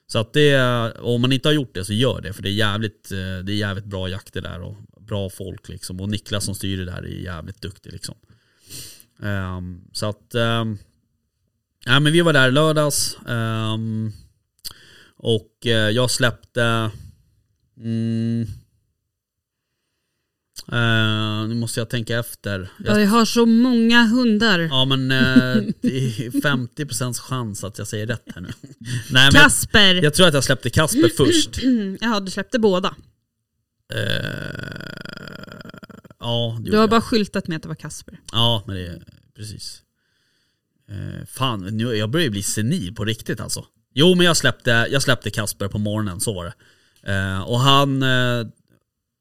Så 0.07 0.19
att 0.19 0.33
det, 0.33 0.91
om 0.99 1.21
man 1.21 1.31
inte 1.31 1.47
har 1.47 1.53
gjort 1.53 1.73
det 1.73 1.85
så 1.85 1.93
gör 1.93 2.21
det 2.21 2.33
för 2.33 2.43
det 2.43 2.49
är 2.49 2.53
jävligt, 2.53 3.11
eh, 3.11 3.43
det 3.43 3.51
är 3.51 3.57
jävligt 3.57 3.85
bra 3.85 4.09
jakter 4.09 4.41
där 4.41 4.61
och 4.61 4.75
bra 4.99 5.29
folk 5.29 5.69
liksom. 5.69 6.01
Och 6.01 6.09
Niklas 6.09 6.45
som 6.45 6.55
styr 6.55 6.77
det 6.77 6.85
där 6.85 7.03
är 7.03 7.07
jävligt 7.07 7.61
duktig 7.61 7.93
liksom. 7.93 8.15
Ehm, 9.23 9.81
så 9.93 10.05
att, 10.05 10.35
um, 10.35 10.77
ja 11.85 11.99
men 11.99 12.13
vi 12.13 12.21
var 12.21 12.33
där 12.33 12.51
lördags. 12.51 13.17
ehm, 13.27 14.11
och 15.17 15.67
eh, 15.67 15.89
jag 15.89 16.11
släppte, 16.11 16.91
mm, 17.77 18.47
eh, 20.71 21.47
nu 21.47 21.55
måste 21.55 21.79
jag 21.79 21.89
tänka 21.89 22.19
efter. 22.19 22.69
Jag, 22.85 23.01
Jag 23.01 23.07
har 23.07 23.25
så 23.25 23.45
många 23.45 24.03
hundar. 24.03 24.59
ja 24.59 24.85
men 24.85 25.11
eh, 25.11 25.63
det 25.81 25.97
är 25.97 26.31
50% 26.31 27.13
chans 27.13 27.63
att 27.63 27.77
jag 27.77 27.87
säger 27.87 28.07
rätt 28.07 28.23
här 28.35 28.41
nu. 28.41 28.49
Nej, 28.61 28.91
men 29.11 29.23
jag, 29.23 29.33
Kasper! 29.33 30.03
jag 30.03 30.13
tror 30.13 30.27
att 30.27 30.33
jag 30.33 30.43
släppte 30.43 30.69
Kasper 30.69 31.09
först. 31.17 31.49
Jaha, 32.01 32.19
du 32.19 32.31
släppte 32.31 32.59
båda. 32.59 32.95
Eh, 33.93 34.01
ja, 36.19 36.57
Du 36.61 36.71
har 36.71 36.79
jag. 36.79 36.89
bara 36.89 37.01
skyltat 37.01 37.47
med 37.47 37.55
att 37.55 37.61
det 37.61 37.67
var 37.67 37.75
Kasper. 37.75 38.19
Ja, 38.31 38.63
men 38.67 38.75
det 38.75 38.85
är 38.87 39.03
precis. 39.35 39.81
Eh, 40.89 41.25
fan, 41.27 41.59
nu, 41.77 41.83
jag 41.95 42.09
börjar 42.09 42.23
ju 42.23 42.29
bli 42.31 42.43
senil 42.43 42.95
på 42.95 43.05
riktigt 43.05 43.39
alltså. 43.39 43.65
Jo, 43.93 44.15
men 44.15 44.25
jag 44.25 44.37
släppte, 44.37 44.87
jag 44.91 45.01
släppte 45.01 45.29
Kasper 45.29 45.67
på 45.67 45.77
morgonen, 45.77 46.19
så 46.19 46.33
var 46.33 46.45
det. 46.45 46.53
Och 47.45 47.59
han... 47.59 48.03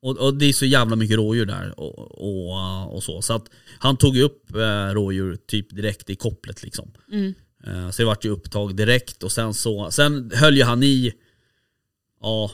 Eh, 0.06 0.10
och, 0.10 0.18
och 0.18 0.34
det 0.34 0.46
är 0.46 0.52
så 0.52 0.66
jävla 0.66 0.96
mycket 0.96 1.16
rådjur 1.16 1.46
där 1.46 1.80
och, 1.80 1.98
och, 1.98 2.94
och 2.94 3.02
så. 3.02 3.22
Så 3.22 3.32
att 3.32 3.50
han 3.78 3.96
tog 3.96 4.16
ju 4.16 4.22
upp 4.22 4.54
eh, 4.54 4.94
rådjur 4.94 5.36
typ 5.36 5.76
direkt 5.76 6.10
i 6.10 6.16
kopplet 6.16 6.62
liksom. 6.62 6.92
Mm. 7.12 7.34
Eh, 7.64 7.90
så 7.90 8.02
det 8.02 8.06
vart 8.06 8.24
ju 8.24 8.30
upptag 8.30 8.76
direkt 8.76 9.22
och 9.22 9.32
sen 9.32 9.54
så, 9.54 9.90
sen 9.90 10.30
höll 10.34 10.56
ju 10.56 10.62
han 10.62 10.82
i, 10.82 11.12
ja, 12.22 12.50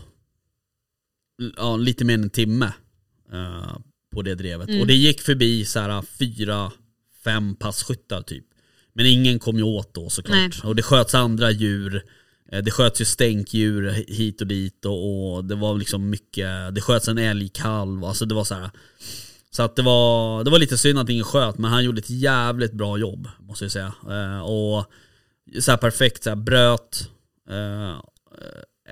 ja 1.57 1.77
lite 1.77 2.05
mer 2.05 2.15
än 2.15 2.23
en 2.23 2.31
timme 2.31 2.73
eh, 3.33 3.77
på 4.13 4.23
det 4.23 4.35
drevet. 4.35 4.69
Mm. 4.69 4.81
Och 4.81 4.87
det 4.87 4.95
gick 4.95 5.21
förbi 5.21 5.65
så 5.65 5.81
här 5.81 6.03
fyra, 6.03 6.73
fem 7.25 7.57
passkyttar 7.57 8.23
typ. 8.23 8.45
Men 8.95 9.07
ingen 9.07 9.39
kom 9.39 9.57
ju 9.57 9.63
åt 9.63 9.95
då 9.95 10.11
såklart. 10.11 10.37
Nej. 10.37 10.71
Och 10.71 10.77
det 10.77 10.83
sköts 10.83 11.15
andra 11.15 11.51
djur. 11.51 12.03
Eh, 12.53 12.63
Det 12.63 12.71
sköts 12.71 13.01
ju 13.01 13.05
stänkdjur 13.05 13.91
hit 14.09 14.41
och 14.41 14.47
dit 14.47 14.85
och, 14.85 15.35
och 15.35 15.45
det 15.45 15.55
var 15.55 15.79
liksom 15.79 16.11
mycket, 16.11 16.75
det 16.75 16.81
sköts 16.81 17.09
en 17.09 17.19
älgkalv, 17.19 18.05
alltså 18.05 18.25
det 18.25 18.35
var 18.35 18.45
så 18.45 18.55
här. 18.55 18.71
Så 19.51 19.63
att 19.63 19.77
det 19.77 19.83
var, 19.83 20.45
det 20.45 20.51
var 20.51 20.59
lite 20.59 20.79
synd 20.79 20.99
att 20.99 21.09
ingen 21.09 21.25
sköt, 21.25 21.59
men 21.59 21.71
han 21.71 21.85
gjorde 21.85 21.99
ett 21.99 22.11
jävligt 22.11 22.73
bra 22.73 22.99
jobb 22.99 23.29
måste 23.41 23.65
jag 23.65 23.73
säga. 23.73 23.93
Eh, 24.11 24.41
och 24.41 24.85
så 25.61 25.77
perfekt 25.77 26.25
så 26.25 26.31
här, 26.31 26.37
bröt, 26.37 27.09
eh, 27.51 27.97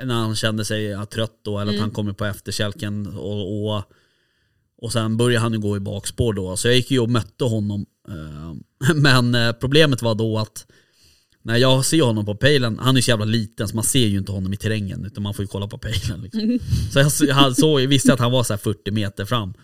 när 0.04 0.14
han 0.14 0.36
kände 0.36 0.64
sig 0.64 1.06
trött 1.06 1.40
då, 1.42 1.58
eller 1.58 1.72
att 1.72 1.80
han 1.80 1.90
kommer 1.90 2.12
på 2.12 2.24
efterkälken. 2.24 3.06
Och, 3.06 3.74
och, 3.74 3.82
och 4.82 4.92
sen 4.92 5.16
började 5.16 5.42
han 5.42 5.52
ju 5.52 5.58
gå 5.58 5.76
i 5.76 5.80
bakspår 5.80 6.32
då, 6.32 6.56
så 6.56 6.68
jag 6.68 6.76
gick 6.76 6.90
ju 6.90 7.00
och 7.00 7.10
mötte 7.10 7.44
honom. 7.44 7.86
Men 8.94 9.54
problemet 9.60 10.02
var 10.02 10.14
då 10.14 10.38
att 10.38 10.66
när 11.42 11.56
jag 11.56 11.84
ser 11.84 12.02
honom 12.02 12.24
på 12.24 12.34
pejlen, 12.34 12.78
han 12.78 12.96
är 12.96 13.00
så 13.00 13.10
jävla 13.10 13.24
liten 13.24 13.68
så 13.68 13.74
man 13.74 13.84
ser 13.84 14.06
ju 14.06 14.18
inte 14.18 14.32
honom 14.32 14.52
i 14.52 14.56
terrängen 14.56 15.04
utan 15.04 15.22
man 15.22 15.34
får 15.34 15.42
ju 15.42 15.46
kolla 15.46 15.66
på 15.66 15.78
pejlen. 15.78 16.20
Liksom. 16.22 16.58
Så 16.92 16.98
jag, 16.98 17.28
jag 17.28 17.56
såg, 17.56 17.80
jag 17.80 17.88
visste 17.88 18.12
att 18.12 18.20
han 18.20 18.32
var 18.32 18.44
så 18.44 18.52
här 18.52 18.58
40 18.58 18.90
meter 18.90 19.24
fram. 19.24 19.54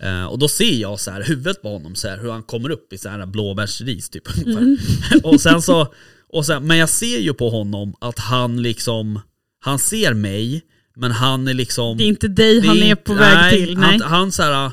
Eh, 0.00 0.24
och 0.24 0.38
då 0.38 0.48
ser 0.48 0.74
jag 0.74 1.00
så 1.00 1.10
här 1.10 1.22
huvudet 1.22 1.62
på 1.62 1.68
honom, 1.68 1.94
så 1.94 2.08
här, 2.08 2.18
hur 2.18 2.30
han 2.30 2.42
kommer 2.42 2.70
upp 2.70 2.92
i 2.92 2.98
så 2.98 3.08
här 3.08 3.26
blåbärsris 3.26 4.10
typ. 4.10 4.22
ungefär. 4.46 5.26
och 5.26 5.40
sen 5.40 5.62
så, 5.62 5.94
och 6.28 6.46
sen, 6.46 6.66
men 6.66 6.76
jag 6.76 6.88
ser 6.88 7.18
ju 7.18 7.34
på 7.34 7.50
honom 7.50 7.94
att 8.00 8.18
han 8.18 8.62
liksom, 8.62 9.20
han 9.60 9.78
ser 9.78 10.14
mig, 10.14 10.62
men 10.96 11.10
han 11.10 11.48
är 11.48 11.54
liksom... 11.54 11.98
Det 11.98 12.04
är 12.04 12.08
inte 12.08 12.28
dig 12.28 12.66
han 12.66 12.76
är 12.76 12.90
inte- 12.90 13.02
på 13.02 13.14
väg 13.14 13.36
nej, 13.36 13.66
till. 13.66 13.78
Nej. 13.78 13.90
Han, 13.90 14.00
han, 14.00 14.32
så 14.32 14.42
här, 14.42 14.72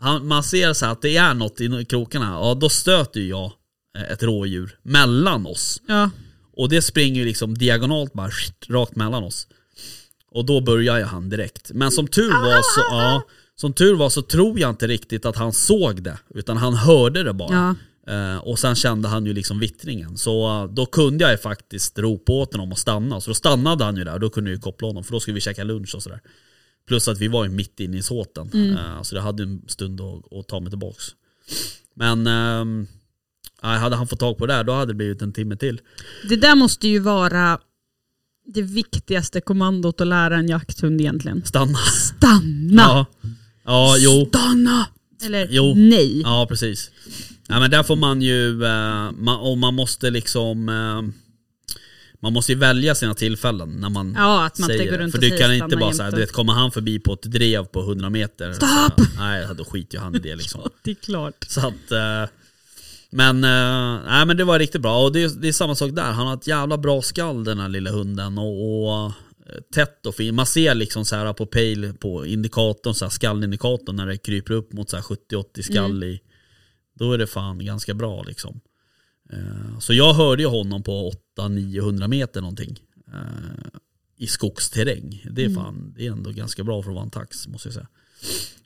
han, 0.00 0.26
man 0.26 0.42
ser 0.42 0.72
så 0.72 0.84
här 0.84 0.92
att 0.92 1.02
det 1.02 1.16
är 1.16 1.34
något 1.34 1.60
i 1.60 1.84
krokarna, 1.84 2.26
ja 2.26 2.54
då 2.54 2.68
stöter 2.68 3.20
ju 3.20 3.28
jag 3.28 3.52
ett 4.10 4.22
rådjur 4.22 4.78
mellan 4.82 5.46
oss. 5.46 5.82
Ja. 5.86 6.10
Och 6.56 6.68
det 6.68 6.82
springer 6.82 7.20
ju 7.20 7.24
liksom 7.24 7.58
diagonalt 7.58 8.12
bara 8.12 8.30
rakt 8.68 8.96
mellan 8.96 9.24
oss. 9.24 9.46
Och 10.30 10.46
då 10.46 10.60
börjar 10.60 10.98
ju 10.98 11.04
han 11.04 11.28
direkt. 11.28 11.70
Men 11.74 11.90
som 11.90 12.08
tur 12.08 12.30
var 12.30 12.62
så, 12.62 12.80
ja, 12.90 13.22
som 13.56 13.72
tur 13.72 13.94
var 13.94 14.10
så 14.10 14.22
tror 14.22 14.60
jag 14.60 14.70
inte 14.70 14.86
riktigt 14.86 15.26
att 15.26 15.36
han 15.36 15.52
såg 15.52 16.02
det, 16.02 16.18
utan 16.34 16.56
han 16.56 16.74
hörde 16.74 17.22
det 17.22 17.32
bara. 17.32 17.54
Ja. 17.54 17.74
Eh, 18.08 18.38
och 18.38 18.58
sen 18.58 18.74
kände 18.74 19.08
han 19.08 19.26
ju 19.26 19.32
liksom 19.32 19.58
vittringen. 19.58 20.16
Så 20.16 20.46
eh, 20.48 20.70
då 20.72 20.86
kunde 20.86 21.24
jag 21.24 21.32
ju 21.32 21.38
faktiskt 21.38 21.98
ropa 21.98 22.32
åt 22.32 22.52
honom 22.52 22.72
att 22.72 22.78
stanna. 22.78 23.20
Så 23.20 23.30
då 23.30 23.34
stannade 23.34 23.84
han 23.84 23.96
ju 23.96 24.04
där 24.04 24.14
och 24.14 24.20
då 24.20 24.30
kunde 24.30 24.50
jag 24.50 24.56
ju 24.56 24.60
koppla 24.60 24.88
honom 24.88 25.04
för 25.04 25.12
då 25.12 25.20
skulle 25.20 25.34
vi 25.34 25.40
käka 25.40 25.64
lunch 25.64 25.94
och 25.94 26.02
sådär. 26.02 26.20
Plus 26.86 27.08
att 27.08 27.18
vi 27.18 27.28
var 27.28 27.44
ju 27.44 27.50
mitt 27.50 27.80
inne 27.80 27.96
i 27.96 28.02
såten. 28.02 28.76
Eh, 28.78 29.02
så 29.02 29.14
det 29.14 29.20
hade 29.20 29.42
en 29.42 29.62
stund 29.66 30.00
att, 30.00 30.32
att 30.32 30.48
ta 30.48 30.60
mig 30.60 30.70
tillbaks. 30.70 31.04
Men 31.94 32.26
ehm, 32.26 32.86
ja, 33.62 33.68
hade 33.68 33.96
han 33.96 34.08
fått 34.08 34.20
tag 34.20 34.38
på 34.38 34.46
det 34.46 34.52
där 34.54 34.64
då 34.64 34.72
hade 34.72 34.90
det 34.92 34.96
blivit 34.96 35.22
en 35.22 35.32
timme 35.32 35.56
till. 35.56 35.80
Det 36.28 36.36
där 36.36 36.54
måste 36.54 36.88
ju 36.88 36.98
vara 36.98 37.58
det 38.46 38.62
viktigaste 38.62 39.40
kommandot 39.40 40.00
att 40.00 40.06
lära 40.06 40.36
en 40.36 40.48
jakthund 40.48 41.00
egentligen. 41.00 41.42
Stanna. 41.44 41.78
Stanna! 41.78 42.82
Ja, 42.82 43.06
ja 43.64 43.96
jo. 43.98 44.26
Stanna! 44.28 44.86
Eller 45.24 45.48
Jo. 45.50 45.74
nej. 45.76 46.20
Ja, 46.20 46.46
precis. 46.48 46.90
Ja, 47.48 47.60
men 47.60 47.70
där 47.70 47.82
får 47.82 47.96
man 47.96 48.22
ju, 48.22 48.64
eh, 48.64 49.10
man, 49.18 49.40
och 49.40 49.58
man 49.58 49.74
måste 49.74 50.10
liksom, 50.10 50.68
eh, 50.68 51.14
man 52.20 52.32
måste 52.32 52.52
ju 52.52 52.58
välja 52.58 52.94
sina 52.94 53.14
tillfällen 53.14 53.70
när 53.80 53.88
man 53.90 54.14
Ja, 54.18 54.46
att 54.46 54.58
man 54.58 54.70
inte 54.70 54.78
säger 54.78 54.90
går 54.90 54.98
det. 54.98 55.04
runt 55.04 55.12
För 55.12 55.18
och 55.18 55.22
du 55.22 55.28
säger 55.28 55.42
kan 55.42 55.54
inte 55.54 55.66
stanna 55.66 55.80
bara 55.80 55.92
såhär, 55.92 56.08
jämt 56.08 56.16
du 56.16 56.20
vet, 56.20 56.32
kommer 56.32 56.52
han 56.52 56.70
förbi 56.70 56.98
på 56.98 57.12
ett 57.12 57.22
drev 57.22 57.64
på 57.64 57.80
100 57.80 58.10
meter. 58.10 58.52
Stopp! 58.52 59.00
Så, 59.00 59.04
nej, 59.18 59.46
då 59.56 59.64
skiter 59.64 59.96
ju 59.98 60.02
han 60.02 60.14
i 60.14 60.18
det 60.18 60.36
liksom. 60.36 60.60
Det 60.82 60.90
är 60.90 60.94
klart. 60.94 61.44
Så 61.48 61.60
att, 61.60 61.92
eh, 61.92 62.30
men, 63.10 63.44
eh, 63.44 64.04
nej, 64.06 64.26
men 64.26 64.36
det 64.36 64.44
var 64.44 64.58
riktigt 64.58 64.80
bra. 64.82 65.04
Och 65.04 65.12
det, 65.12 65.22
är- 65.22 65.40
det 65.40 65.48
är 65.48 65.52
samma 65.52 65.74
sak 65.74 65.90
där, 65.92 66.12
han 66.12 66.26
har 66.26 66.34
ett 66.34 66.46
jävla 66.46 66.78
bra 66.78 67.02
skall 67.02 67.44
den 67.44 67.58
här 67.58 67.68
lilla 67.68 67.90
hunden. 67.90 68.38
Och, 68.38 69.04
och 69.04 69.12
tätt 69.74 70.06
och 70.06 70.14
fint. 70.14 70.34
Man 70.34 70.46
ser 70.46 70.74
liksom 70.74 71.04
så 71.04 71.16
här 71.16 71.32
på 71.32 71.46
pejl 71.46 71.92
på 71.94 72.26
indikatorn, 72.26 72.94
så 72.94 73.04
här 73.04 73.10
skallindikatorn 73.10 73.96
när 73.96 74.06
det 74.06 74.16
kryper 74.18 74.54
upp 74.54 74.72
mot 74.72 74.90
så 74.90 74.96
här 74.96 75.02
70-80 75.02 75.62
skall 75.62 76.04
i. 76.04 76.20
Då 76.94 77.12
är 77.12 77.18
det 77.18 77.26
fan 77.26 77.64
ganska 77.64 77.94
bra 77.94 78.22
liksom. 78.22 78.60
Eh, 79.32 79.78
Så 79.80 79.94
jag 79.94 80.14
hörde 80.14 80.42
ju 80.42 80.48
honom 80.48 80.82
på 80.82 81.12
800-900 81.38 82.08
meter 82.08 82.40
någonting. 82.40 82.78
eh, 83.12 83.78
I 84.16 84.26
skogsterräng. 84.26 85.26
Det 85.30 85.44
är 85.44 85.50
fan, 85.54 85.94
det 85.96 86.06
är 86.06 86.12
ändå 86.12 86.30
ganska 86.30 86.64
bra 86.64 86.82
för 86.82 86.90
att 86.90 86.94
vara 86.94 87.04
en 87.04 87.10
tax 87.10 87.48
måste 87.48 87.68
jag 87.68 87.74
säga. 87.74 87.88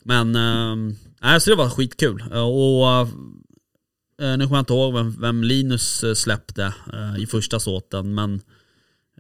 Men, 0.03 0.37
eh, 0.37 0.95
nej, 1.23 1.41
så 1.41 1.51
det 1.51 1.57
var 1.57 1.71
skitkul. 1.71 2.25
Eh, 2.33 2.41
Och 2.49 2.91
eh, 2.91 3.09
nu 4.27 4.45
kommer 4.45 4.57
jag 4.57 4.63
inte 4.63 4.73
ihåg 4.73 4.95
vem, 4.95 5.21
vem 5.21 5.45
Linus 5.45 6.05
eh, 6.05 6.15
släppte 6.15 6.75
eh, 6.93 7.23
i 7.23 7.27
första 7.27 7.61
såten 7.61 8.15
men 8.15 8.41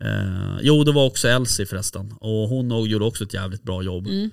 eh, 0.01 0.59
Jo 0.62 0.85
det 0.85 0.93
var 0.93 1.07
också 1.07 1.29
Elsie 1.29 1.67
förresten 1.67 2.12
och 2.21 2.49
hon 2.49 2.85
gjorde 2.85 3.05
också 3.05 3.25
ett 3.25 3.35
jävligt 3.35 3.62
bra 3.62 3.83
jobb. 3.83 4.07
Mm. 4.07 4.31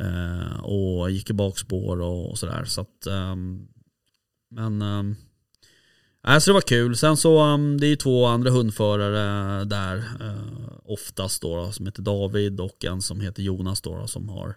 Eh, 0.00 0.60
och 0.60 1.10
gick 1.10 1.30
i 1.30 1.32
bakspår 1.32 2.00
och, 2.00 2.30
och 2.30 2.38
sådär. 2.38 2.64
Så 2.64 2.80
att, 2.80 3.06
ehm, 3.06 3.66
men 4.50 4.82
um, 4.82 5.16
så 6.40 6.50
det 6.50 6.54
var 6.54 6.60
kul. 6.60 6.96
Sen 6.96 7.16
så, 7.16 7.38
ehm, 7.40 7.80
det 7.80 7.86
är 7.86 7.88
ju 7.88 7.96
två 7.96 8.26
andra 8.26 8.50
hundförare 8.50 9.64
där 9.64 9.96
eh, 9.96 10.78
oftast 10.84 11.42
då, 11.42 11.72
som 11.72 11.86
heter 11.86 12.02
David 12.02 12.60
och 12.60 12.84
en 12.84 13.02
som 13.02 13.20
heter 13.20 13.42
Jonas 13.42 13.80
då 13.80 14.06
som 14.06 14.28
har 14.28 14.56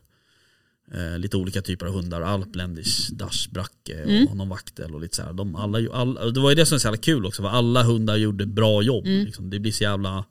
eh, 0.93 1.19
lite 1.19 1.37
olika 1.37 1.61
typer 1.61 1.85
av 1.85 1.93
hundar. 1.93 2.21
Alpländisch, 2.21 3.09
Dachbracke 3.11 4.03
och 4.03 4.09
Mm. 4.09 4.37
någon 4.37 4.49
vaktel 4.49 4.95
och 4.95 5.01
lite 5.01 5.15
så 5.15 5.23
här. 5.23 5.33
De 5.33 5.55
alla, 5.55 5.93
alla, 5.93 6.25
det 6.31 6.39
var 6.39 6.49
ju 6.49 6.55
det 6.55 6.65
som 6.65 6.75
är 6.75 6.79
så 6.79 6.87
jävla 6.87 6.97
kul 7.01 7.25
också, 7.25 7.41
för 7.41 7.49
alla 7.49 7.83
hundar 7.83 8.15
gjorde 8.15 8.45
bra 8.45 8.81
jobb. 8.81 9.05
Mm. 9.05 9.25
Liksom. 9.25 9.49
Det 9.49 9.59
blir 9.59 9.71
så 9.71 9.83
jävla 9.83 10.25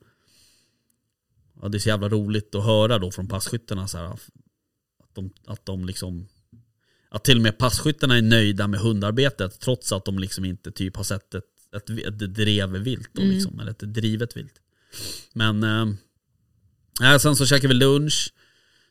ja, 1.62 1.68
det 1.68 1.76
är 1.76 1.80
så 1.80 1.88
jävla 1.88 2.08
roligt 2.08 2.54
att 2.54 2.64
höra 2.64 2.98
då 2.98 3.10
från 3.10 3.28
passkyttarna 3.28 3.88
så 3.88 3.98
här, 3.98 4.04
att 4.04 4.20
de, 5.14 5.30
att 5.46 5.66
de 5.66 5.84
liksom 5.84 6.28
att 7.08 7.24
till 7.24 7.36
och 7.36 7.42
med 7.42 7.58
passkyttarna 7.58 8.16
är 8.16 8.22
nöjda 8.22 8.66
med 8.66 8.80
hundarbetet 8.80 9.60
trots 9.60 9.92
att 9.92 10.04
de 10.04 10.18
liksom 10.18 10.44
inte 10.44 10.72
typ 10.72 10.96
har 10.96 11.04
sett 11.04 11.34
ett, 11.34 11.44
ett, 11.76 11.90
ett 11.90 12.18
drev 12.34 12.70
vilt 12.70 13.08
då, 13.12 13.22
Mm. 13.22 13.34
liksom, 13.34 13.60
eller 13.60 13.70
ett 13.70 13.78
drivet 13.94 14.36
vilt. 14.36 14.54
Men 15.32 15.62
eh, 17.02 17.18
sen 17.18 17.36
så 17.36 17.46
käkade 17.46 17.68
vi 17.68 17.74
lunch. 17.74 18.32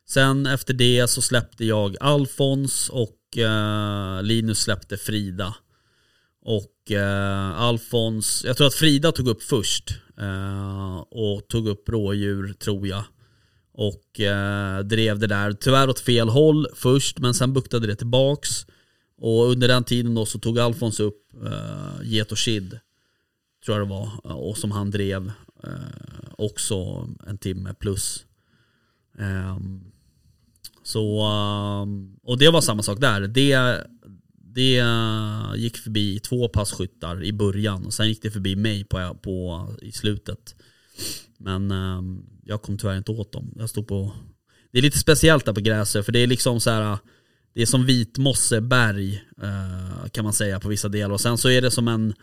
Sen 0.08 0.46
efter 0.46 0.74
det 0.74 1.08
så 1.08 1.22
släppte 1.22 1.66
jag 1.66 1.98
Alfons 2.00 2.90
och 2.90 3.38
eh, 3.38 4.24
Linus 4.24 4.60
släppte 4.60 4.98
Frida. 4.98 5.56
Och 6.42 6.92
eh, 6.92 7.62
Alfons, 7.62 8.44
jag 8.46 8.58
tror 8.58 8.68
att 8.68 8.74
Frida 8.74 9.12
tog 9.12 9.28
upp 9.28 9.44
först. 9.44 9.90
Eh, 10.18 10.98
och 10.98 11.48
tog 11.48 11.68
upp 11.68 11.90
rådjur 11.90 12.54
tror 12.54 12.88
jag. 12.88 13.04
Och 13.74 14.20
eh, 14.20 14.80
drev 14.80 15.20
det 15.20 15.28
där, 15.28 15.54
tyvärr 15.54 15.90
åt 15.90 16.00
fel 16.00 16.30
håll 16.30 16.68
först 16.76 17.20
men 17.20 17.34
sen 17.34 17.54
buktade 17.54 17.88
det 17.88 17.96
tillbaks. 17.96 18.66
Och 19.18 19.52
under 19.52 19.68
den 19.68 19.84
tiden 19.84 20.16
då 20.16 20.26
så 20.26 20.40
tog 20.40 20.60
Alfons 20.60 21.00
upp 21.00 21.34
eh, 21.46 22.04
get 22.04 22.32
och 22.32 22.38
kid. 22.38 22.80
Tror 23.66 23.78
jag 23.78 23.88
det 23.88 23.90
var. 23.90 24.12
Eh, 24.26 24.38
och 24.38 24.58
som 24.58 24.72
han 24.72 24.92
drev 24.92 25.32
eh, 25.64 25.70
också 26.38 27.08
en 27.28 27.38
timme 27.38 27.74
plus. 27.74 28.26
Ehm, 29.20 29.92
så, 30.86 31.22
ehm, 31.22 32.16
och 32.24 32.38
det 32.38 32.50
var 32.50 32.62
samma 32.62 32.84
sak 32.84 33.02
där. 33.02 33.22
Det, 33.22 33.84
det 34.56 34.78
eh, 34.78 35.56
gick 35.56 35.78
förbi 35.78 36.20
två 36.20 36.48
passkyttar 36.48 37.24
i 37.24 37.34
början 37.34 37.86
och 37.86 37.94
sen 37.94 38.08
gick 38.08 38.22
det 38.22 38.32
förbi 38.32 38.56
mig 38.56 38.84
på, 38.84 39.18
på, 39.22 39.68
i 39.82 39.92
slutet. 39.92 40.56
Men 41.38 41.72
ehm, 41.72 42.24
jag 42.44 42.62
kom 42.62 42.78
tyvärr 42.78 42.98
inte 42.98 43.12
åt 43.12 43.32
dem. 43.32 43.54
Jag 43.56 43.70
stod 43.70 43.88
på... 43.88 44.12
Det 44.72 44.78
är 44.78 44.82
lite 44.82 45.00
speciellt 45.00 45.46
där 45.46 45.54
på 45.54 45.62
Gräsö 45.62 46.04
för 46.04 46.12
det 46.12 46.20
är 46.20 46.28
liksom 46.28 46.60
så 46.60 46.70
här. 46.70 46.98
Det 47.54 47.62
är 47.62 47.66
som 47.66 47.86
vitmosseberg 47.86 49.24
eh, 49.42 50.10
kan 50.12 50.24
man 50.24 50.34
säga 50.34 50.60
på 50.60 50.70
vissa 50.70 50.90
delar 50.90 51.14
och 51.14 51.22
sen 51.22 51.38
så 51.38 51.50
är 51.50 51.62
det 51.62 51.72
som 51.72 51.88
en 51.88 52.14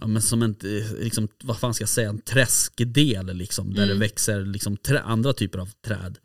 Ja, 0.00 0.06
men 0.06 0.22
som 0.22 0.42
en, 0.42 0.56
eh, 0.64 0.92
liksom, 0.98 1.28
vad 1.42 1.58
fan 1.58 1.74
ska 1.74 1.82
jag 1.82 1.88
säga, 1.88 2.08
en 2.08 2.20
träskdel 2.20 3.36
liksom, 3.36 3.74
där 3.74 3.86
det 3.86 3.94
växer 3.94 4.44
liksom, 4.44 4.76
trä, 4.76 5.00
andra 5.00 5.32
typer 5.32 5.58
av 5.58 5.70
träd. 5.86 6.18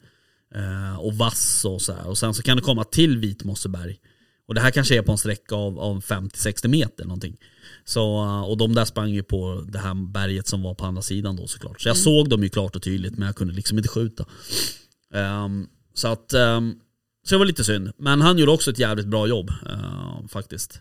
Eh, 0.55 0.99
och 0.99 1.13
vass 1.13 1.65
och 1.65 1.81
så 1.81 1.93
här. 1.93 2.07
Och 2.07 2.17
sen 2.17 2.33
så 2.33 2.43
kan 2.43 2.57
det 2.57 2.63
komma 2.63 2.83
till 2.83 3.17
Vitmosseberg. 3.17 3.99
Och 4.47 4.53
det 4.53 4.61
här 4.61 4.71
kanske 4.71 4.97
är 4.97 5.01
på 5.01 5.11
en 5.11 5.17
sträcka 5.17 5.55
av, 5.55 5.79
av 5.79 6.03
50-60 6.03 6.67
meter 6.67 7.05
någonting. 7.05 7.37
Så, 7.85 8.23
eh, 8.23 8.41
och 8.41 8.57
de 8.57 8.75
där 8.75 8.85
sprang 8.85 9.09
ju 9.09 9.23
på 9.23 9.65
det 9.67 9.79
här 9.79 10.11
berget 10.11 10.47
som 10.47 10.61
var 10.61 10.73
på 10.73 10.85
andra 10.85 11.01
sidan 11.01 11.35
då 11.35 11.47
såklart. 11.47 11.81
Så 11.81 11.89
jag 11.89 11.97
såg 11.97 12.29
dem 12.29 12.43
ju 12.43 12.49
klart 12.49 12.75
och 12.75 12.81
tydligt 12.81 13.17
men 13.17 13.25
jag 13.25 13.35
kunde 13.35 13.53
liksom 13.53 13.77
inte 13.77 13.89
skjuta. 13.89 14.25
Ehm, 15.13 15.67
så 15.93 16.07
att, 16.07 16.33
ehm, 16.33 16.75
så 17.23 17.35
det 17.35 17.39
var 17.39 17.45
lite 17.45 17.63
synd. 17.63 17.91
Men 17.97 18.21
han 18.21 18.37
gjorde 18.37 18.51
också 18.51 18.71
ett 18.71 18.79
jävligt 18.79 19.07
bra 19.07 19.27
jobb 19.27 19.49
eh, 19.49 20.27
faktiskt. 20.27 20.79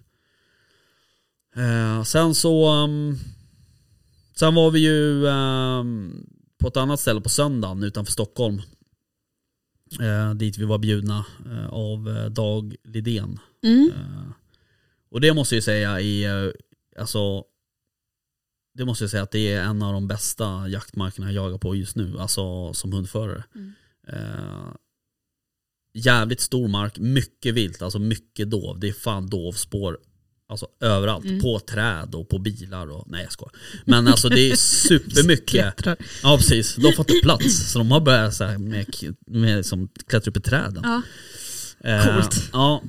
Eh, 1.56 2.02
sen 2.02 2.34
så, 2.34 2.68
ehm, 2.68 3.18
sen 4.36 4.54
var 4.54 4.70
vi 4.70 4.80
ju 4.80 5.22
på 6.58 6.68
ett 6.68 6.76
annat 6.76 7.00
ställe 7.00 7.20
på 7.20 7.28
söndagen 7.28 7.82
utanför 7.82 8.12
Stockholm. 8.12 8.62
Eh, 10.00 10.34
dit 10.34 10.58
vi 10.58 10.64
var 10.64 10.78
bjudna 10.78 11.26
eh, 11.46 11.66
av 11.66 12.08
eh, 12.08 12.26
Dag 12.26 12.76
Lidén. 12.84 13.38
Mm. 13.62 13.92
Eh, 13.96 14.30
och 15.10 15.20
det 15.20 15.34
måste 15.34 15.54
jag 15.54 15.64
säga 15.64 16.00
är, 16.00 16.46
eh, 16.46 16.52
alltså, 16.98 17.44
det 18.74 18.84
måste 18.84 19.04
jag 19.04 19.10
säga 19.10 19.22
att 19.22 19.30
det 19.30 19.52
är 19.52 19.62
en 19.62 19.82
av 19.82 19.92
de 19.92 20.08
bästa 20.08 20.68
jaktmarkerna 20.68 21.32
jag 21.32 21.44
jagar 21.44 21.58
på 21.58 21.74
just 21.74 21.96
nu, 21.96 22.18
alltså 22.18 22.72
som 22.72 22.92
hundförare. 22.92 23.44
Mm. 23.54 23.72
Eh, 24.08 24.74
jävligt 25.94 26.40
stor 26.40 26.68
mark, 26.68 26.98
mycket 26.98 27.54
vilt, 27.54 27.82
alltså 27.82 27.98
mycket 27.98 28.50
dov. 28.50 28.78
Det 28.78 28.88
är 28.88 28.92
fan 28.92 29.26
dovspår 29.26 29.98
Alltså 30.48 30.66
överallt, 30.80 31.24
Mm. 31.24 31.40
på 31.40 31.58
träd 31.60 32.14
och 32.14 32.28
på 32.28 32.38
bilar 32.38 32.90
och 32.90 33.04
nej 33.06 33.22
jag 33.22 33.32
skojar. 33.32 33.52
Men 33.84 34.08
alltså 34.08 34.28
det 34.28 34.50
är 34.50 34.56
supermycket. 34.56 35.46
Klättrar. 35.76 35.96
Ja 36.22 36.36
precis, 36.36 36.76
de 36.76 36.84
har 36.84 36.92
fått 36.92 37.22
plats. 37.22 37.72
Så 37.72 37.78
de 37.78 37.90
har 37.90 38.00
börjat 38.00 38.34
så 38.34 38.44
med, 38.58 38.86
med 39.26 39.66
som 39.66 39.88
klättra 40.06 40.30
upp 40.30 40.36
i 40.36 40.40
träden. 40.40 40.82
Ja. 40.84 41.02
Eh, 41.90 42.04
Coolt. 42.14 42.50
ja. 42.52 42.82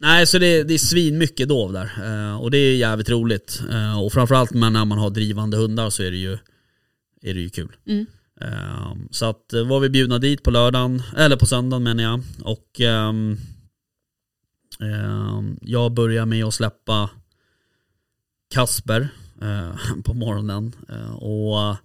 Nej 0.00 0.26
så 0.26 0.38
det, 0.38 0.62
det 0.62 0.74
är 0.74 0.78
svin 0.78 1.18
mycket 1.18 1.48
dov 1.48 1.72
där. 1.72 1.92
Eh, 2.04 2.40
och 2.40 2.50
det 2.50 2.58
är 2.58 2.76
jävligt 2.76 3.08
roligt. 3.10 3.62
Eh, 3.70 4.00
och 4.02 4.12
framförallt 4.12 4.50
när 4.54 4.84
man 4.84 4.98
har 4.98 5.10
drivande 5.10 5.56
hundar 5.56 5.90
så 5.90 6.02
är 6.02 6.10
det 6.10 6.16
ju, 6.16 6.32
är 7.22 7.34
det 7.34 7.40
ju 7.40 7.50
kul. 7.50 7.72
Mm. 7.86 8.06
Eh, 8.40 8.96
så 9.10 9.24
att 9.26 9.52
eh, 9.52 9.66
var 9.66 9.80
vi 9.80 9.88
bjudna 9.88 10.18
dit 10.18 10.42
på 10.42 10.50
lördagen, 10.50 11.02
eller 11.16 11.36
på 11.36 11.46
söndagen 11.46 11.82
menar 11.82 12.02
jag. 12.02 12.22
Och 12.42 12.80
ehm, 12.80 13.38
jag 15.60 15.92
börjar 15.92 16.26
med 16.26 16.44
att 16.44 16.54
släppa 16.54 17.10
Kasper 18.54 19.08
eh, 19.42 19.76
på 20.04 20.14
morgonen. 20.14 20.72
Eh, 20.88 21.12
och 21.14 21.76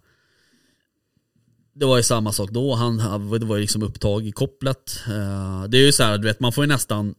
det 1.76 1.86
var 1.86 1.98
ju 1.98 2.04
samma 2.04 2.32
sak 2.32 2.50
då, 2.52 2.74
han, 2.74 2.98
det 3.40 3.46
var 3.46 3.56
ju 3.56 3.62
liksom 3.62 3.84
upptag 3.84 4.28
i 4.28 4.32
kopplet. 4.32 5.00
Eh, 5.08 5.64
det 5.64 5.78
är 5.78 5.86
ju 5.86 5.92
så 5.92 6.04
här, 6.04 6.18
du 6.18 6.24
vet 6.28 6.40
man 6.40 6.54
får 6.54 6.64
ju 6.64 6.68
nästan 6.68 7.16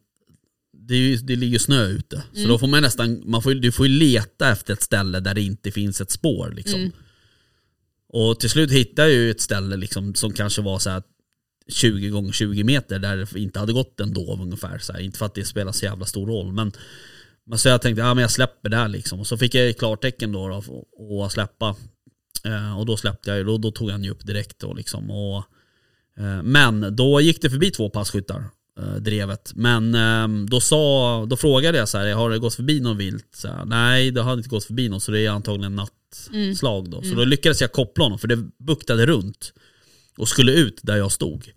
det, 0.73 0.95
är 0.95 0.99
ju, 0.99 1.17
det 1.17 1.37
ligger 1.37 1.59
snö 1.59 1.85
ute, 1.87 2.23
så 2.33 2.39
Mm. 2.39 2.49
då 2.49 2.59
får 2.59 2.67
man 2.67 2.83
nästan, 2.83 3.23
man 3.25 3.43
får, 3.43 3.55
du 3.55 3.73
får 3.73 3.87
ju 3.87 3.93
leta 3.99 4.51
efter 4.51 4.73
ett 4.73 4.83
ställe 4.83 5.21
där 5.21 5.35
det 5.35 5.43
inte 5.43 5.71
finns 5.71 6.01
ett 6.01 6.11
spår 6.11 6.53
liksom. 6.57 6.81
Mm. 6.81 6.93
Och 8.09 8.41
till 8.41 8.51
slut 8.51 8.71
hittade 8.71 9.09
jag 9.09 9.17
ju 9.17 9.31
ett 9.31 9.41
ställe 9.41 9.77
liksom, 9.77 10.15
som 10.15 10.33
kanske 10.33 10.63
var 10.63 10.79
så 10.79 10.91
här 10.91 11.03
20 11.69 12.09
gånger 12.09 12.33
20 12.33 12.65
meter 12.65 12.99
där 12.99 13.17
det 13.17 13.41
inte 13.41 13.59
hade 13.59 13.73
gått 13.73 14.01
en 14.01 14.13
dov 14.13 14.43
ungefär. 14.43 14.79
Så 14.79 14.93
här. 14.93 15.01
Inte 15.01 15.19
för 15.19 15.27
att 15.27 15.35
det 15.35 15.45
spelar 15.45 15.73
så 15.73 15.85
jävla 15.85 16.07
stor 16.07 16.27
roll 16.27 16.53
men, 16.53 16.73
men 17.47 17.59
så 17.59 17.69
jag 17.69 17.83
tänkte 17.83 18.01
ja, 18.03 18.15
men 18.15 18.23
jag 18.23 18.31
släpper 18.31 18.69
där 18.69 18.89
liksom. 18.89 19.21
Och 19.21 19.27
så 19.27 19.37
fick 19.37 19.55
jag 19.55 19.79
klartecken 19.79 20.33
då, 20.33 20.49
då 20.49 20.87
och 20.93 21.27
att 21.27 21.33
släppa. 21.33 21.77
Eh, 22.45 22.79
och 22.79 22.87
då 22.87 22.97
släppte 22.97 23.31
jag 23.31 23.39
ju, 23.39 23.45
då, 23.45 23.59
då 23.59 23.71
tog 23.71 23.91
han 23.91 24.05
ju 24.05 24.11
upp 24.11 24.27
direkt 24.27 24.59
då 24.59 24.75
liksom. 24.75 25.11
Och, 25.11 25.37
eh, 26.19 26.43
men 26.43 26.97
då 26.97 27.21
gick 27.21 27.43
det 27.43 27.51
förbi 27.51 27.71
två 27.71 27.91
passkyttar, 27.91 28.45
eh, 28.79 28.95
drevet. 28.95 29.53
Men 29.55 29.95
eh, 29.95 30.47
då, 30.47 30.61
sa, 30.61 31.27
då 31.27 31.37
frågade 31.37 31.79
jag 31.79 31.89
så 31.89 31.99
här, 31.99 32.15
har 32.15 32.31
det 32.31 32.39
gått 32.39 32.55
förbi 32.55 32.81
någon 32.81 32.97
vilt? 32.97 33.29
Så 33.35 33.49
här, 33.49 33.65
Nej, 33.65 34.11
det 34.11 34.23
har 34.23 34.33
inte 34.33 34.49
gått 34.49 34.65
förbi 34.65 34.89
någon 34.89 35.01
så 35.01 35.13
det 35.13 35.27
är 35.27 35.31
antagligen 35.31 35.77
nattslag 35.77 36.91
då. 36.91 37.03
Så 37.03 37.15
då 37.15 37.25
lyckades 37.25 37.61
jag 37.61 37.73
koppla 37.73 38.05
honom 38.05 38.19
för 38.19 38.29
det 38.29 38.37
buktade 38.59 39.07
runt 39.07 39.53
och 40.19 40.29
skulle 40.29 40.53
ut 40.53 40.81
där 40.83 40.97
jag 40.97 41.13
stod. 41.13 41.53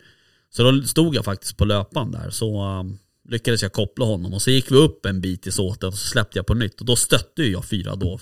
Så 0.50 0.72
då 0.72 0.84
stod 0.84 1.16
jag 1.16 1.26
faktiskt 1.26 1.58
på 1.58 1.66
löpan 1.66 2.12
där 2.12 2.30
så 2.30 2.64
um, 2.80 3.00
lyckades 3.30 3.62
jag 3.62 3.74
koppla 3.74 4.06
honom 4.06 4.34
och 4.34 4.42
så 4.42 4.52
gick 4.52 4.72
vi 4.72 4.76
upp 4.76 5.06
en 5.06 5.22
bit 5.22 5.48
i 5.48 5.52
såten 5.52 5.88
och 5.88 5.94
så 5.94 6.08
släppte 6.08 6.40
jag 6.40 6.46
på 6.46 6.54
nytt 6.54 6.80
och 6.80 6.86
då 6.86 6.96
stötte 6.96 7.44
jag 7.44 7.66
fyra 7.66 7.96
dov. 7.96 8.22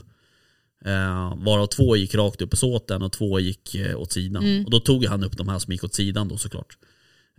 Eh, 0.86 1.38
varav 1.38 1.68
två 1.68 1.96
gick 1.96 2.16
rakt 2.16 2.42
upp 2.42 2.54
i 2.54 2.58
såten 2.58 3.02
och 3.02 3.12
två 3.12 3.40
gick 3.40 3.76
eh, 3.76 4.00
åt 4.00 4.12
sidan. 4.12 4.44
Och 4.66 4.72
då 4.72 4.80
tog 4.80 5.06
han 5.06 5.24
upp 5.24 5.38
de 5.38 5.50
här 5.50 5.60
som 5.60 5.74
gick 5.74 5.84
åt 5.84 5.94
sidan 5.94 6.28
då 6.28 6.38
såklart. 6.38 6.78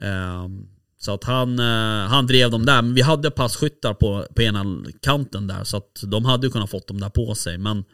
Eh, 0.02 0.48
så 0.98 1.14
att 1.14 1.24
han, 1.24 1.58
eh, 1.58 2.08
han 2.08 2.26
drev 2.26 2.50
dem 2.50 2.66
där, 2.66 2.82
men 2.82 2.94
vi 2.94 3.02
hade 3.02 3.30
passkyttar 3.30 3.94
på, 3.94 4.26
på 4.34 4.42
ena 4.42 4.84
kanten 5.02 5.46
där 5.46 5.64
så 5.64 5.76
att 5.76 6.02
de 6.06 6.24
hade 6.24 6.46
ju 6.46 6.50
kunnat 6.50 6.70
fått 6.70 6.86
dem 6.86 7.00
där 7.00 7.08
på 7.08 7.34
sig 7.34 7.58
men 7.58 7.84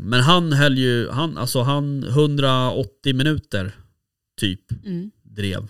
men 0.00 0.20
han 0.20 0.52
höll 0.52 0.78
ju, 0.78 1.08
han, 1.10 1.38
alltså 1.38 1.62
han 1.62 2.04
180 2.04 3.14
minuter 3.14 3.72
typ 4.40 4.84
Mm. 4.84 5.10
drev. 5.22 5.68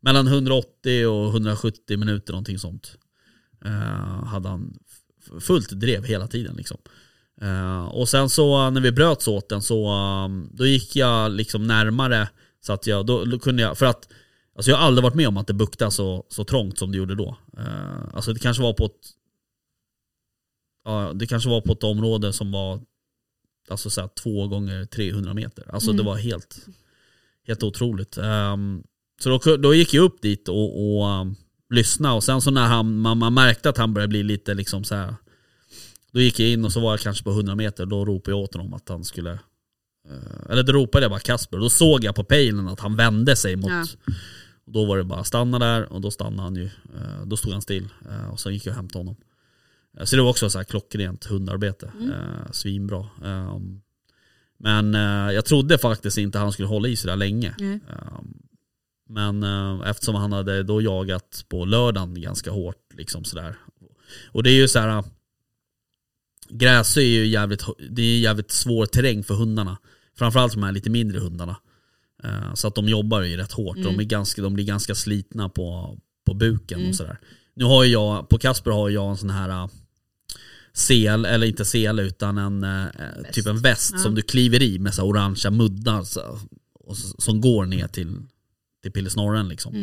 Mellan 0.00 0.26
180 0.26 1.06
och 1.06 1.28
170 1.28 1.98
minuter 1.98 2.32
någonting 2.32 2.58
sånt. 2.58 2.96
Eh, 3.64 4.24
hade 4.24 4.48
han 4.48 4.78
fullt 5.40 5.70
drev 5.70 6.04
hela 6.04 6.26
tiden 6.26 6.56
liksom. 6.56 6.76
Eh, 7.40 7.84
och 7.84 8.08
sen 8.08 8.28
så 8.28 8.70
när 8.70 8.80
vi 8.80 8.92
bröt 8.92 9.28
åt 9.28 9.48
den 9.48 9.62
så 9.62 9.92
um, 10.24 10.50
då 10.52 10.66
gick 10.66 10.96
jag 10.96 11.32
liksom 11.32 11.66
närmare 11.66 12.28
så 12.60 12.72
att 12.72 12.86
jag, 12.86 13.06
då, 13.06 13.24
då 13.24 13.38
kunde 13.38 13.62
jag, 13.62 13.78
för 13.78 13.86
att 13.86 14.08
alltså 14.56 14.70
jag 14.70 14.78
har 14.78 14.86
aldrig 14.86 15.02
varit 15.02 15.14
med 15.14 15.28
om 15.28 15.36
att 15.36 15.46
det 15.46 15.54
buktade 15.54 15.90
så, 15.90 16.26
så 16.28 16.44
trångt 16.44 16.78
som 16.78 16.92
det 16.92 16.98
gjorde 16.98 17.14
då. 17.14 17.36
Eh, 17.58 18.14
alltså 18.14 18.32
det 18.32 18.40
kanske 18.40 18.62
var 18.62 18.72
på 18.72 18.84
ett 18.84 19.10
ja, 20.86 21.12
det 21.14 21.26
kanske 21.26 21.48
var 21.50 21.60
på 21.60 21.72
ett 21.72 21.84
område 21.84 22.32
som 22.32 22.52
var 22.52 22.80
alltså 23.68 23.90
så 23.90 24.00
här, 24.00 24.08
två 24.22 24.48
gånger 24.48 24.84
300 24.84 25.34
meter. 25.34 25.74
Alltså 25.74 25.90
det 25.92 25.94
Mm. 26.02 26.06
var 26.06 26.16
helt, 26.16 26.66
helt 27.46 27.62
otroligt. 27.62 28.18
Ehm, 28.18 28.82
så 29.22 29.28
då, 29.38 29.56
då 29.56 29.74
gick 29.74 29.94
jag 29.94 30.04
upp 30.04 30.22
dit 30.22 30.48
och, 30.48 30.98
och 30.98 31.20
um, 31.20 31.36
lyssnade 31.74 32.14
och 32.14 32.24
sen 32.24 32.40
så 32.40 32.50
när 32.50 32.66
han, 32.66 32.98
man, 32.98 33.18
man 33.18 33.34
märkte 33.34 33.68
att 33.68 33.76
han 33.78 33.94
började 33.94 34.08
bli 34.08 34.22
lite 34.22 34.54
liksom 34.54 34.84
så 34.84 34.94
här. 34.94 35.14
Då 36.12 36.20
gick 36.20 36.40
jag 36.40 36.48
in 36.48 36.64
och 36.64 36.72
så 36.72 36.80
var 36.80 36.90
jag 36.92 37.00
kanske 37.00 37.24
på 37.24 37.30
100 37.30 37.54
meter, 37.54 37.86
då 37.86 38.04
ropade 38.04 38.36
jag 38.36 38.40
åt 38.42 38.54
honom 38.54 38.74
att 38.74 38.88
han 38.88 39.04
skulle 39.04 39.32
eh, 40.08 40.50
Eller 40.50 40.62
då 40.62 40.72
ropade 40.72 41.04
jag 41.04 41.10
bara 41.10 41.20
Kasper 41.20 41.56
och 41.56 41.62
då 41.62 41.70
såg 41.70 42.04
jag 42.04 42.14
på 42.14 42.24
pejlen 42.24 42.68
att 42.68 42.80
han 42.80 42.96
vände 42.96 43.36
sig 43.36 43.56
mot 43.56 43.70
Ja. 43.70 43.84
Då 44.66 44.84
var 44.84 44.96
det 44.98 45.04
bara 45.04 45.24
stanna 45.24 45.58
där 45.58 45.92
och 45.92 46.00
då 46.00 46.10
stannade 46.10 46.42
han 46.42 46.56
ju. 46.56 46.64
Eh, 46.64 47.26
Då 47.26 47.36
stod 47.36 47.52
han 47.52 47.62
still 47.62 47.88
eh, 48.10 48.30
och 48.30 48.40
sen 48.40 48.52
gick 48.54 48.66
jag 48.66 48.72
och 48.72 48.76
hämtade 48.76 48.98
honom. 49.00 49.16
Eh, 49.96 50.04
Så 50.04 50.16
det 50.16 50.22
var 50.22 50.30
också 50.30 50.50
så 50.50 50.58
här 50.58 50.64
klockrent 50.64 51.24
hundarbete. 51.24 51.92
Eh, 52.12 52.52
Svinbra. 52.52 53.06
Ehm, 53.24 53.80
Men 54.58 54.94
eh, 54.94 55.34
jag 55.34 55.44
trodde 55.44 55.78
faktiskt 55.78 56.18
inte 56.18 56.38
han 56.38 56.52
skulle 56.52 56.68
hålla 56.68 56.88
i 56.88 56.96
sig 56.96 57.08
där 57.08 57.16
länge. 57.16 57.54
Ehm, 57.88 58.34
Men 59.08 59.42
eh, 59.42 59.88
eftersom 59.90 60.14
han 60.14 60.32
hade 60.32 60.62
då 60.62 60.82
jagat 60.82 61.44
på 61.48 61.64
lördagen 61.64 62.20
ganska 62.22 62.50
hårt 62.50 62.92
liksom 62.94 63.24
sådär. 63.24 63.56
Och 64.32 64.42
det 64.42 64.50
är 64.50 64.54
ju 64.54 64.68
så 64.68 64.78
här. 64.78 65.04
Gräsö 66.48 67.00
är 67.00 67.04
ju 67.04 67.26
jävligt, 67.26 67.64
det 67.90 68.02
är 68.02 68.18
jävligt 68.18 68.50
svår 68.50 68.86
terräng 68.86 69.24
för 69.24 69.34
hundarna. 69.34 69.78
Framförallt 70.18 70.52
de 70.52 70.62
här 70.62 70.72
lite 70.72 70.90
mindre 70.90 71.18
hundarna. 71.20 71.56
Eh, 72.24 72.54
Så 72.54 72.68
att 72.68 72.74
de 72.74 72.88
jobbar 72.88 73.22
ju 73.22 73.36
rätt 73.36 73.52
hårt. 73.52 73.76
De, 73.76 73.98
är 74.00 74.04
ganska, 74.04 74.42
de 74.42 74.54
blir 74.54 74.64
ganska 74.64 74.94
slitna 74.94 75.48
på, 75.48 75.98
på 76.26 76.34
buken 76.34 76.88
och 76.88 76.94
sådär. 76.94 77.18
Nu 77.54 77.64
har 77.64 77.84
jag, 77.84 78.28
på 78.28 78.38
Kasper 78.38 78.70
har 78.70 78.90
jag 78.90 79.10
en 79.10 79.16
sån 79.16 79.30
här 79.30 79.48
eh, 79.48 79.68
sel, 80.76 81.24
eller 81.24 81.46
inte 81.46 81.64
sel 81.64 81.98
utan 81.98 82.38
en 82.38 82.64
eh, 82.64 82.86
typ 83.32 83.46
en 83.46 83.60
väst 83.60 84.00
som 84.00 84.14
du 84.14 84.22
kliver 84.22 84.62
i 84.62 84.78
med 84.78 84.94
så 84.94 85.02
orangea 85.02 85.50
muddar 85.50 86.02
så, 86.02 86.38
och, 86.74 86.96
som 86.96 87.40
går 87.40 87.66
ner 87.66 87.88
till, 87.88 88.16
till 88.82 88.92
pillesnorren 88.92 89.48
liksom. 89.48 89.74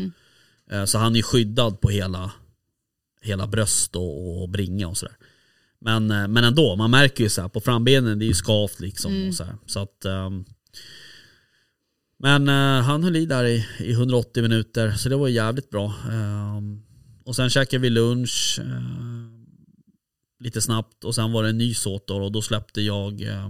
Eh, 0.72 0.86
Så 0.86 0.98
han 0.98 1.16
är 1.16 1.22
skyddad 1.22 1.82
på 1.82 1.90
hela, 1.90 2.32
hela 3.22 3.48
bröst 3.48 3.96
och, 3.96 4.42
och 4.42 4.50
bringa 4.50 4.88
och 4.88 4.98
sådär. 4.98 5.16
Men, 5.82 6.12
eh, 6.12 6.28
men 6.28 6.44
ändå, 6.44 6.76
man 6.76 6.92
märker 6.92 7.24
ju 7.24 7.30
så 7.30 7.42
här 7.42 7.50
på 7.50 7.62
frambenen, 7.62 8.20
det 8.20 8.26
är 8.26 8.28
ju 8.28 8.34
skavt 8.34 8.80
liksom. 8.80 9.28
Och 9.28 9.36
så 9.36 9.44
här. 9.44 9.56
Så 9.66 9.80
att, 9.80 10.06
ehm, 10.06 10.46
men 12.20 12.48
eh, 12.48 12.84
han 12.86 13.04
höll 13.04 13.16
i 13.16 13.26
där 13.26 13.44
i, 13.46 13.66
i 13.80 13.92
180 13.92 14.44
minuter, 14.44 14.92
så 14.92 15.10
det 15.10 15.16
var 15.16 15.28
jävligt 15.28 15.70
bra. 15.70 15.94
Ehm, 16.12 16.82
och 17.26 17.36
sen 17.36 17.50
käkade 17.50 17.82
vi 17.82 17.90
lunch 17.90 18.60
eh, 18.62 19.33
lite 20.44 20.62
snabbt 20.62 21.04
och 21.04 21.16
sen 21.16 21.32
var 21.32 21.44
det 21.44 21.50
en 21.50 21.58
ny 21.58 21.74
såt 21.74 22.08
då, 22.08 22.24
och 22.24 22.32
då 22.32 22.42
släppte 22.42 22.82
jag 22.82 23.22
eh, 23.22 23.46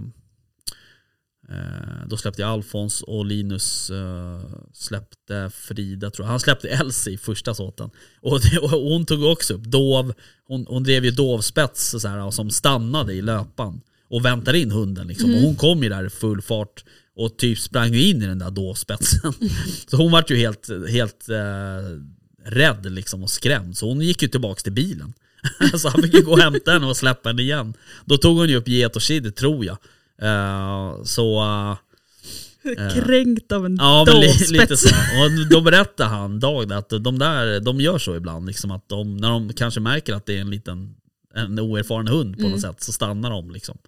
eh, 1.48 2.06
då 2.06 2.16
släppte 2.16 2.42
jag 2.42 2.50
Alfons 2.50 3.02
och 3.02 3.24
Linus 3.24 3.90
eh, 3.90 4.40
släppte 4.72 5.50
Frida 5.54 6.10
tror 6.10 6.26
jag. 6.26 6.30
Han 6.30 6.40
släppte 6.40 6.68
Elsie 6.68 7.14
i 7.14 7.18
första 7.18 7.54
såten. 7.54 7.90
Och, 8.20 8.40
det, 8.40 8.58
och 8.58 8.70
hon 8.70 9.06
tog 9.06 9.24
också 9.24 9.54
upp 9.54 9.64
dov, 9.64 10.12
hon, 10.44 10.66
hon 10.68 10.84
drev 10.84 11.04
ju 11.04 11.10
dovspets 11.10 11.90
så 11.90 12.08
här, 12.08 12.30
som 12.30 12.50
stannade 12.50 13.12
i 13.14 13.22
löpan 13.22 13.80
och 14.08 14.24
väntade 14.24 14.58
in 14.58 14.70
hunden 14.70 15.06
liksom. 15.06 15.34
Och 15.34 15.40
hon 15.40 15.56
kom 15.56 15.82
ju 15.82 15.88
där 15.88 16.06
i 16.06 16.10
full 16.10 16.42
fart 16.42 16.84
och 17.16 17.36
typ 17.36 17.58
sprang 17.58 17.94
in 17.94 18.22
i 18.22 18.26
den 18.26 18.38
där 18.38 18.50
dovspetsen. 18.50 19.32
så 19.86 19.96
hon 19.96 20.12
vart 20.12 20.30
ju 20.30 20.36
helt, 20.36 20.68
helt 20.90 21.28
eh, 21.28 21.98
rädd 22.44 22.92
liksom 22.92 23.22
och 23.22 23.30
skrämd. 23.30 23.76
Så 23.76 23.88
hon 23.88 24.00
gick 24.00 24.22
ju 24.22 24.28
tillbaks 24.28 24.62
till 24.62 24.72
bilen. 24.72 25.14
så 25.78 25.88
han 25.88 26.02
fick 26.02 26.14
ju 26.14 26.22
gå 26.22 26.32
och 26.32 26.38
hämta 26.38 26.72
henne 26.72 26.86
och 26.86 26.96
släppa 26.96 27.28
henne 27.28 27.42
igen. 27.42 27.74
Då 28.04 28.16
tog 28.16 28.36
hon 28.36 28.48
ju 28.48 28.56
upp 28.56 28.68
get 28.68 28.96
och 28.96 29.02
kid 29.02 29.36
tror 29.36 29.64
jag. 29.64 29.76
Eh, 30.22 31.02
så... 31.04 31.42
eh, 31.42 32.94
Kränkt 32.94 33.52
av 33.52 33.66
en 33.66 33.76
Ja 33.80 34.04
men 34.06 34.20
li, 34.20 34.58
lite 34.58 34.76
så. 34.76 34.88
Och 34.88 35.48
då 35.50 35.60
berättade 35.60 36.08
han 36.10 36.40
Dag 36.40 36.72
att 36.72 36.88
de 36.88 37.18
där, 37.18 37.60
de 37.60 37.80
gör 37.80 37.98
så 37.98 38.16
ibland 38.16 38.46
liksom 38.46 38.70
att 38.70 38.88
de, 38.88 39.16
när 39.16 39.28
de 39.28 39.52
kanske 39.52 39.80
märker 39.80 40.14
att 40.14 40.26
det 40.26 40.36
är 40.36 40.40
en 40.40 40.50
liten, 40.50 40.94
en 41.34 41.58
oerfaren 41.58 42.08
hund 42.08 42.38
på 42.38 42.48
något 42.48 42.60
sätt 42.60 42.82
så 42.82 42.92
stannar 42.92 43.30
de 43.30 43.50
liksom. 43.50 43.78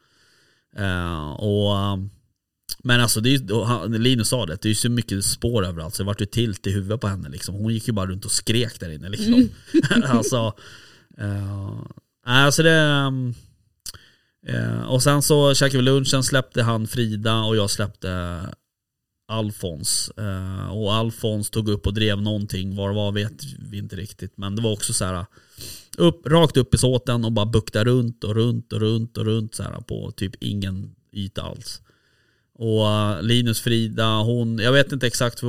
Eh, 0.77 1.31
och, 1.31 1.99
men 2.83 3.01
alltså 3.01 3.21
det 3.21 3.35
är, 3.35 3.65
han, 3.65 3.93
Linus 3.93 4.29
sa 4.29 4.47
det, 4.47 4.63
det 4.63 4.67
är 4.67 4.71
ju 4.71 4.75
så 4.75 4.91
mycket 4.91 5.25
spår 5.25 5.67
överallt 5.67 5.95
så 5.95 6.03
det 6.03 6.07
vart 6.07 6.21
ju 6.21 6.27
tilt 6.27 6.67
i 6.67 6.71
huvudet 6.71 7.01
på 7.01 7.09
henne 7.09 7.29
liksom. 7.29 7.55
Hon 7.55 7.75
gick 7.75 7.87
ju 7.87 7.93
bara 7.93 8.07
runt 8.07 8.25
och 8.25 8.31
skrek 8.31 8.81
där 8.81 8.91
inne 8.91 9.09
liksom. 9.09 9.49
alltså, 10.05 10.55
uh, 11.21 11.83
alltså 12.25 12.63
det, 12.63 12.81
um, 13.07 13.35
och 14.89 15.03
sen 15.03 15.23
så 15.23 15.55
käkade 15.55 15.79
vi 15.79 15.85
lunchen, 15.85 16.23
släppte 16.23 16.63
han 16.63 16.87
Frida 16.87 17.41
och 17.41 17.57
jag 17.57 17.71
släppte 17.71 18.41
Alfons. 19.29 20.11
Uh, 20.19 20.69
och 20.69 20.95
Alfons 20.95 21.51
tog 21.51 21.69
upp 21.69 21.87
och 21.87 21.95
drev 21.95 22.23
någonting, 22.23 22.77
var 22.77 22.89
det 22.89 22.95
var 22.95 23.13
vet 23.13 23.45
vi 23.71 23.79
inte 23.79 23.97
riktigt. 23.97 24.33
Men 24.37 24.57
det 24.57 24.63
var 24.63 24.73
också 24.73 24.93
så 24.93 25.05
här 25.05 25.27
upp, 25.97 26.27
rakt 26.27 26.57
upp 26.57 26.75
i 26.75 26.79
såten 26.79 27.25
och 27.25 27.33
bara 27.33 27.47
bukta 27.47 27.85
runt 27.85 28.25
och 28.25 28.35
runt 28.35 28.73
och 28.73 28.81
runt 28.81 29.17
och 29.17 29.25
runt 29.25 29.55
så 29.55 29.63
här 29.63 29.81
på 29.81 30.11
typ 30.11 30.35
ingen 30.41 30.95
yta 31.13 31.43
alls. 31.43 31.81
Och 32.59 33.25
Linus 33.25 33.61
Frida, 33.61 34.07
hon, 34.07 34.59
jag 34.59 34.73
vet 34.73 34.93
inte 34.93 35.07
exakt 35.07 35.43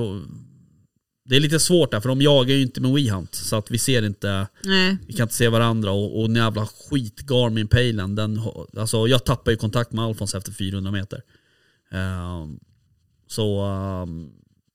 det 1.27 1.35
är 1.35 1.39
lite 1.39 1.59
svårt 1.59 1.91
där 1.91 1.99
för 1.99 2.09
de 2.09 2.21
jagar 2.21 2.55
ju 2.55 2.61
inte 2.61 2.81
med 2.81 2.91
WeHunt 2.91 3.35
så 3.35 3.55
att 3.55 3.71
vi 3.71 3.77
ser 3.77 4.05
inte, 4.05 4.47
Nej. 4.63 4.97
vi 5.07 5.13
kan 5.13 5.23
inte 5.23 5.35
se 5.35 5.49
varandra 5.49 5.91
och, 5.91 6.21
och 6.21 6.27
den 6.27 6.35
jävla 6.35 6.65
skit 6.65 7.21
Garmin 7.21 7.67
Pejlen, 7.67 8.15
den, 8.15 8.41
alltså 8.77 9.07
jag 9.07 9.25
tappade 9.25 9.51
ju 9.51 9.57
kontakt 9.57 9.91
med 9.91 10.05
Alfons 10.05 10.35
efter 10.35 10.51
400 10.51 10.91
meter. 10.91 11.21
Ehm, 11.91 12.59
så 13.27 13.61
ehm, 13.61 14.29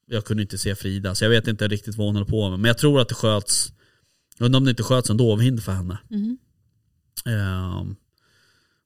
jag 0.07 0.25
kunde 0.25 0.43
inte 0.43 0.59
se 0.59 0.75
Frida, 0.75 1.15
så 1.15 1.25
jag 1.25 1.31
vet 1.31 1.49
inte 1.49 1.69
riktigt 1.69 1.97
vad 1.97 2.07
hon 2.07 2.17
höll 2.17 2.27
på 2.27 2.51
med. 2.51 2.59
Men 2.59 2.69
jag 2.69 2.79
tror 2.79 3.01
att 3.01 3.09
det 3.09 3.15
sköts, 3.15 3.73
jag 4.39 4.47
undrar 4.47 4.59
om 4.59 4.65
det 4.65 4.71
inte 4.71 4.83
sköts 4.83 5.11
en 5.11 5.17
dovhind 5.17 5.63
för 5.63 5.73
henne. 5.73 5.99
Mhm. 6.11 6.39
Ehm, 7.27 7.97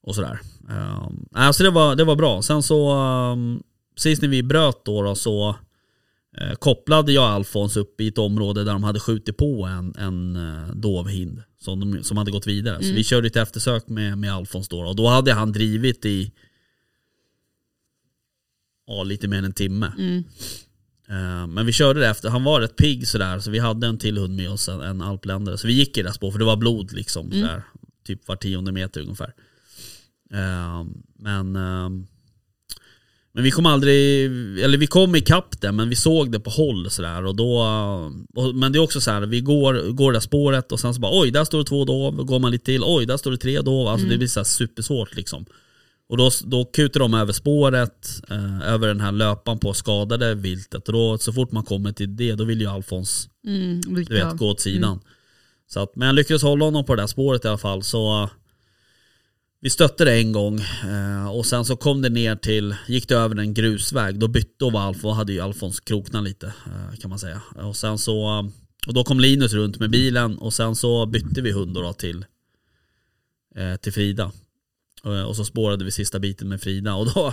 och 0.03 0.15
sådär. 0.15 0.41
Um, 0.69 1.29
alltså 1.33 1.63
det 1.63 1.71
var, 1.71 1.97
det 1.97 2.05
var 2.05 2.17
bra. 2.17 2.43
Sen 2.43 2.63
så, 2.63 2.95
um, 2.95 3.63
sist 3.97 4.23
när 4.23 4.29
vi 4.29 4.43
bröt 4.43 4.85
då, 4.85 5.03
då 5.03 5.15
så 5.15 5.57
kopplade 6.59 7.13
jag 7.13 7.25
Alfons 7.25 7.77
upp 7.77 8.01
i 8.01 8.09
ett 8.09 8.19
område 8.19 8.65
där 8.65 8.73
de 8.73 8.85
hade 8.85 9.01
skjutit 9.01 9.37
på 9.37 9.65
en, 9.65 9.95
en 9.99 10.37
uh, 10.37 10.75
dovhind 10.75 11.43
som, 11.61 11.81
de, 11.81 12.03
som 12.05 12.17
hade 12.17 12.31
gått 12.31 12.47
vidare. 12.47 12.83
Så 12.83 12.93
vi 12.93 13.05
körde 13.05 13.27
ett 13.27 13.37
eftersök 13.37 13.89
med, 13.89 14.19
med 14.19 14.35
Alfons 14.35 14.69
då, 14.69 14.81
och 14.81 14.97
då 14.97 15.07
hade 15.07 15.33
han 15.33 15.53
drivit 15.53 16.05
i 16.05 16.33
ja, 18.87 19.03
lite 19.03 19.29
mer 19.29 19.39
än 19.39 19.45
en 19.45 19.53
timme. 19.53 19.93
Mm. 19.99 20.25
Eh, 21.09 21.47
Men 21.47 21.67
vi 21.67 21.73
körde 21.73 22.01
det 22.01 22.09
efter, 22.09 22.29
han 22.29 22.45
var 22.45 22.61
rätt 22.61 22.77
pigg 22.77 23.09
sådär 23.09 23.39
så 23.39 23.51
vi 23.51 23.59
hade 23.59 23.87
en 23.87 23.99
till 23.99 24.19
hund 24.19 24.37
med 24.37 24.51
oss, 24.51 24.69
en, 24.69 24.81
en 24.81 25.03
alpländare. 25.03 25.59
Så 25.59 25.67
vi 25.67 25.73
gick 25.73 25.99
i 25.99 26.03
det 26.03 26.13
spår 26.13 26.31
för 26.31 26.39
det 26.39 26.45
var 26.45 26.57
blod 26.57 26.93
liksom 26.93 27.31
sådär, 27.31 27.63
typ 28.07 28.29
var 28.29 28.37
tionde 28.37 28.73
meter 28.73 29.01
ungefär. 29.01 29.35
Eh, 30.33 30.85
Men, 31.19 31.57
eh, 31.57 31.91
men 33.37 33.45
vi 33.45 33.51
kom 33.51 33.67
aldrig, 33.67 34.25
eller 34.61 34.79
vi 34.79 34.87
kom 34.87 35.17
ikapp 35.17 35.61
det 35.61 35.73
men 35.73 35.89
vi 35.89 35.97
såg 35.97 36.33
det 36.33 36.41
på 36.41 36.51
håll 36.51 36.91
sådär 36.91 37.25
och 37.25 37.37
då, 37.37 37.59
och, 38.35 38.55
men 38.55 38.73
det 38.73 38.79
är 38.79 38.83
också 38.83 39.01
så 39.01 39.11
här, 39.11 39.21
vi 39.21 39.41
går, 39.41 39.93
går 39.93 40.13
det 40.13 40.17
där 40.17 40.21
spåret 40.21 40.73
och 40.73 40.81
sen 40.81 40.95
så 40.95 41.01
bara 41.01 41.21
oj 41.21 41.31
där 41.31 41.45
står 41.45 41.59
det 41.59 41.65
två 41.65 41.85
dov, 41.85 42.25
går 42.25 42.39
man 42.39 42.53
lite 42.53 42.65
till, 42.65 42.83
oj 42.85 43.07
där 43.07 43.17
står 43.17 43.31
det 43.31 43.37
tre 43.37 43.61
dov, 43.61 43.89
alltså 43.89 44.07
det 44.07 44.19
blir 44.19 44.29
så 44.29 44.45
supersvårt 44.45 45.17
liksom. 45.17 45.47
Och 46.09 46.17
då, 46.17 46.31
då 46.45 46.65
kutar 46.65 47.01
de 47.01 47.15
över 47.15 47.33
spåret, 47.33 48.23
eh, 48.31 48.73
över 48.73 48.89
den 48.89 49.01
här 49.01 49.13
löpan 49.13 49.59
på 49.59 49.75
skadade 49.75 50.35
viltet. 50.35 50.89
Och 50.89 50.93
då, 50.93 51.19
så 51.19 51.33
fort 51.33 51.53
man 51.53 51.65
kommer 51.65 51.93
till 51.93 52.17
det, 52.17 52.35
då 52.35 52.45
vill 52.45 52.61
ju 52.61 52.67
Alfons 52.67 53.29
Mm, 53.47 53.81
du 53.81 54.15
vet, 54.15 54.37
gå 54.37 54.51
åt 54.51 54.61
sidan. 54.61 55.01
Så 55.67 55.81
att, 55.81 55.97
men 55.97 56.07
jag 56.07 56.15
lyckades 56.15 56.43
hålla 56.43 56.65
honom 56.65 56.85
på 56.85 56.95
det 56.95 57.03
där 57.03 57.07
spåret 57.07 57.45
i 57.45 57.49
alla 57.49 57.59
fall. 57.59 57.83
Så 57.83 58.31
vi 59.67 59.71
stötte 59.71 60.05
det 60.05 60.13
en 60.13 60.33
gång 60.33 60.61
eh, 60.61 61.29
och 61.29 61.47
sen 61.47 61.65
så 61.65 61.77
kom 61.77 62.03
det 62.03 62.09
ner 62.09 62.37
till, 62.37 62.75
gick 62.87 63.09
det 63.09 63.15
över 63.15 63.37
en 63.37 63.55
grusväg. 63.55 64.19
Då 64.19 64.29
bytte 64.29 64.65
och 64.65 64.73
var 64.73 64.81
Alfons, 64.81 65.17
hade 65.17 65.33
ju 65.33 65.41
Alfons 65.41 65.81
kroknat 65.81 66.25
lite 66.25 66.47
eh, 66.47 66.97
kan 67.01 67.11
man 67.11 67.19
säga. 67.19 67.43
Och 67.55 67.77
sen 67.77 67.99
så, 67.99 68.51
och 68.87 68.95
då 68.95 69.05
kom 69.05 69.21
Linus 69.21 69.53
runt 69.53 69.79
med 69.79 69.91
bilen 69.91 70.39
och 70.39 70.55
sen 70.55 70.77
så 70.77 71.07
bytte 71.07 71.43
vi 71.43 71.53
hund 71.53 71.75
då 71.75 71.93
till, 71.93 72.25
eh, 73.57 73.77
till 73.77 73.93
Frida. 73.93 74.33
Eh, 75.05 75.23
Och 75.23 75.37
så 75.37 75.45
spårade 75.45 75.85
vi 75.85 75.91
sista 75.91 76.19
biten 76.19 76.49
med 76.49 76.61
Frida 76.61 76.95
och 76.95 77.15
då, 77.15 77.33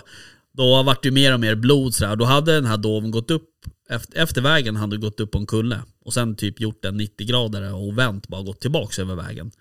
då 0.54 0.84
vart 0.84 1.04
det 1.04 1.08
ju 1.08 1.14
mer 1.14 1.34
och 1.34 1.40
mer 1.40 1.56
blod 1.56 1.96
sådär. 1.96 2.16
Då 2.16 2.26
hade 2.26 2.56
den 2.56 2.66
här 2.66 2.78
doven 2.78 3.12
gått 3.12 3.32
upp, 3.32 3.50
efter, 3.90 4.18
efter 4.18 4.42
vägen 4.42 4.76
hade 4.76 4.98
gått 4.98 5.20
upp 5.20 5.32
på 5.32 5.38
en 5.38 5.46
kulle 5.46 5.82
och 6.06 6.14
sen 6.14 6.36
typ 6.36 6.60
gjort 6.60 6.86
en 6.86 6.98
90 6.98 7.28
grader 7.28 7.74
och 7.74 7.98
vänt 7.98 8.28
bara 8.28 8.42
gått 8.42 8.62
tillbaks 8.62 9.00
över 9.00 9.16
vägen. 9.16 9.52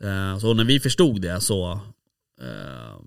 Eh, 0.00 0.38
Så 0.38 0.54
när 0.54 0.64
vi 0.64 0.80
förstod 0.80 1.22
det 1.22 1.40
så, 1.40 1.72
eh, 2.40 3.00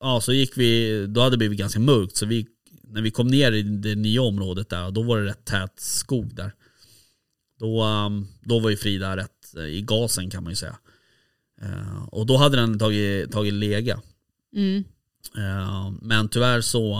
ja 0.00 0.20
så 0.20 0.32
gick 0.32 0.58
vi, 0.58 1.06
då 1.06 1.20
hade 1.20 1.30
det 1.30 1.38
blivit 1.38 1.58
ganska 1.58 1.80
mörkt 1.80 2.16
så 2.16 2.26
vi, 2.26 2.46
när 2.82 3.02
vi 3.02 3.10
kom 3.10 3.26
ner 3.28 3.52
i 3.52 3.62
det 3.62 3.94
nya 3.94 4.22
området 4.22 4.68
där, 4.68 4.90
då 4.90 5.02
var 5.02 5.18
det 5.18 5.24
rätt 5.24 5.44
tät 5.44 5.80
skog 5.80 6.34
där. 6.34 6.52
Då, 7.58 7.84
um, 7.84 8.26
då 8.40 8.58
var 8.58 8.70
ju 8.70 8.76
Frida 8.76 9.16
rätt 9.16 9.54
eh, 9.56 9.64
i 9.64 9.82
gasen 9.82 10.30
kan 10.30 10.42
man 10.42 10.52
ju 10.52 10.56
säga. 10.56 10.78
Och 12.08 12.26
då 12.26 12.36
hade 12.36 12.56
den 12.56 12.78
tagit, 12.78 13.32
tagit 13.32 13.54
lega. 13.54 14.00
Mm. 14.56 14.84
Men 16.00 16.28
tyvärr 16.28 16.60
så, 16.60 16.94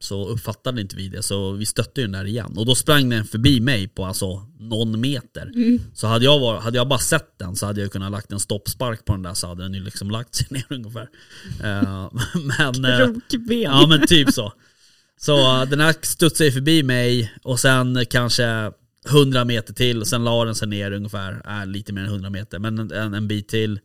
så 0.00 0.28
uppfattade 0.28 0.80
inte 0.80 0.96
vi 0.96 1.08
det 1.08 1.22
så 1.22 1.52
vi 1.52 1.66
stötte 1.66 2.00
ju 2.00 2.06
den 2.06 2.12
där 2.12 2.24
igen. 2.24 2.54
Och 2.56 2.66
då 2.66 2.74
sprang 2.74 3.08
den 3.08 3.24
förbi 3.24 3.60
mig 3.60 3.88
på 3.88 4.04
alltså 4.04 4.46
någon 4.58 5.00
meter. 5.00 5.52
Så 5.94 6.06
hade 6.06 6.24
jag, 6.24 6.40
var, 6.40 6.60
hade 6.60 6.78
jag 6.78 6.88
bara 6.88 6.98
sett 6.98 7.38
den 7.38 7.56
så 7.56 7.66
hade 7.66 7.80
jag 7.80 7.92
kunnat 7.92 8.12
lagt 8.12 8.32
en 8.32 8.40
stoppspark 8.40 9.04
på 9.04 9.12
den 9.12 9.22
där 9.22 9.34
så 9.34 9.46
hade 9.46 9.62
den 9.62 9.74
ju 9.74 9.80
liksom 9.80 10.10
lagt 10.10 10.34
sig 10.34 10.46
ner 10.50 10.66
ungefär. 10.68 11.08
Eh, 11.64 12.10
men, 12.58 12.84
eh, 12.84 12.98
Krokben. 12.98 13.60
Ja 13.60 13.86
men 13.88 14.06
typ 14.06 14.32
så. 14.32 14.52
Så 15.20 15.62
uh, 15.62 15.70
den 15.70 15.80
här 15.80 15.94
studsade 16.02 16.52
förbi 16.52 16.82
mig 16.82 17.32
och 17.42 17.60
sen 17.60 18.04
kanske 18.10 18.72
100 19.08 19.44
meter 19.44 19.74
till 19.74 20.00
och 20.00 20.06
sen 20.06 20.24
la 20.24 20.44
den 20.44 20.54
sig 20.54 20.68
ner 20.68 20.92
ungefär, 20.92 21.60
äh, 21.60 21.66
lite 21.66 21.92
mer 21.92 22.02
än 22.02 22.08
100 22.08 22.30
meter, 22.30 22.58
men 22.58 22.78
en, 22.78 23.14
en, 23.14 23.28
bit 23.28 23.48
till. 23.48 23.80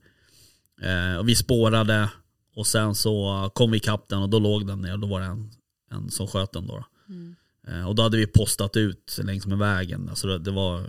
Eh, 0.81 1.17
och 1.19 1.29
vi 1.29 1.35
spårade 1.35 2.09
och 2.55 2.67
sen 2.67 2.95
så 2.95 3.43
uh, 3.43 3.49
kom 3.49 3.71
vi 3.71 3.77
ikapp 3.77 4.09
den 4.09 4.21
och 4.21 4.29
då 4.29 4.39
låg 4.39 4.67
den 4.67 4.81
ner 4.81 4.93
och 4.93 4.99
då 4.99 5.07
var 5.07 5.19
det 5.19 5.25
en, 5.25 5.51
en 5.91 6.09
som 6.11 6.27
sköt 6.27 6.51
den 6.51 6.67
då. 6.67 6.85
Eh, 7.67 7.87
och 7.87 7.95
då 7.95 8.03
hade 8.03 8.17
vi 8.17 8.27
postat 8.27 8.77
ut 8.77 9.19
längs 9.23 9.45
med 9.45 9.57
vägen. 9.57 10.09
Alltså 10.09 10.27
det, 10.27 10.39
det 10.39 10.51
var, 10.51 10.83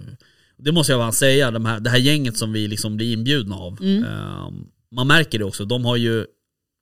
det 0.56 0.72
måste 0.72 0.92
jag 0.92 1.00
bara 1.00 1.12
säga, 1.12 1.50
de 1.50 1.64
här, 1.64 1.80
det 1.80 1.90
här 1.90 1.98
gänget 1.98 2.36
som 2.36 2.52
vi 2.52 2.68
liksom 2.68 2.96
blir 2.96 3.12
inbjudna 3.12 3.56
av. 3.56 3.78
Eh, 4.04 4.50
man 4.90 5.06
märker 5.06 5.38
det 5.38 5.44
också, 5.44 5.64
de 5.64 5.84
har 5.84 5.96
ju 5.96 6.26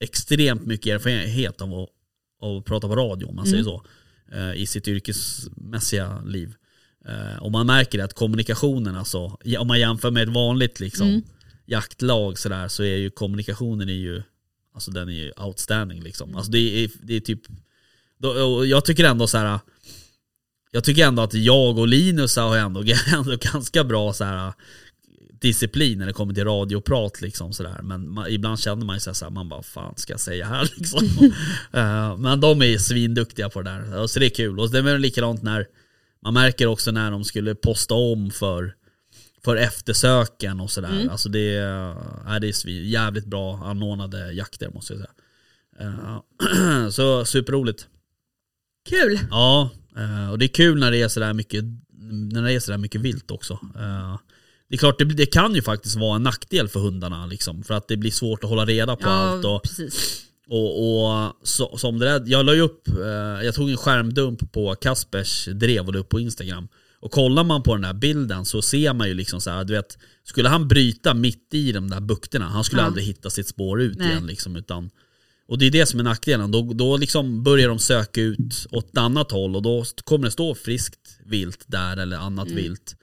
extremt 0.01 0.67
mycket 0.67 0.95
erfarenhet 0.95 1.61
av 1.63 1.75
att, 1.75 1.89
av 2.41 2.57
att 2.57 2.65
prata 2.65 2.89
på 2.89 2.97
radio 2.97 3.27
om 3.27 3.37
man 3.37 3.47
säger 3.47 3.65
så. 3.65 3.83
eh, 4.33 4.55
I 4.63 4.67
sitt 4.67 4.89
yrkesmässiga 4.89 6.21
liv. 6.27 6.55
Eh, 7.07 7.43
och 7.43 7.53
man 7.53 7.67
märker 7.67 7.99
det 7.99 8.05
att 8.05 8.15
kommunikationen 8.15 8.97
alltså, 8.97 9.39
om 9.59 9.67
man 9.67 9.81
jämför 9.81 10.11
med 10.11 10.23
ett 10.29 10.35
vanligt 10.35 10.81
liksom, 10.81 11.09
jaktlag 11.67 12.39
sådär, 12.39 12.69
så 12.69 12.83
är 12.83 12.97
ju 12.97 13.11
kommunikationen 13.11 13.89
är 13.89 13.93
ju, 13.93 14.23
alltså 14.75 14.91
den 14.91 15.09
är 15.09 15.13
ju 15.13 15.33
outstanding 15.37 16.03
liksom. 16.03 16.37
Alltså 16.37 16.53
det 16.53 16.59
är, 16.85 16.91
det 17.03 17.15
är 17.15 17.21
typ, 17.21 17.41
och 18.23 18.67
jag 18.67 18.85
tycker 18.85 19.05
ändå 19.05 19.27
så 19.27 19.39
här. 19.39 19.61
Jag 20.71 20.85
tycker 20.85 21.07
ändå 21.07 21.23
att 21.23 21.35
jag 21.35 21.79
och 21.79 21.89
Linus 21.89 22.37
har 22.37 22.57
ändå, 22.57 22.85
ändå 23.15 23.37
ganska 23.37 23.85
bra 23.85 24.13
så 24.13 24.25
här 24.25 24.53
disciplin 25.41 25.99
när 25.99 26.07
det 26.07 26.13
kommer 26.13 26.35
till 26.35 26.45
radioprat 26.45 27.21
liksom 27.21 27.53
sådär. 27.53 27.81
Men 27.83 28.11
man, 28.11 28.29
ibland 28.29 28.61
känner 28.61 28.87
man 28.87 28.97
ju 28.97 29.01
så 29.01 29.25
här, 29.25 29.31
man 29.31 29.49
bara 29.49 29.63
fan 29.63 29.95
ska 29.97 30.13
jag 30.13 30.21
säga 30.21 30.47
här 30.47 30.71
liksom. 30.77 31.09
Eh, 31.73 32.17
men 32.17 32.41
de 32.41 32.63
är 32.63 32.79
svinduktiga 32.79 33.49
på 33.49 33.63
det 33.63 33.71
där. 33.71 34.07
Så 34.07 34.19
det 34.19 34.27
är 34.27 34.31
kul. 34.31 34.61
Och 34.61 34.71
det 34.71 34.79
är 34.79 34.83
väl 34.83 35.01
likadant 35.01 35.43
när 35.43 35.67
man 36.23 36.35
märker 36.35 36.67
också 36.67 36.91
när 36.91 37.11
de 37.11 37.25
skulle 37.25 37.55
posta 37.55 37.95
om 37.95 38.31
för 38.31 38.75
för 39.45 39.57
eftersöken 39.57 40.61
och 40.61 40.71
sådär. 40.71 41.09
Alltså 41.11 41.29
det 41.29 41.57
är, 41.57 41.91
äh, 42.35 42.41
det 42.41 42.49
är 42.49 42.53
svin- 42.53 42.89
jävligt 42.89 43.27
bra 43.27 43.57
anordnade 43.65 44.33
jakter 44.33 44.69
måste 44.69 44.93
jag 44.93 45.03
säga. 45.03 45.11
Eh, 45.81 46.89
så 46.91 47.25
superroligt. 47.25 47.89
Kul. 48.89 49.19
Ja, 49.31 49.71
eh, 49.97 50.31
och 50.31 50.39
det 50.39 50.45
är 50.45 50.55
kul 50.55 50.79
när 50.81 50.91
det 50.91 51.03
är 51.03 51.09
sådär 51.09 51.33
mycket, 51.33 51.65
när 52.33 52.43
det 52.43 52.53
är 52.53 52.61
sådär 52.61 52.79
mycket 52.79 53.01
vilt 53.01 53.31
också. 53.31 53.53
Eh, 53.53 54.19
Det 54.69 54.75
är 54.75 54.79
klart, 54.79 54.99
det, 54.99 55.05
det 55.05 55.27
kan 55.27 55.55
ju 55.55 55.63
faktiskt 55.63 55.97
vara 55.97 56.17
en 56.17 56.23
nackdel 56.23 56.69
för 56.69 56.81
hundarna 56.81 57.27
liksom, 57.27 57.63
för 57.63 57.75
att 57.75 57.89
det 57.89 57.97
blir 57.97 58.11
svårt 58.11 58.45
att 58.45 58.51
hålla 58.51 58.65
reda 58.67 58.97
på 58.97 59.09
allt. 59.09 59.45
Ja, 59.45 59.55
Och, 59.57 59.63
precis. 59.63 60.23
och, 60.49 61.05
och 61.05 61.33
så, 61.43 61.79
som 61.79 61.99
det 61.99 62.07
där, 62.07 62.23
jag 62.27 62.47
la 62.47 62.55
ju 62.55 62.61
upp, 62.61 62.89
eh, 62.89 63.45
jag 63.47 63.55
tog 63.55 63.71
en 63.71 63.77
skärmdump 63.77 64.53
på 64.53 64.75
Kaspers 64.75 65.45
drev 65.53 65.87
och 65.87 65.95
la 65.95 66.01
upp 66.01 66.09
på 66.09 66.21
Instagram. 66.21 66.69
Och 67.01 67.11
kollar 67.11 67.45
man 67.45 67.63
på 67.63 67.73
den 67.75 67.83
där 67.83 67.93
bilden 67.93 68.45
så 68.45 68.63
ser 68.63 68.93
man 68.95 69.09
ju 69.09 69.15
liksom 69.15 69.41
så 69.41 69.51
här, 69.51 69.65
du 69.65 69.73
vet, 69.73 69.99
skulle 70.25 70.49
han 70.49 70.69
bryta 70.69 71.15
mitt 71.15 71.55
i 71.55 71.73
de 71.73 71.91
där 71.91 72.01
bukterna, 72.01 72.49
han 72.49 72.65
skulle 72.65 72.83
Ja. 72.83 72.87
aldrig 72.87 73.07
hitta 73.07 73.31
sitt 73.31 73.49
spår 73.49 73.83
ut 73.83 73.99
Nej. 73.99 74.11
igen 74.11 74.27
liksom, 74.27 74.57
utan 74.57 74.91
och 75.49 75.59
det 75.59 75.67
är 75.67 75.71
det 75.71 75.87
som 75.87 76.01
är 76.01 76.05
nackdelen, 76.05 76.51
då, 76.51 76.73
då 76.73 76.97
liksom 76.97 77.43
börjar 77.43 77.69
de 77.69 77.79
söka 77.79 78.21
ut 78.21 78.67
åt 78.71 78.89
ett 78.91 78.99
annat 78.99 79.31
håll 79.31 79.57
och 79.57 79.63
då 79.63 79.85
kommer 80.05 80.25
det 80.25 80.31
stå 80.31 80.55
friskt 80.55 81.19
vilt 81.25 81.65
där 81.67 81.97
eller 81.97 82.17
annat 82.17 82.47
Mm. 82.47 82.57
vilt. 82.57 82.97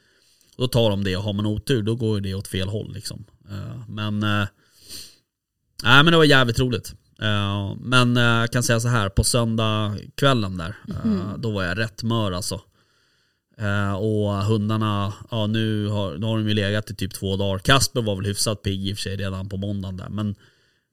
Och 0.55 0.61
då 0.63 0.67
tar 0.67 0.89
de 0.89 1.03
det 1.03 1.17
och 1.17 1.23
har 1.23 1.33
man 1.33 1.45
otur 1.45 1.81
då 1.81 1.95
går 1.95 2.19
det 2.21 2.33
åt 2.33 2.47
fel 2.47 2.67
håll 2.67 2.93
liksom. 2.93 3.25
Eh, 3.49 3.87
men, 3.87 4.19
nej, 4.19 4.47
men 5.83 6.05
det 6.05 6.17
var 6.17 6.23
jävligt 6.23 6.59
roligt. 6.59 6.93
Eh, 7.21 7.75
men 7.79 8.15
jag 8.15 8.51
kan 8.51 8.63
säga 8.63 8.79
så 8.79 8.87
här, 8.87 9.09
på 9.09 9.23
söndag 9.23 9.97
kvällen 10.15 10.57
där, 10.57 10.75
eh, 10.87 11.37
då 11.37 11.51
var 11.51 11.63
jag 11.63 11.77
rätt 11.77 12.03
mör 12.03 12.31
alltså. 12.31 12.61
Och 13.99 14.45
hundarna, 14.45 15.13
ja 15.31 15.47
nu 15.47 15.87
har, 15.87 16.17
nu 16.17 16.25
har 16.25 16.37
de 16.37 16.47
ju 16.47 16.53
legat 16.53 16.91
i 16.91 16.95
typ 16.95 17.13
två 17.13 17.37
dagar. 17.37 17.59
Kasper 17.59 18.01
var 18.01 18.15
väl 18.15 18.25
hyfsat 18.25 18.61
pigg 18.61 18.87
i 18.87 18.93
och 18.93 18.97
för 18.97 19.01
sig 19.01 19.15
redan 19.15 19.49
på 19.49 19.57
måndagen 19.57 19.97
där. 19.97 20.09
Men, 20.09 20.35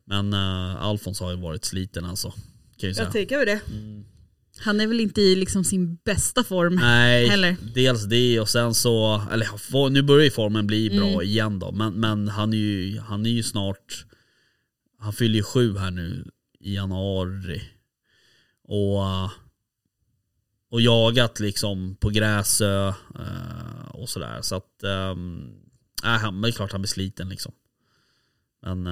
men 0.08 0.32
eh, 0.32 0.82
Alfons 0.82 1.20
har 1.20 1.30
ju 1.30 1.36
varit 1.36 1.64
sliten 1.64 2.04
alltså. 2.04 2.30
Kan 2.30 2.88
jag 2.88 2.96
säga. 2.96 3.06
Jag 3.06 3.12
tänker 3.12 3.46
det. 3.46 3.60
Mm. 3.70 4.04
Han 4.60 4.80
är 4.80 4.86
väl 4.86 5.00
inte 5.00 5.20
i 5.20 5.36
liksom 5.36 5.64
sin 5.64 5.96
bästa 5.96 6.44
form 6.44 6.74
Nej, 6.74 7.28
heller. 7.28 7.56
dels 7.74 8.04
det 8.04 8.40
och 8.40 8.48
sen 8.48 8.74
så, 8.74 9.22
eller 9.32 9.90
nu 9.90 10.02
börjar 10.02 10.24
ju 10.24 10.30
formen 10.30 10.66
bli 10.66 10.90
bra 10.90 11.08
Mm. 11.08 11.20
igen 11.20 11.58
då. 11.58 11.72
Men, 11.72 11.92
men 11.94 12.28
han, 12.28 12.52
är 12.52 12.56
ju, 12.56 12.98
han 13.00 13.26
är 13.26 13.30
ju 13.30 13.42
snart, 13.42 14.04
han 14.98 15.12
fyller 15.12 15.34
ju 15.36 15.42
sju 15.42 15.76
här 15.78 15.90
nu 15.90 16.30
i 16.60 16.74
januari. 16.74 17.62
Och, 18.64 19.04
eh, 19.04 19.30
och 20.70 20.80
jagat 20.80 21.40
liksom 21.40 21.96
på 21.96 22.10
Gräsö 22.10 22.88
eh, 22.88 23.88
och 23.90 24.08
sådär. 24.08 24.38
Så 24.42 24.56
att, 24.56 24.82
äh, 24.82 25.16
han, 26.02 26.40
det 26.42 26.48
är 26.48 26.52
klart 26.52 26.72
han 26.72 26.80
blir 26.80 26.88
sliten 26.88 27.28
liksom. 27.28 27.52
Men, 28.62 28.86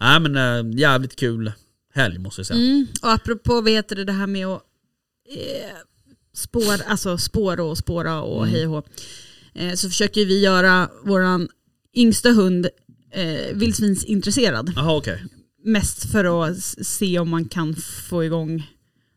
äh, 0.00 0.20
men 0.20 0.36
äh, 0.36 0.78
jävligt 0.80 1.16
kul 1.16 1.52
helg 1.94 2.18
måste 2.18 2.40
jag 2.40 2.46
säga. 2.46 2.60
Mm. 2.60 2.86
Och 3.02 3.12
apropå 3.12 3.60
vad 3.60 3.70
heter 3.72 3.96
det, 3.96 4.04
det 4.04 4.12
här 4.12 4.26
med 4.26 4.46
att 4.46 4.62
eh, 5.36 5.76
spår, 6.34 6.82
alltså 6.86 7.18
spåra 7.18 7.64
och 7.64 7.78
spåra 7.78 8.22
och 8.22 8.42
Mm. 8.46 8.54
hej 8.54 8.66
och 8.66 8.86
eh, 9.54 9.74
Så 9.74 9.88
försöker 9.88 10.24
vi 10.26 10.40
göra 10.40 10.88
våran 11.04 11.48
yngsta 11.96 12.30
hund 12.30 12.68
eh, 13.12 13.54
vildsvinsintresserad. 13.56 14.72
Jaha 14.76 14.96
okej. 14.96 15.24
Mest 15.64 16.10
för 16.12 16.46
att 16.48 16.58
se 16.86 17.18
om 17.18 17.28
man 17.28 17.44
kan 17.48 17.74
få 18.08 18.24
igång 18.24 18.66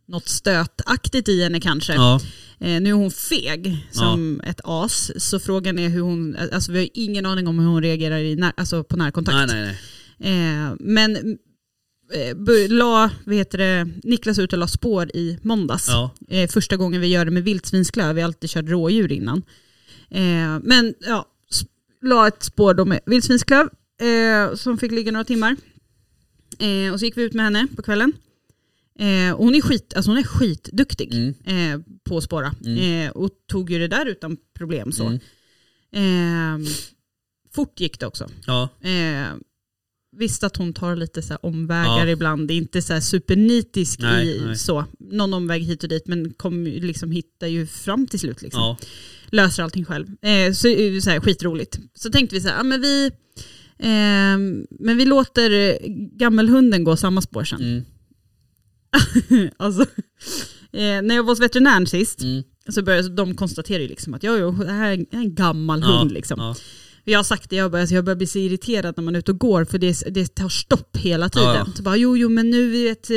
något 0.07 0.27
stötaktigt 0.27 1.29
i 1.29 1.43
henne 1.43 1.59
kanske. 1.59 1.93
Ja. 1.93 2.19
Eh, 2.59 2.81
nu 2.81 2.89
är 2.89 2.93
hon 2.93 3.11
feg 3.11 3.87
som 3.91 4.41
ett 4.45 4.59
as, 4.63 5.11
så 5.17 5.39
frågan 5.39 5.79
är 5.79 5.89
hur 5.89 6.01
hon, 6.01 6.35
alltså 6.53 6.71
vi 6.71 6.79
har 6.79 6.89
ingen 6.93 7.25
aning 7.25 7.47
om 7.47 7.59
hur 7.59 7.67
hon 7.67 7.83
reagerar 7.83 8.19
i 8.19 8.35
när, 8.35 8.53
alltså 8.57 8.83
på 8.83 8.97
närkontakt. 8.97 9.35
Nej 9.35 9.47
nej 9.47 9.65
nej. 9.65 9.79
Eh, 10.23 10.75
men 10.79 11.15
eh, 12.13 12.69
la, 12.69 13.09
vad 13.25 13.35
heter 13.35 13.57
det, 13.57 13.89
Niklas 14.03 14.39
ut 14.39 14.53
och 14.53 14.59
la 14.59 14.67
spår 14.67 15.09
i 15.15 15.37
måndags. 15.41 15.87
Ja. 15.89 16.11
Eh, 16.27 16.49
första 16.49 16.77
gången 16.77 17.01
vi 17.01 17.07
gör 17.07 17.25
det 17.25 17.31
med 17.31 17.43
vildsvinsklöv, 17.43 18.15
vi 18.15 18.21
har 18.21 18.27
alltid 18.27 18.49
kört 18.49 18.69
rådjur 18.69 19.11
innan. 19.11 19.43
Eh, 20.09 20.59
men 20.63 20.93
ja, 20.99 21.25
la 22.01 22.27
ett 22.27 22.43
spår 22.43 22.73
då 22.73 22.85
med 22.85 22.99
vildsvinsklöv 23.05 23.69
eh, 24.01 24.55
som 24.55 24.77
fick 24.77 24.91
ligga 24.91 25.11
några 25.11 25.23
timmar. 25.25 25.55
Eh, 26.59 26.93
och 26.93 26.99
så 26.99 27.05
gick 27.05 27.17
vi 27.17 27.23
ut 27.23 27.33
med 27.33 27.45
henne 27.45 27.67
på 27.75 27.81
kvällen. 27.81 28.13
Eh, 28.99 29.33
och 29.35 29.43
hon 29.45 29.55
är, 29.55 29.61
skit, 29.61 29.93
alltså 29.95 30.11
hon 30.11 30.17
är 30.17 30.23
skitduktig 30.23 31.13
Mm. 31.45 31.83
på 32.03 32.17
att 32.17 32.23
spåra. 32.23 32.47
Eh, 32.77 33.11
och 33.11 33.29
tog 33.47 33.69
ju 33.71 33.79
det 33.79 33.87
där 33.87 34.05
utan 34.05 34.37
problem. 34.57 34.91
så. 34.91 35.19
Mm. 35.93 36.65
Fort 37.55 37.79
gick 37.79 37.99
det 37.99 38.05
också. 38.05 38.29
Ja. 38.47 38.69
Eh, 40.13 40.19
visst 40.19 40.43
att 40.43 40.57
hon 40.57 40.73
tar 40.73 40.95
lite 40.95 41.21
så 41.21 41.35
omvägar 41.35 42.05
Ja. 42.05 42.09
ibland, 42.09 42.47
det 42.47 42.53
är 42.53 42.57
inte 42.57 42.81
så 42.81 43.01
supernitisk 43.01 43.99
Nej, 43.99 44.27
i 44.37 44.41
nej. 44.45 44.55
så. 44.57 44.85
Någon 44.99 45.33
omväg 45.33 45.63
hit 45.63 45.83
och 45.83 45.89
dit 45.89 46.07
men 46.07 46.33
kom, 46.33 46.63
liksom, 46.63 47.11
hittar 47.11 47.47
ju 47.47 47.67
fram 47.67 48.07
till 48.07 48.19
slut. 48.19 48.41
Liksom. 48.41 48.61
Ja. 48.61 48.77
Löser 49.29 49.63
allting 49.63 49.85
själv. 49.85 50.07
Eh, 50.21 50.53
så, 50.53 50.67
det 50.67 51.01
så 51.01 51.09
här, 51.09 51.19
skitroligt. 51.19 51.79
Så 51.93 52.09
tänkte 52.09 52.35
vi 52.35 52.41
så 52.41 52.47
här, 52.47 52.57
ja, 52.57 52.63
men 52.63 52.81
vi, 52.81 53.05
eh, 53.79 54.65
men 54.79 54.97
vi 54.97 55.05
låter 55.05 55.51
eh, 55.51 55.75
gammelhunden 56.17 56.83
gå 56.83 56.95
samma 56.97 57.21
spår 57.21 57.43
sen. 57.43 57.61
Mm. 57.61 57.83
alltså, 59.57 59.81
eh, 60.71 61.01
när 61.01 61.15
jag 61.15 61.23
var 61.23 61.31
hos 61.31 61.39
veterinären 61.39 61.87
sist 61.87 62.21
Mm. 62.21 62.43
så 62.69 62.81
började 62.83 63.09
de 63.09 63.35
konstatera 63.35 63.81
ju 63.81 63.87
liksom 63.87 64.13
att 64.13 64.23
ja, 64.23 64.37
jo, 64.37 64.51
det 64.51 64.71
här 64.71 64.91
är 64.91 65.05
en 65.11 65.35
gammal 65.35 65.83
hund. 65.83 66.11
Liksom. 66.11 66.55
Ja. 67.05 67.11
Jag 67.11 67.19
har 67.19 67.23
sagt 67.23 67.49
det, 67.49 67.55
jag 67.55 67.71
börjar, 67.71 67.81
alltså 67.81 67.95
jag 67.95 68.05
börjar 68.05 68.17
bli 68.17 68.27
så 68.27 68.39
irriterad 68.39 68.93
när 68.97 69.03
man 69.03 69.15
är 69.15 69.19
ute 69.19 69.31
och 69.31 69.39
går 69.39 69.65
för 69.65 69.77
det, 69.77 70.03
det 70.11 70.35
tar 70.35 70.49
stopp 70.49 70.97
hela 70.97 71.29
tiden. 71.29 71.47
Ja, 71.47 71.63
ja. 71.67 71.73
Så 71.75 71.83
bara, 71.83 71.97
jo, 71.97 72.17
jo, 72.17 72.29
men 72.29 72.49
nu 72.49 72.69
vet 72.71 73.09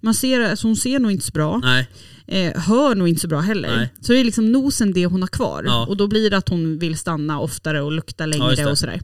man 0.00 0.14
ser, 0.14 0.40
alltså 0.40 0.66
hon 0.66 0.76
ser 0.76 0.98
nog 0.98 1.10
inte 1.12 1.24
så 1.26 1.32
bra. 1.32 1.58
Nej, 1.58 1.88
Eh, 2.28 2.52
hör 2.60 2.94
nog 2.94 3.08
inte 3.08 3.20
så 3.20 3.28
bra 3.28 3.40
heller. 3.40 3.76
Nej. 3.76 3.88
Så 4.00 4.12
det 4.12 4.18
är 4.20 4.24
liksom 4.24 4.52
nosen 4.52 4.92
det 4.92 5.06
hon 5.06 5.20
har 5.22 5.28
kvar. 5.28 5.62
Ja. 5.66 5.86
Och 5.86 5.96
då 5.96 6.06
blir 6.08 6.30
det 6.30 6.36
att 6.36 6.48
hon 6.48 6.78
vill 6.78 6.98
stanna 6.98 7.40
oftare 7.40 7.82
och 7.82 7.92
lukta 7.92 8.24
Ja, 8.24 8.26
längre 8.26 8.54
det. 8.54 8.70
och 8.70 8.78
sådär. 8.78 9.00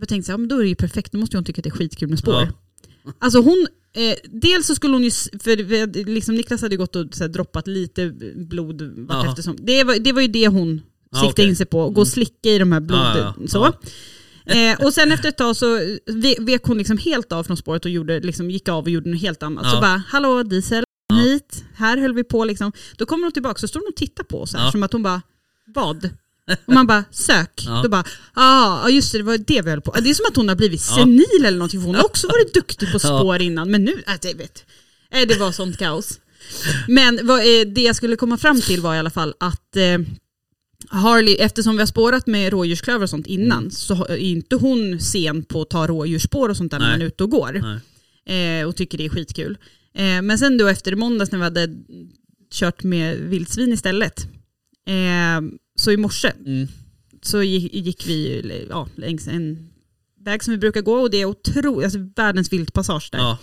Jag 0.00 0.08
tänkte 0.08 0.26
så 0.26 0.32
här, 0.32 0.34
ja, 0.34 0.38
men 0.38 0.48
då 0.48 0.56
är 0.58 0.62
det 0.62 0.68
ju 0.68 0.74
perfekt, 0.74 1.12
då 1.12 1.18
måste 1.18 1.36
hon 1.36 1.44
tycka 1.44 1.60
att 1.60 1.64
det 1.64 1.68
är 1.68 1.76
skitkul 1.78 2.08
med 2.08 2.18
spår. 2.18 2.34
Ja. 3.04 3.12
Alltså 3.18 3.40
hon, 3.40 3.66
eh, 3.96 4.16
dels 4.40 4.66
så 4.66 4.74
skulle 4.74 4.92
hon 4.94 5.04
ju, 5.04 5.10
för 5.10 6.04
liksom 6.04 6.34
Niklas 6.34 6.62
hade 6.62 6.74
ju 6.74 6.78
gått 6.78 6.96
och 6.96 7.06
så 7.14 7.24
här, 7.24 7.28
droppat 7.28 7.66
lite 7.66 8.08
blod 8.36 8.82
vart 8.82 9.24
Ja. 9.24 9.30
eftersom. 9.30 9.56
Det 9.60 9.84
var, 9.84 9.98
det 9.98 10.12
var 10.12 10.22
ju 10.22 10.28
det 10.28 10.48
hon 10.48 10.82
Ja, 11.10 11.18
siktade 11.18 11.32
okej. 11.32 11.48
in 11.48 11.56
sig 11.56 11.66
på, 11.66 11.90
gå 11.90 12.00
och 12.00 12.08
slicka 12.08 12.48
i 12.50 12.58
de 12.58 12.72
här 12.72 12.80
blod... 12.80 12.98
Ja, 13.00 13.18
ja, 13.18 13.34
ja. 13.40 13.48
Så. 13.48 13.72
Eh, 14.52 14.80
och 14.86 14.94
sen 14.94 15.12
efter 15.12 15.28
ett 15.28 15.36
tag 15.36 15.56
så 15.56 15.76
ve- 16.06 16.36
vek 16.40 16.62
hon 16.64 16.78
liksom 16.78 16.98
helt 16.98 17.32
av 17.32 17.44
från 17.44 17.56
spåret 17.56 17.84
och 17.84 17.90
gjorde, 17.90 18.20
liksom, 18.20 18.50
gick 18.50 18.68
av 18.68 18.84
och 18.84 18.90
gjorde 18.90 19.10
något 19.10 19.20
helt 19.20 19.42
annat. 19.42 19.64
Ja. 19.64 19.70
Så 19.70 19.80
bara, 19.80 20.02
hallå 20.08 20.42
diesel, 20.42 20.84
Ja. 21.08 21.16
hit, 21.16 21.64
här 21.76 21.96
höll 21.98 22.14
vi 22.14 22.24
på 22.24 22.44
liksom. 22.44 22.72
Då 22.96 23.06
kommer 23.06 23.22
hon 23.24 23.32
tillbaka 23.32 23.58
så 23.60 23.68
står 23.68 23.80
hon 23.80 23.88
och 23.88 23.96
tittar 23.96 24.24
på 24.24 24.40
oss 24.42 24.54
här, 24.54 24.64
Ja. 24.64 24.72
som 24.72 24.82
att 24.82 24.92
hon 24.92 25.02
bara, 25.02 25.22
vad? 25.74 26.10
Och 26.66 26.74
man 26.74 26.86
bara, 26.86 27.04
sök. 27.10 27.62
Ja. 27.66 27.80
Då 27.82 27.88
bara, 27.88 28.04
ah, 28.34 28.80
ja 28.82 28.90
just 28.90 29.12
det, 29.12 29.18
det 29.18 29.24
var 29.24 29.38
det 29.38 29.62
vi 29.62 29.70
höll 29.70 29.80
på. 29.80 29.92
Det 30.00 30.10
är 30.10 30.14
som 30.14 30.26
att 30.28 30.36
hon 30.36 30.48
har 30.48 30.56
blivit 30.56 30.82
Ja. 30.90 30.96
senil 30.96 31.44
eller 31.46 31.58
någonting, 31.58 31.80
för 31.80 31.86
hon 31.86 31.94
har 31.94 32.04
också 32.10 32.26
varit 32.26 32.54
duktig 32.54 32.88
på 32.92 32.98
Ja. 33.02 33.18
spår 33.18 33.40
innan. 33.42 33.70
Men 33.70 33.84
nu, 33.84 34.02
äh, 34.06 34.14
det, 34.22 34.34
vet. 34.34 34.64
Eh, 35.10 35.28
det 35.28 35.34
var 35.38 35.52
sånt 35.52 35.78
kaos. 35.78 36.20
Men 36.88 37.20
vad, 37.22 37.38
eh, 37.38 37.66
det 37.74 37.80
jag 37.82 37.96
skulle 37.96 38.16
komma 38.16 38.36
fram 38.38 38.60
till 38.60 38.80
var 38.80 38.94
i 38.94 38.98
alla 38.98 39.10
fall 39.10 39.34
att 39.40 39.76
eh, 39.76 39.98
Harley, 40.88 41.34
eftersom 41.34 41.76
vi 41.76 41.82
har 41.82 41.86
spårat 41.86 42.26
med 42.26 42.52
rådjursklöver 42.52 43.02
och 43.02 43.10
sånt 43.10 43.26
innan, 43.26 43.58
Mm. 43.58 43.70
så 43.70 44.04
är 44.04 44.16
inte 44.16 44.56
hon 44.56 45.00
sen 45.00 45.44
på 45.44 45.62
att 45.62 45.70
ta 45.70 45.86
rådjursspår 45.86 46.48
och 46.48 46.56
sånt 46.56 46.70
där 46.70 46.78
när 46.78 46.86
Nej. 46.86 46.94
man 46.94 47.02
är 47.02 47.06
ute 47.06 47.24
och 47.24 47.30
går. 47.30 47.56
Eh, 48.26 48.66
och 48.68 48.76
tycker 48.76 48.98
det 48.98 49.04
är 49.04 49.08
skitkul. 49.08 49.58
Eh, 49.94 50.22
men 50.22 50.38
sen 50.38 50.58
då 50.58 50.66
efter 50.66 50.96
måndags 50.96 51.32
när 51.32 51.38
vi 51.38 51.44
hade 51.44 51.68
kört 52.54 52.82
med 52.82 53.16
vildsvin 53.18 53.72
istället, 53.72 54.20
eh, 54.86 55.40
så 55.78 55.90
i 55.90 55.96
morse 55.96 56.32
Mm. 56.46 56.68
så 57.22 57.42
gick, 57.42 57.74
gick 57.74 58.06
vi 58.06 58.42
ja, 58.70 58.88
längs 58.94 59.28
en 59.28 59.68
väg 60.24 60.44
som 60.44 60.52
vi 60.52 60.58
brukar 60.58 60.80
gå 60.82 60.94
och 60.94 61.10
det 61.10 61.16
är 61.16 61.24
otroligt, 61.24 61.84
alltså 61.84 61.98
världens 62.16 62.52
viltpassage 62.52 63.08
där. 63.12 63.18
Ja. 63.18 63.38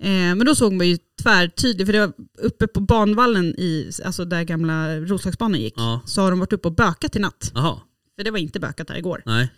Eh, 0.00 0.08
men 0.10 0.38
då 0.46 0.54
såg 0.54 0.72
man 0.72 0.88
ju 0.88 0.98
tvärtydligt, 1.22 1.86
för 1.86 1.92
det 1.92 2.00
var 2.00 2.12
uppe 2.42 2.66
på 2.66 2.80
banvallen 2.80 3.44
i, 3.58 3.90
alltså 4.04 4.24
där 4.24 4.42
gamla 4.42 4.96
Roslagsbanan 5.00 5.60
gick, 5.60 5.74
Ja. 5.76 6.00
så 6.06 6.20
har 6.22 6.30
de 6.30 6.40
varit 6.40 6.52
uppe 6.52 6.68
och 6.68 6.74
bökat 6.74 7.16
i 7.16 7.18
natt. 7.18 7.50
Jaha, 7.54 7.80
För 8.16 8.24
det 8.24 8.30
var 8.30 8.38
inte 8.38 8.60
bökat 8.60 8.88
där 8.88 8.96
igår. 8.96 9.22
nej. 9.26 9.48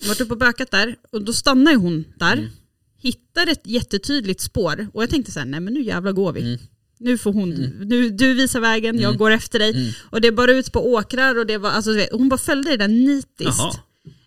De 0.00 0.04
har 0.04 0.08
varit 0.14 0.20
uppe 0.20 0.32
och 0.32 0.38
bökat 0.38 0.70
där 0.70 0.96
och 1.12 1.22
då 1.24 1.32
stannar 1.32 1.74
hon 1.74 2.04
där, 2.16 2.32
Mm. 2.36 2.50
hittar 3.02 3.46
ett 3.46 3.66
jättetydligt 3.66 4.40
spår 4.40 4.88
och 4.94 5.02
jag 5.02 5.10
tänkte 5.10 5.32
så 5.32 5.38
här, 5.38 5.46
nej 5.46 5.60
men 5.60 5.74
nu 5.74 5.82
jävla 5.82 6.12
går 6.12 6.32
vi. 6.32 6.40
Mm. 6.40 6.58
Nu 7.00 7.18
får 7.18 7.32
hon, 7.32 7.50
nu, 7.80 8.10
du 8.10 8.34
visar 8.34 8.60
vägen, 8.60 8.96
jag 9.00 9.08
Mm. 9.08 9.18
går 9.18 9.30
efter 9.30 9.58
dig. 9.58 9.70
Mm. 9.70 9.92
Och 10.10 10.20
det 10.20 10.32
bara 10.32 10.52
ut 10.52 10.72
på 10.72 10.92
åkrar 10.92 11.38
och 11.38 11.46
det 11.46 11.58
var, 11.58 11.70
alltså, 11.70 11.90
hon 12.12 12.28
bara 12.28 12.38
följde 12.38 12.70
det 12.70 12.76
där 12.76 12.88
nitiskt. 12.88 13.80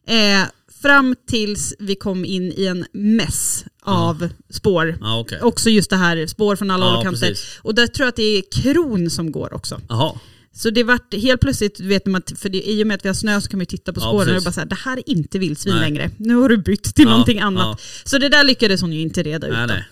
Eh, 0.08 0.48
fram 0.82 1.16
tills 1.30 1.74
vi 1.80 1.96
kom 1.96 2.26
in 2.26 2.54
i 2.58 2.66
en 2.66 2.86
mäss 2.94 3.66
av 3.84 4.30
spår. 4.50 4.98
Ja, 5.02 5.20
okej. 5.20 5.40
Också 5.42 5.70
just 5.70 5.90
det 5.90 5.96
här, 5.96 6.28
spår 6.28 6.56
från 6.56 6.72
alla 6.72 6.86
håll 6.86 6.94
Ja, 6.94 6.98
och 6.98 7.04
kanter. 7.04 7.28
precis. 7.28 7.60
Och 7.62 7.76
där 7.76 7.88
tror 7.88 8.04
jag 8.06 8.10
att 8.10 8.16
det 8.16 8.38
är 8.38 8.44
kron 8.62 9.10
som 9.10 9.32
går 9.32 9.54
också. 9.54 9.82
Jaha. 9.90 10.20
Så 10.54 10.70
det 10.70 10.84
vart 10.84 11.14
helt 11.14 11.42
plötsligt, 11.42 11.80
vet, 11.80 12.06
man, 12.06 12.22
för 12.36 12.50
det, 12.50 12.70
i 12.70 12.84
och 12.84 12.88
med 12.88 12.96
att 12.96 13.06
vi 13.06 13.10
har 13.10 13.14
snö 13.14 13.42
så 13.42 13.50
kan 13.50 13.58
man 13.58 13.62
ju 13.62 13.66
titta 13.66 13.94
på 13.94 14.00
Ja, 14.00 14.04
spåren 14.04 14.30
och 14.30 14.36
är 14.36 14.40
precis. 14.40 14.56
bara 14.56 14.62
här, 14.62 14.66
det 14.70 14.76
här 14.76 14.98
är 14.98 15.10
inte 15.10 15.40
vildsvin 15.40 15.76
längre. 15.76 16.12
Nu 16.18 16.36
har 16.36 16.50
du 16.50 16.58
bytt 16.58 16.84
till 16.96 17.04
Ja, 17.06 17.10
någonting 17.10 17.40
annat. 17.40 17.64
ja. 17.64 17.78
Så 18.06 18.18
det 18.18 18.30
där 18.30 18.44
lyckades 18.44 18.82
hon 18.82 18.94
ju 18.94 19.02
inte 19.02 19.24
reda 19.24 19.48
ut. 19.48 19.54
Nej, 19.54 19.68
nej. 19.68 19.86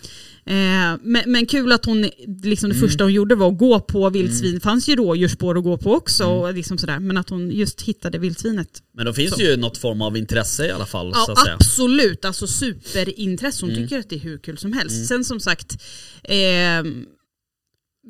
Eh, 0.49 0.97
men, 1.01 1.23
men 1.27 1.45
kul 1.45 1.71
att 1.71 1.85
hon, 1.85 2.01
liksom 2.43 2.69
det 2.69 2.75
Mm. 2.75 2.87
första 2.89 3.03
hon 3.03 3.13
gjorde 3.13 3.35
var 3.35 3.51
att 3.51 3.57
gå 3.57 3.79
på 3.79 4.09
vildsvin. 4.09 4.53
Det 4.53 4.59
fanns 4.59 4.89
ju 4.89 4.95
rådjursspår 4.95 5.57
att 5.57 5.63
gå 5.63 5.77
på 5.77 5.93
också. 5.93 6.23
Mm. 6.23 6.37
Och 6.37 6.53
liksom 6.53 6.77
sådär. 6.77 6.99
Men 6.99 7.17
att 7.17 7.29
hon 7.29 7.51
just 7.51 7.81
hittade 7.81 8.17
vildsvinet. 8.17 8.83
Men 8.93 9.05
då 9.05 9.13
finns 9.13 9.33
Så. 9.35 9.41
ju 9.41 9.57
något 9.57 9.77
form 9.77 10.01
av 10.01 10.17
intresse 10.17 10.67
i 10.67 10.71
alla 10.71 10.85
fall. 10.85 11.11
Ja 11.13 11.31
att 11.31 11.39
säga. 11.39 11.55
absolut, 11.55 12.25
alltså 12.25 12.47
superintresse. 12.47 13.65
Hon 13.65 13.71
Mm. 13.71 13.83
tycker 13.83 13.99
att 13.99 14.09
det 14.09 14.15
är 14.15 14.19
hur 14.19 14.37
kul 14.37 14.57
som 14.57 14.73
helst. 14.73 15.05
Sen 15.07 15.23
som 15.23 15.39
sagt, 15.39 15.83
eh, 16.23 16.83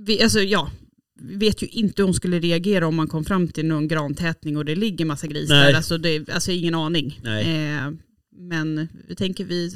vi, 0.05 0.21
alltså, 0.23 0.39
ja, 0.39 0.71
vet 1.21 1.63
ju 1.63 1.67
inte 1.67 2.01
hur 2.01 2.05
hon 2.05 2.13
skulle 2.13 2.39
reagera 2.39 2.87
om 2.87 2.95
man 2.95 3.07
kom 3.07 3.25
fram 3.25 3.47
till 3.47 3.65
någon 3.65 3.87
grantätning 3.87 4.57
och 4.57 4.65
det 4.65 4.75
ligger 4.75 5.05
massa 5.05 5.27
gris 5.27 5.49
Nej. 5.49 5.73
Alltså, 5.73 5.97
det, 5.97 6.29
alltså 6.29 6.51
ingen 6.51 6.75
aning. 6.75 7.19
Eh, 7.25 7.91
men 8.41 8.87
vi 9.07 9.15
tänker 9.15 9.45
vi 9.45 9.71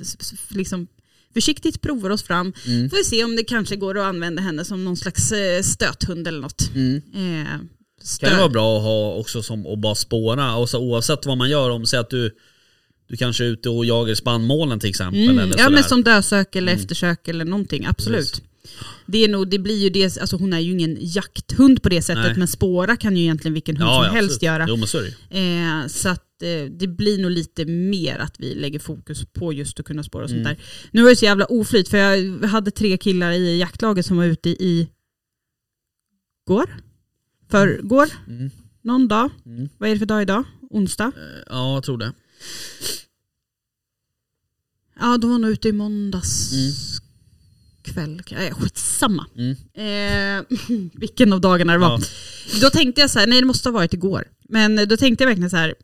liksom 0.50 0.88
försiktigt 1.34 1.82
provar 1.82 2.10
oss 2.10 2.24
fram. 2.24 2.54
Mm. 2.68 2.90
Får 2.90 2.98
vi 2.98 3.04
se 3.04 3.24
om 3.24 3.36
det 3.36 3.44
kanske 3.44 3.76
går 3.76 3.98
att 3.98 4.06
använda 4.06 4.42
henne 4.42 4.66
som 4.66 4.86
någon 4.86 4.98
slags 4.98 5.32
eh, 5.32 5.62
stöthund 5.62 6.28
eller 6.28 6.42
något. 6.42 6.70
Mm. 6.76 6.96
Eh, 7.16 7.48
Kan 8.20 8.30
det 8.30 8.38
vara 8.38 8.50
bra 8.50 8.78
att 8.78 8.84
ha 8.84 9.14
också 9.16 9.44
som 9.44 9.68
att 9.68 9.80
bara 9.80 9.96
spåra, 9.96 10.56
och 10.56 10.70
så 10.70 10.80
oavsett 10.80 11.26
vad 11.26 11.38
man 11.38 11.50
gör, 11.50 11.70
om 11.70 11.86
säg 11.86 12.00
att 12.00 12.10
du, 12.10 12.32
du 13.10 13.18
kanske 13.18 13.44
är 13.44 13.48
ute 13.48 13.70
och 13.70 13.86
jagar 13.86 14.16
spannmålen 14.16 14.80
till 14.80 14.90
exempel. 14.90 15.24
Mm, 15.24 15.40
eller 15.40 15.58
ja 15.58 15.70
men 15.70 15.84
sådär. 15.84 15.90
som 15.90 16.04
dösök 16.04 16.56
eller 16.56 16.72
Mm. 16.72 16.82
eftersök 16.84 17.28
eller 17.28 17.46
någonting, 17.46 17.86
absolut. 17.86 18.20
Precis. 18.32 18.44
Det, 19.06 19.24
är 19.24 19.28
nog, 19.28 19.50
det 19.50 19.60
blir 19.60 19.78
ju 19.84 19.90
det, 19.90 20.18
alltså 20.18 20.36
hon 20.36 20.54
är 20.54 20.60
ju 20.60 20.72
ingen 20.72 20.98
jakthund 21.02 21.84
på 21.84 21.90
det 21.90 22.02
sättet 22.02 22.24
Nej. 22.24 22.36
men 22.38 22.48
spåra 22.48 22.96
kan 22.98 23.18
ju 23.18 23.24
egentligen 23.24 23.54
vilken 23.54 23.78
hund 23.78 23.90
som 24.06 24.16
helst 24.16 24.36
absolut. 24.36 24.42
göra. 24.44 24.66
Jo 24.70 24.76
men 24.76 24.88
så. 24.88 24.98
Eh, 25.30 25.88
så 25.88 26.10
att 26.10 26.24
det 26.72 26.88
blir 26.88 27.22
nog 27.22 27.32
lite 27.32 27.66
mer 27.66 28.18
att 28.18 28.40
vi 28.40 28.56
lägger 28.56 28.80
fokus 28.80 29.26
på 29.34 29.54
just 29.54 29.80
att 29.80 29.86
kunna 29.86 30.04
spåra 30.04 30.24
och 30.24 30.30
sånt 30.30 30.40
Mm. 30.46 30.56
där. 30.56 30.64
Nu 30.92 31.02
var 31.04 31.10
det 31.10 31.16
så 31.16 31.26
jävla 31.26 31.46
oflyt 31.46 31.90
för 31.90 31.98
jag 31.98 32.40
hade 32.48 32.72
tre 32.72 32.98
killar 32.98 33.32
i 33.32 33.58
jaktlaget 33.60 34.06
som 34.06 34.18
var 34.18 34.26
ute 34.26 34.50
i 34.50 34.90
går, 36.48 36.70
förrgår, 37.52 38.10
Mm. 38.28 38.50
någon 38.82 39.08
dag. 39.08 39.30
Mm. 39.46 39.70
Vad 39.78 39.90
är 39.90 39.94
det 39.94 40.00
för 40.00 40.06
dag 40.06 40.22
idag? 40.22 40.44
Onsdag? 40.70 41.06
Eh, 41.18 41.44
Ja, 41.50 41.74
jag 41.74 41.84
tror 41.84 41.98
det. 41.98 42.14
Ja, 45.00 45.18
de 45.18 45.30
var 45.32 45.40
nog 45.40 45.52
ute 45.52 45.70
i 45.70 45.72
måndags 45.72 46.52
Mm. 46.54 46.72
kväll. 47.84 48.22
Nej, 48.32 48.52
skitsamma. 48.54 49.26
Mm. 49.36 49.56
Eh, 49.74 50.46
vilken 51.00 51.34
av 51.34 51.42
dagarna 51.42 51.74
det 51.74 51.80
var. 51.80 52.00
Ja. 52.00 52.60
Då 52.62 52.70
tänkte 52.70 53.02
jag 53.02 53.10
så 53.10 53.20
här, 53.20 53.28
nej 53.28 53.40
det 53.42 53.48
måste 53.48 53.70
ha 53.70 53.74
varit 53.74 53.94
igår. 53.94 54.28
Men 54.50 54.76
då 54.76 54.98
tänkte 54.98 55.24
jag 55.24 55.28
verkligen 55.30 55.50
så 55.50 55.58
här, 55.58 55.76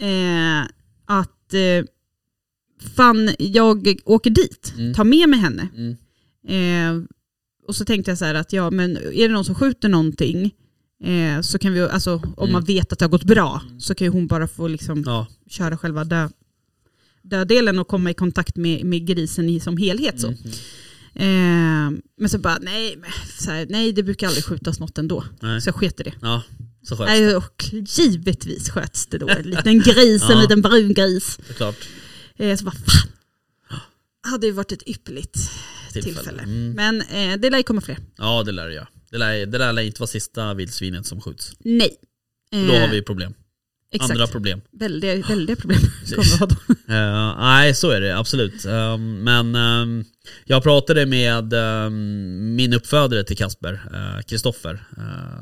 eh, 0.00 0.62
att 1.06 1.54
eh, 1.54 1.84
fan 2.96 3.30
jag 3.38 4.00
åker 4.04 4.30
dit, 4.30 4.74
Mm. 4.78 4.94
tar 4.94 5.04
med 5.04 5.28
mig 5.28 5.38
henne. 5.40 5.68
Mm. 5.76 5.96
Eh, 6.48 7.04
och 7.68 7.76
så 7.76 7.84
tänkte 7.84 8.10
jag 8.10 8.18
så 8.18 8.24
här 8.24 8.34
att 8.34 8.52
ja 8.52 8.70
men 8.70 8.96
är 8.96 9.28
det 9.28 9.34
någon 9.34 9.44
som 9.44 9.54
skjuter 9.54 9.88
någonting 9.88 10.54
eh, 11.04 11.40
så 11.40 11.58
kan 11.58 11.72
vi, 11.72 11.80
alltså 11.80 12.14
om 12.14 12.32
Mm. 12.38 12.52
man 12.52 12.64
vet 12.64 12.92
att 12.92 12.98
det 12.98 13.04
har 13.04 13.10
gått 13.10 13.24
bra 13.24 13.62
så 13.78 13.94
kan 13.94 14.04
ju 14.06 14.10
hon 14.10 14.26
bara 14.26 14.48
få 14.48 14.68
liksom 14.68 15.02
Ja. 15.06 15.26
köra 15.50 15.76
själva 15.78 16.04
dö, 16.04 16.28
dödelen 17.22 17.78
och 17.78 17.88
komma 17.88 18.10
i 18.10 18.14
kontakt 18.14 18.56
med, 18.56 18.84
med 18.84 19.06
grisen 19.06 19.48
i, 19.48 19.60
som 19.60 19.76
helhet. 19.76 20.20
Så. 20.20 20.26
Mm. 20.28 20.40
Eh, 21.14 22.00
men 22.18 22.28
så 22.28 22.38
bara, 22.38 22.58
nej, 22.62 22.96
så 23.40 23.50
här, 23.50 23.66
nej 23.70 23.92
det 23.92 24.02
brukar 24.02 24.26
aldrig 24.26 24.44
skjutas 24.44 24.80
något 24.80 24.98
ändå. 24.98 25.24
Nej. 25.40 25.60
Så 25.60 25.68
jag 25.68 25.74
sket 25.74 26.00
i 26.00 26.02
det. 26.02 26.14
Ja, 26.22 26.42
så 26.84 26.96
sköts 26.96 27.12
det. 27.12 27.20
Nej, 27.26 27.36
och 27.36 27.64
givetvis 27.86 28.70
sköts 28.70 29.06
det 29.06 29.18
då. 29.18 29.28
En 29.28 29.42
liten 29.42 29.78
gris, 29.80 30.22
en 30.22 30.28
Ja. 30.30 30.40
liten 30.42 30.62
brun 30.62 30.94
gris. 30.94 31.38
Såklart. 31.48 31.88
Eh, 32.36 32.56
så 32.56 32.64
bara, 32.64 32.72
fan. 32.74 33.08
Hade 34.26 34.46
ju 34.46 34.52
varit 34.52 34.72
ett 34.72 34.88
ypperligt 34.88 35.34
Tillfälle. 35.92 36.14
tillfälle. 36.14 36.42
Mm. 36.42 36.72
Men 36.72 37.00
eh, 37.00 37.36
det 37.40 37.50
lär 37.50 37.58
ju 37.58 37.62
komma 37.64 37.80
fler. 37.80 37.98
Ja, 38.18 38.42
det 38.42 38.52
lär 38.52 38.68
det 38.68 38.74
göra. 38.74 38.88
Det 39.10 39.18
lär, 39.18 39.46
det 39.46 39.72
lär 39.72 39.82
inte 39.82 40.00
vara 40.00 40.08
sista 40.08 40.54
vildsvinet 40.54 41.06
som 41.06 41.20
skjuts. 41.20 41.52
Nej. 41.58 41.96
Eh, 42.52 42.66
Då 42.66 42.72
har 42.74 42.88
vi 42.88 43.02
problem. 43.02 43.34
Exakt. 43.94 44.10
Andra 44.10 44.26
problem. 44.26 44.60
Väldiga, 44.72 45.26
väldiga 45.28 45.56
problem 45.56 45.78
Precis. 46.00 46.16
kommer 46.16 46.30
vi 46.30 46.38
ha 46.38 46.46
då. 46.46 46.92
Eh, 46.94 47.38
nej, 47.38 47.74
så 47.74 47.90
är 47.90 48.00
det 48.00 48.18
absolut. 48.18 48.64
Um, 48.64 49.24
men 49.24 49.56
um, 49.56 50.04
jag 50.44 50.62
pratade 50.62 51.06
med 51.06 51.52
um, 51.52 52.54
min 52.56 52.74
uppfödare 52.74 53.24
till 53.24 53.36
Kasper, 53.36 53.80
Kristoffer, 54.26 54.84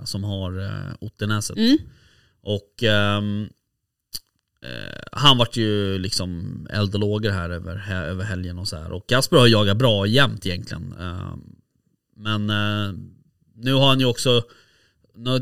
som 0.04 0.24
har 0.24 0.58
uh, 0.58 0.94
Ottenäset. 1.00 1.56
Mm. 1.56 1.78
Och 2.42 2.82
ehm, 2.82 3.48
eh, 4.62 5.02
han 5.12 5.38
vart 5.38 5.56
ju 5.56 5.98
liksom 5.98 6.66
eld 6.70 7.24
här 7.24 7.50
över, 7.50 7.76
här 7.76 8.04
över 8.04 8.24
helgen 8.24 8.58
och 8.58 8.68
så 8.68 8.76
här. 8.76 8.92
Och 8.92 9.08
Kasper 9.08 9.36
har 9.36 9.46
jagat 9.46 9.76
bra 9.76 10.06
jämt 10.06 10.46
egentligen. 10.46 10.94
Ehm, 11.00 11.40
men 12.16 12.50
eh, 12.50 12.94
nu 13.54 13.72
har 13.72 13.88
han 13.88 14.00
ju 14.00 14.06
också 14.06 14.42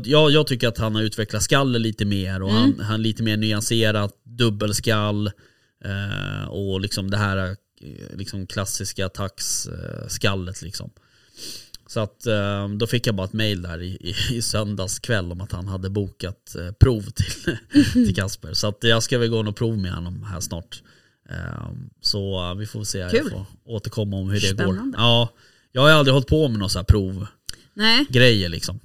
jag, 0.03 0.31
jag 0.31 0.47
tycker 0.47 0.67
att 0.67 0.77
han 0.77 0.95
har 0.95 1.01
utvecklat 1.01 1.43
skallet 1.43 1.81
lite 1.81 2.05
mer 2.05 2.41
och 2.41 2.49
Mm. 2.49 2.61
han, 2.61 2.79
han 2.79 2.93
är 2.99 3.03
lite 3.03 3.23
mer 3.23 3.37
nyanserat, 3.37 4.15
dubbelskall 4.23 5.27
eh, 5.85 6.47
och 6.49 6.81
liksom 6.81 7.11
det 7.11 7.17
här 7.17 7.37
eh, 7.37 7.55
liksom 8.17 8.47
klassiska 8.47 9.09
taxskallet 9.09 10.61
liksom. 10.61 10.89
Så 11.87 11.99
att 11.99 12.25
eh, 12.25 12.69
då 12.69 12.87
fick 12.87 13.07
jag 13.07 13.15
bara 13.15 13.27
ett 13.27 13.33
mail 13.33 13.61
där 13.61 13.81
i, 13.81 13.87
i, 13.87 14.35
i 14.35 14.41
söndags 14.41 14.99
kväll 14.99 15.31
om 15.31 15.41
att 15.41 15.51
han 15.51 15.67
hade 15.67 15.89
bokat 15.89 16.55
eh, 16.55 16.71
prov 16.71 17.01
till, 17.01 17.57
till 17.93 18.15
Kasper. 18.15 18.53
Så 18.53 18.67
att 18.67 18.77
jag 18.81 19.03
ska 19.03 19.17
väl 19.17 19.29
gå 19.29 19.39
och 19.39 19.55
prov 19.55 19.77
med 19.77 19.93
honom 19.93 20.23
här 20.23 20.39
snart. 20.39 20.81
Eh, 21.29 21.69
så 22.01 22.49
eh, 22.49 22.55
vi 22.55 22.65
får 22.65 22.83
se, 22.83 22.97
jag 22.97 23.11
Kul. 23.11 23.29
får 23.29 23.45
återkomma 23.65 24.17
om 24.17 24.29
hur 24.29 24.39
det 24.41 24.47
går. 24.53 24.73
Spännande. 24.73 24.97
Ja, 24.97 25.29
jag 25.71 25.81
har 25.81 25.89
aldrig 25.89 26.13
hållit 26.13 26.27
på 26.27 26.47
med 26.47 26.59
några 26.59 26.69
så 26.69 26.79
här 26.79 26.85
provgrejer 26.85 28.49
liksom. 28.49 28.79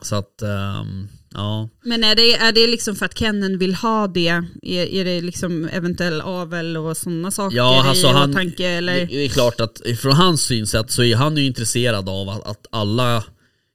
Så 0.00 0.16
att, 0.16 0.42
ehm, 0.42 1.08
ja. 1.34 1.68
men 1.84 2.04
är 2.04 2.14
det, 2.14 2.34
är 2.34 2.52
det 2.52 2.66
liksom 2.66 2.96
för 2.96 3.06
att 3.06 3.18
Kennen 3.18 3.58
vill 3.58 3.74
ha 3.74 4.06
det? 4.06 4.28
Är, 4.62 4.86
är 4.86 5.04
det 5.04 5.20
liksom 5.20 5.68
eventuell 5.68 6.20
avel 6.20 6.76
och 6.76 6.96
sådana 6.96 7.30
saker 7.30 7.56
Ja, 7.56 7.84
alltså 7.88 8.06
i 8.06 8.10
han, 8.10 8.30
åtanke? 8.30 8.66
Eller? 8.68 9.06
Det, 9.06 9.24
är 9.24 9.28
klart 9.28 9.60
att 9.60 9.80
från 9.98 10.12
hans 10.12 10.42
synsätt 10.42 10.90
så 10.90 11.02
är 11.02 11.16
han 11.16 11.36
ju 11.36 11.46
intresserad 11.46 12.08
av 12.08 12.28
att, 12.28 12.46
att 12.46 12.66
alla 12.70 13.24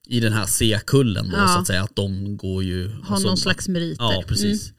i 0.08 0.20
den 0.20 0.34
här 0.34 0.46
C-kullen 0.46 1.30
då 1.30 1.38
Ja. 1.38 1.48
så 1.48 1.60
att 1.60 1.68
säga, 1.68 1.84
att 1.84 1.96
de 1.96 2.38
går 2.38 2.64
ju... 2.64 2.90
ha 2.90 3.20
någon 3.20 3.38
slags 3.38 3.68
meriter? 3.68 4.04
Ja, 4.04 4.24
precis. 4.28 4.74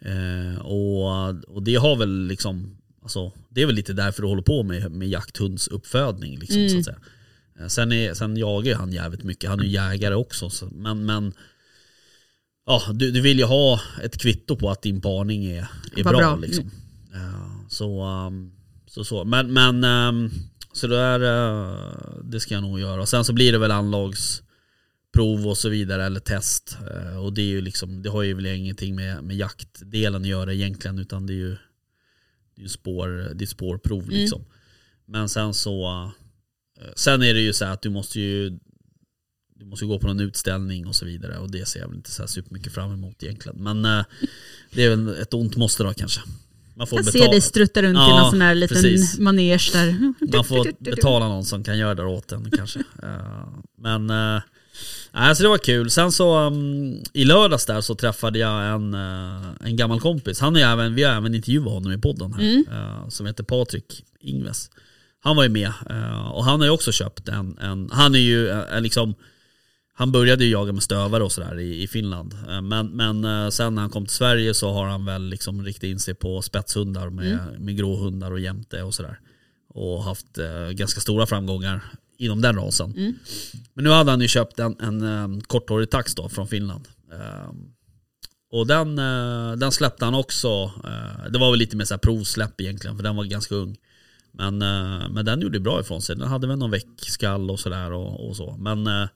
Eh, 0.00 0.60
och, 0.60 1.28
och 1.54 1.62
det 1.62 1.74
har 1.74 1.96
väl 1.96 2.26
liksom, 2.26 2.76
alltså, 3.02 3.32
det 3.50 3.62
är 3.62 3.66
väl 3.66 3.74
lite 3.74 3.92
därför 3.92 4.22
du 4.22 4.28
håller 4.28 4.42
på 4.42 4.62
med, 4.62 4.92
med 4.92 5.08
jakthundsuppfödning 5.08 6.38
liksom, 6.38 6.56
Mm. 6.58 6.70
så 6.70 6.78
att 6.78 6.84
säga. 6.84 6.98
Eh, 7.60 7.66
Sen, 7.66 7.92
är, 7.92 8.14
sen 8.14 8.36
jagar 8.36 8.68
ju 8.68 8.74
han 8.74 8.92
jävligt 8.92 9.22
mycket, 9.22 9.50
han 9.50 9.60
är 9.60 9.64
ju 9.64 9.70
jägare 9.70 10.14
också. 10.14 10.50
Så, 10.50 10.66
men, 10.66 11.06
men 11.06 11.32
ja, 12.66 12.82
du, 12.92 13.10
du 13.10 13.20
vill 13.20 13.38
ju 13.38 13.44
ha 13.44 13.80
ett 14.02 14.18
kvitto 14.18 14.56
på 14.56 14.70
att 14.70 14.82
din 14.82 15.00
parning 15.00 15.44
är, 15.44 15.68
är 15.96 16.04
bra. 16.04 16.18
bra. 16.18 16.36
Liksom. 16.36 16.70
Eh, 17.14 17.68
så, 17.68 18.04
um, 18.06 18.52
så, 18.86 19.04
så. 19.04 19.24
Men, 19.24 19.52
men 19.52 19.84
um, 19.84 20.30
så 20.72 20.86
det, 20.86 20.96
där, 20.96 21.20
eh, 21.20 21.90
det 22.24 22.40
ska 22.40 22.54
jag 22.54 22.62
nog 22.62 22.80
göra. 22.80 23.00
Och 23.00 23.08
sen 23.08 23.24
så 23.24 23.32
blir 23.32 23.52
det 23.52 23.58
väl 23.58 23.70
anlagsprov 23.70 25.46
och 25.46 25.58
så 25.58 25.68
vidare, 25.68 26.04
eller 26.04 26.20
test. 26.20 26.78
Och 27.22 27.32
det, 27.32 27.42
är 27.42 27.46
ju 27.46 27.60
liksom, 27.60 28.02
det 28.02 28.10
har 28.10 28.22
ju 28.22 28.34
väl 28.34 28.46
ingenting 28.46 28.94
med, 28.94 29.24
med 29.24 29.36
jaktdelen 29.36 30.22
att 30.22 30.28
göra 30.28 30.52
egentligen, 30.52 30.98
utan 30.98 31.26
det 31.26 31.32
är 31.32 31.36
ju, 31.36 31.56
det 32.56 32.64
är 32.64 32.68
spår, 32.68 33.08
det 33.34 33.44
är 33.44 33.46
spårprov. 33.46 34.02
Mm. 34.02 34.14
Liksom. 34.14 34.44
Men 35.06 35.28
sen 35.28 35.54
så 35.54 36.10
Sen 36.96 37.22
är 37.22 37.34
det 37.34 37.40
ju 37.40 37.52
så 37.52 37.64
här 37.64 37.72
att 37.72 37.82
du 37.82 37.90
måste 37.90 38.20
ju 38.20 38.58
Du 39.56 39.64
måste 39.64 39.84
gå 39.84 39.98
på 39.98 40.06
någon 40.06 40.20
utställning 40.20 40.86
och 40.86 40.94
så 40.96 41.04
vidare 41.04 41.38
och 41.38 41.50
det 41.50 41.68
ser 41.68 41.80
jag 41.80 41.88
väl 41.88 41.96
inte 41.96 42.10
så 42.10 42.22
här 42.22 42.26
supermycket 42.26 42.72
fram 42.72 42.92
emot 42.92 43.22
egentligen. 43.22 43.62
Men 43.62 43.84
eh, 43.84 44.04
det 44.70 44.84
är 44.84 44.90
väl 44.90 45.08
ett 45.08 45.34
ont 45.34 45.56
måste 45.56 45.82
då 45.82 45.94
kanske. 45.94 46.20
Man 46.76 46.86
får 46.86 46.98
Jag 46.98 47.12
ser 47.12 47.30
dig 47.30 47.40
strutta 47.40 47.82
runt 47.82 47.96
i 47.96 48.00
Ja, 48.00 48.20
någon 48.20 48.30
sån 48.30 48.40
här 48.40 48.54
liten 48.54 48.74
precis. 48.82 49.18
manege 49.18 49.70
där. 49.72 50.14
man 50.32 50.44
får 50.44 50.68
betala 50.78 51.28
någon 51.28 51.44
som 51.44 51.64
kan 51.64 51.78
göra 51.78 51.94
det 51.94 52.04
åt 52.04 52.32
en 52.32 52.50
kanske. 52.50 52.78
Eh, 52.78 53.48
Men 53.78 54.10
uh, 54.10 54.40
alltså 55.12 55.42
det 55.42 55.48
var 55.48 55.58
kul. 55.58 55.90
Sen 55.90 56.12
så 56.12 56.46
um, 56.46 57.02
i 57.12 57.24
lördags 57.24 57.66
där 57.66 57.80
så 57.80 57.94
träffade 57.94 58.38
jag 58.38 58.74
en, 58.74 58.94
eh, 58.94 59.42
en 59.60 59.76
gammal 59.76 60.00
kompis. 60.00 60.40
Han 60.40 60.56
är 60.56 60.72
även, 60.72 60.94
vi 60.94 61.02
har 61.02 61.14
även 61.14 61.34
intervjuat 61.34 61.72
honom 61.72 61.92
i 61.92 61.98
podden 61.98 62.34
här. 62.34 62.40
Mm. 62.42 62.64
eh, 62.72 63.08
som 63.08 63.26
heter 63.26 63.44
Patrik 63.44 64.04
Ingves. 64.20 64.70
Han 65.24 65.36
var 65.36 65.42
ju 65.42 65.48
med 65.48 65.72
eh, 65.90 66.28
och 66.30 66.44
han 66.44 66.60
har 66.60 66.66
ju 66.66 66.70
också 66.72 66.92
köpt 66.92 67.28
en, 67.28 67.58
en 67.58 67.90
han 67.92 68.14
är 68.14 68.18
ju 68.18 68.48
eh, 68.48 68.80
liksom 68.80 69.14
han 69.96 70.12
började 70.12 70.44
ju 70.44 70.50
jaga 70.50 70.72
med 70.72 70.82
stövare 70.82 71.22
och 71.22 71.32
sådär 71.32 71.58
i, 71.60 71.82
i 71.82 71.86
Finland. 71.86 72.34
Eh, 72.48 72.60
Men, 72.62 72.86
men 72.86 73.24
eh, 73.24 73.48
sen 73.50 73.74
när 73.74 73.82
han 73.82 73.90
kom 73.90 74.06
till 74.06 74.16
Sverige 74.16 74.54
så 74.54 74.72
har 74.72 74.86
han 74.86 75.04
väl 75.04 75.22
liksom 75.28 75.64
riktat 75.64 75.84
in 75.84 76.00
sig 76.00 76.14
på 76.14 76.42
spetshundar 76.42 77.10
med, 77.10 77.38
med 77.58 77.76
gråhundar 77.76 78.30
och 78.30 78.40
jämte 78.40 78.82
och 78.82 78.94
sådär. 78.94 79.18
Och 79.68 80.02
haft 80.04 80.38
eh, 80.38 80.68
ganska 80.70 81.00
stora 81.00 81.26
framgångar 81.26 81.84
inom 82.18 82.40
den 82.40 82.56
rasen. 82.56 82.92
Men 83.74 83.84
nu 83.84 83.90
hade 83.90 84.10
han 84.10 84.20
ju 84.20 84.28
köpt 84.28 84.58
en, 84.58 84.76
en 84.80 85.02
um, 85.02 85.40
korthårig 85.40 85.90
tax 85.90 86.14
då 86.14 86.28
från 86.28 86.48
Finland. 86.48 86.88
Och 88.50 88.66
den, 88.66 88.98
eh, 88.98 89.52
den 89.56 89.72
släppte 89.72 90.04
han 90.04 90.14
också. 90.14 90.72
eh, 90.84 91.30
det 91.30 91.38
var 91.38 91.50
väl 91.50 91.58
lite 91.58 91.76
mer 91.76 91.84
så 91.84 91.94
här 91.94 91.98
provsläpp 91.98 92.60
egentligen 92.60 92.96
för 92.96 93.02
den 93.02 93.16
var 93.16 93.24
ganska 93.24 93.54
ung. 93.54 93.76
Men, 94.34 94.62
eh, 94.62 95.08
men 95.10 95.24
den 95.24 95.40
gjorde 95.40 95.60
bra 95.60 95.80
ifrån 95.80 96.02
sig. 96.02 96.16
Den 96.16 96.28
hade 96.28 96.46
väl 96.46 96.58
någon 96.58 96.70
väckskall 96.70 97.50
och 97.50 97.60
sådär 97.60 97.92
och, 97.92 98.28
och 98.28 98.36
så. 98.36 98.56
Men 98.56 99.08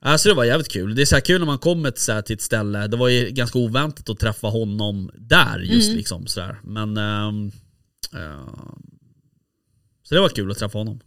Alltså 0.00 0.28
det 0.28 0.34
var 0.34 0.44
jävligt 0.44 0.68
kul. 0.68 0.94
Det 0.94 1.02
är 1.02 1.06
så 1.06 1.14
här 1.14 1.20
kul 1.20 1.38
när 1.38 1.46
man 1.46 1.58
kommer 1.58 1.90
till, 1.90 2.02
så 2.02 2.12
här, 2.12 2.22
till 2.22 2.34
ett 2.34 2.42
ställe. 2.42 2.86
Det 2.86 2.96
var 2.96 3.08
ju 3.08 3.30
ganska 3.30 3.58
oväntat 3.58 4.08
att 4.08 4.18
träffa 4.18 4.46
honom 4.46 5.10
där 5.14 5.58
just 5.58 5.92
liksom 5.92 6.26
sådär. 6.26 6.60
Men 6.64 6.96
eh, 6.96 7.32
Så 10.02 10.14
det 10.14 10.20
var 10.20 10.28
kul 10.28 10.50
att 10.50 10.58
träffa 10.58 10.78
honom. 10.78 11.00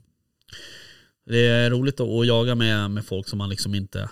Det 1.25 1.47
är 1.47 1.69
roligt 1.69 1.99
att, 1.99 2.09
att 2.09 2.27
jaga 2.27 2.55
med, 2.55 2.91
med 2.91 3.05
folk 3.05 3.27
som 3.27 3.37
man 3.37 3.49
liksom 3.49 3.75
inte 3.75 4.09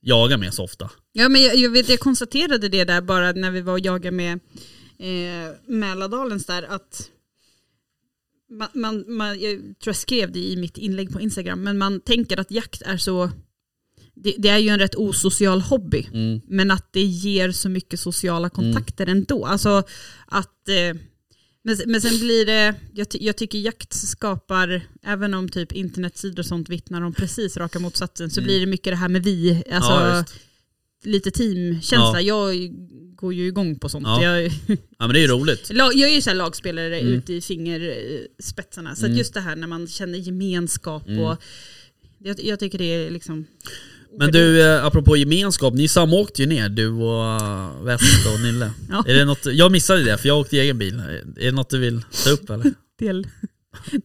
jagar 0.00 0.38
med 0.38 0.54
så 0.54 0.64
ofta. 0.64 0.90
Ja, 1.12 1.28
men 1.28 1.42
jag, 1.42 1.56
jag, 1.56 1.70
vet, 1.70 1.88
jag 1.88 2.00
konstaterade 2.00 2.68
det 2.68 2.84
där 2.84 3.00
bara 3.00 3.32
när 3.32 3.50
vi 3.50 3.60
var 3.60 3.72
och 3.72 3.80
jagade 3.80 4.16
med 4.16 4.32
eh, 4.98 5.54
Mälardalens 5.66 6.46
där 6.46 6.62
att 6.62 7.10
man, 8.50 8.68
man, 8.74 9.04
man, 9.16 9.40
jag 9.40 9.52
tror 9.56 9.74
jag 9.84 9.96
skrev 9.96 10.32
det 10.32 10.38
i 10.38 10.56
mitt 10.56 10.78
inlägg 10.78 11.12
på 11.12 11.20
Instagram, 11.20 11.62
men 11.62 11.78
man 11.78 12.00
tänker 12.00 12.40
att 12.40 12.50
jakt 12.50 12.82
är 12.82 12.96
så 12.96 13.30
det, 14.14 14.34
det 14.38 14.48
är 14.48 14.58
ju 14.58 14.68
en 14.68 14.78
rätt 14.78 14.94
osocial 14.94 15.60
hobby, 15.60 16.06
Mm. 16.12 16.40
men 16.48 16.70
att 16.70 16.92
det 16.92 17.02
ger 17.02 17.52
så 17.52 17.68
mycket 17.68 18.00
sociala 18.00 18.50
kontakter 18.50 19.06
ändå. 19.06 19.46
Alltså 19.46 19.82
att, 20.26 20.68
eh, 20.68 21.00
men, 21.64 21.76
men 21.86 22.00
sen 22.00 22.18
blir 22.18 22.46
det, 22.46 22.74
jag, 22.94 23.06
jag 23.10 23.36
tycker 23.36 23.58
jakt 23.58 23.94
skapar, 23.94 24.86
även 25.02 25.34
om 25.34 25.48
typ 25.48 25.72
internetsidor 25.72 26.38
och 26.38 26.46
sånt 26.46 26.68
vittnar 26.68 27.02
om 27.02 27.12
precis 27.12 27.56
raka 27.56 27.78
motsatsen, 27.78 28.30
så 28.30 28.42
blir 28.42 28.60
det 28.60 28.66
mycket 28.66 28.92
det 28.92 28.96
här 28.96 29.08
med 29.08 29.24
vi, 29.24 29.62
alltså 29.72 29.92
Mm. 29.92 30.08
Ja. 30.16 30.24
Lite 31.06 31.30
teamkänsla. 31.30 32.20
Ja. 32.20 32.52
Jag 32.52 32.70
går 33.16 33.34
ju 33.34 33.46
igång 33.46 33.78
på 33.78 33.88
sånt. 33.88 34.06
Ja. 34.06 34.22
Jag, 34.24 34.52
Ja 34.98 35.06
men 35.06 35.08
det 35.08 35.18
är 35.18 35.22
ju 35.22 35.28
roligt. 35.28 35.70
jag 35.74 35.94
är 36.00 36.14
ju 36.14 36.20
så 36.22 36.30
här 36.30 36.34
lagspelare 36.36 36.98
Mm. 36.98 37.12
ute 37.12 37.32
i 37.34 37.40
fingerspetsarna. 37.40 38.94
Så 38.96 39.06
att 39.06 39.16
just 39.16 39.34
det 39.34 39.40
här 39.40 39.56
när 39.56 39.66
man 39.66 39.86
känner 39.86 40.18
gemenskap 40.18 41.08
Mm. 41.08 41.20
och 41.20 41.42
jag, 42.18 42.44
jag 42.44 42.58
tycker 42.60 42.78
det 42.78 42.84
är 42.84 43.10
liksom 43.10 43.44
Men 44.18 44.32
du, 44.32 44.62
eh, 44.62 44.84
apropå 44.84 45.16
gemenskap, 45.16 45.74
ni 45.74 45.88
samåkte 45.88 46.42
ju 46.42 46.48
ner, 46.48 46.68
du 46.68 46.88
och 46.88 47.40
uh, 47.42 47.84
Väst 47.84 48.26
och 48.34 48.40
Nille. 48.40 48.70
Ja. 48.90 49.04
Är 49.08 49.14
det 49.14 49.24
något, 49.24 49.46
jag 49.46 49.72
missade 49.72 50.04
det 50.04 50.18
för 50.18 50.28
jag 50.28 50.38
åkte 50.38 50.56
i 50.56 50.60
egen 50.60 50.78
bil. 50.78 50.94
Är 51.36 51.44
det 51.44 51.52
något 51.52 51.70
du 51.70 51.78
vill 51.78 52.02
ta 52.24 52.30
upp 52.30 52.50
eller? 52.50 52.72
del, 52.98 53.26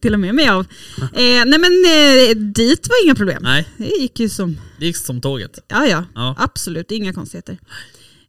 dela 0.00 0.16
med 0.18 0.34
mig 0.34 0.48
av. 0.48 0.60
Eh, 1.00 1.44
nej 1.46 1.58
men 1.58 1.84
eh, 1.84 2.36
dit 2.36 2.88
var 2.88 3.04
inga 3.04 3.14
problem. 3.14 3.42
Nej, 3.42 3.68
Det 3.76 3.84
gick 3.84 4.20
ju 4.20 4.28
som, 4.28 4.56
det 4.78 4.86
gick 4.86 4.96
som 4.96 5.20
tåget. 5.20 5.58
ja 5.68 5.86
ja, 5.86 6.04
Ja, 6.14 6.34
absolut 6.38 6.90
inga 6.90 7.12
konstigheter. 7.12 7.58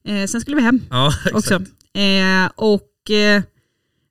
Eh, 0.08 0.26
sen 0.28 0.42
skulle 0.42 0.56
vi 0.56 0.62
hem 0.62 0.82
ja 0.90 1.08
exakt. 1.26 1.36
också. 1.36 1.54
Eh, 2.00 2.50
och 2.56 3.12
eh, 3.12 3.42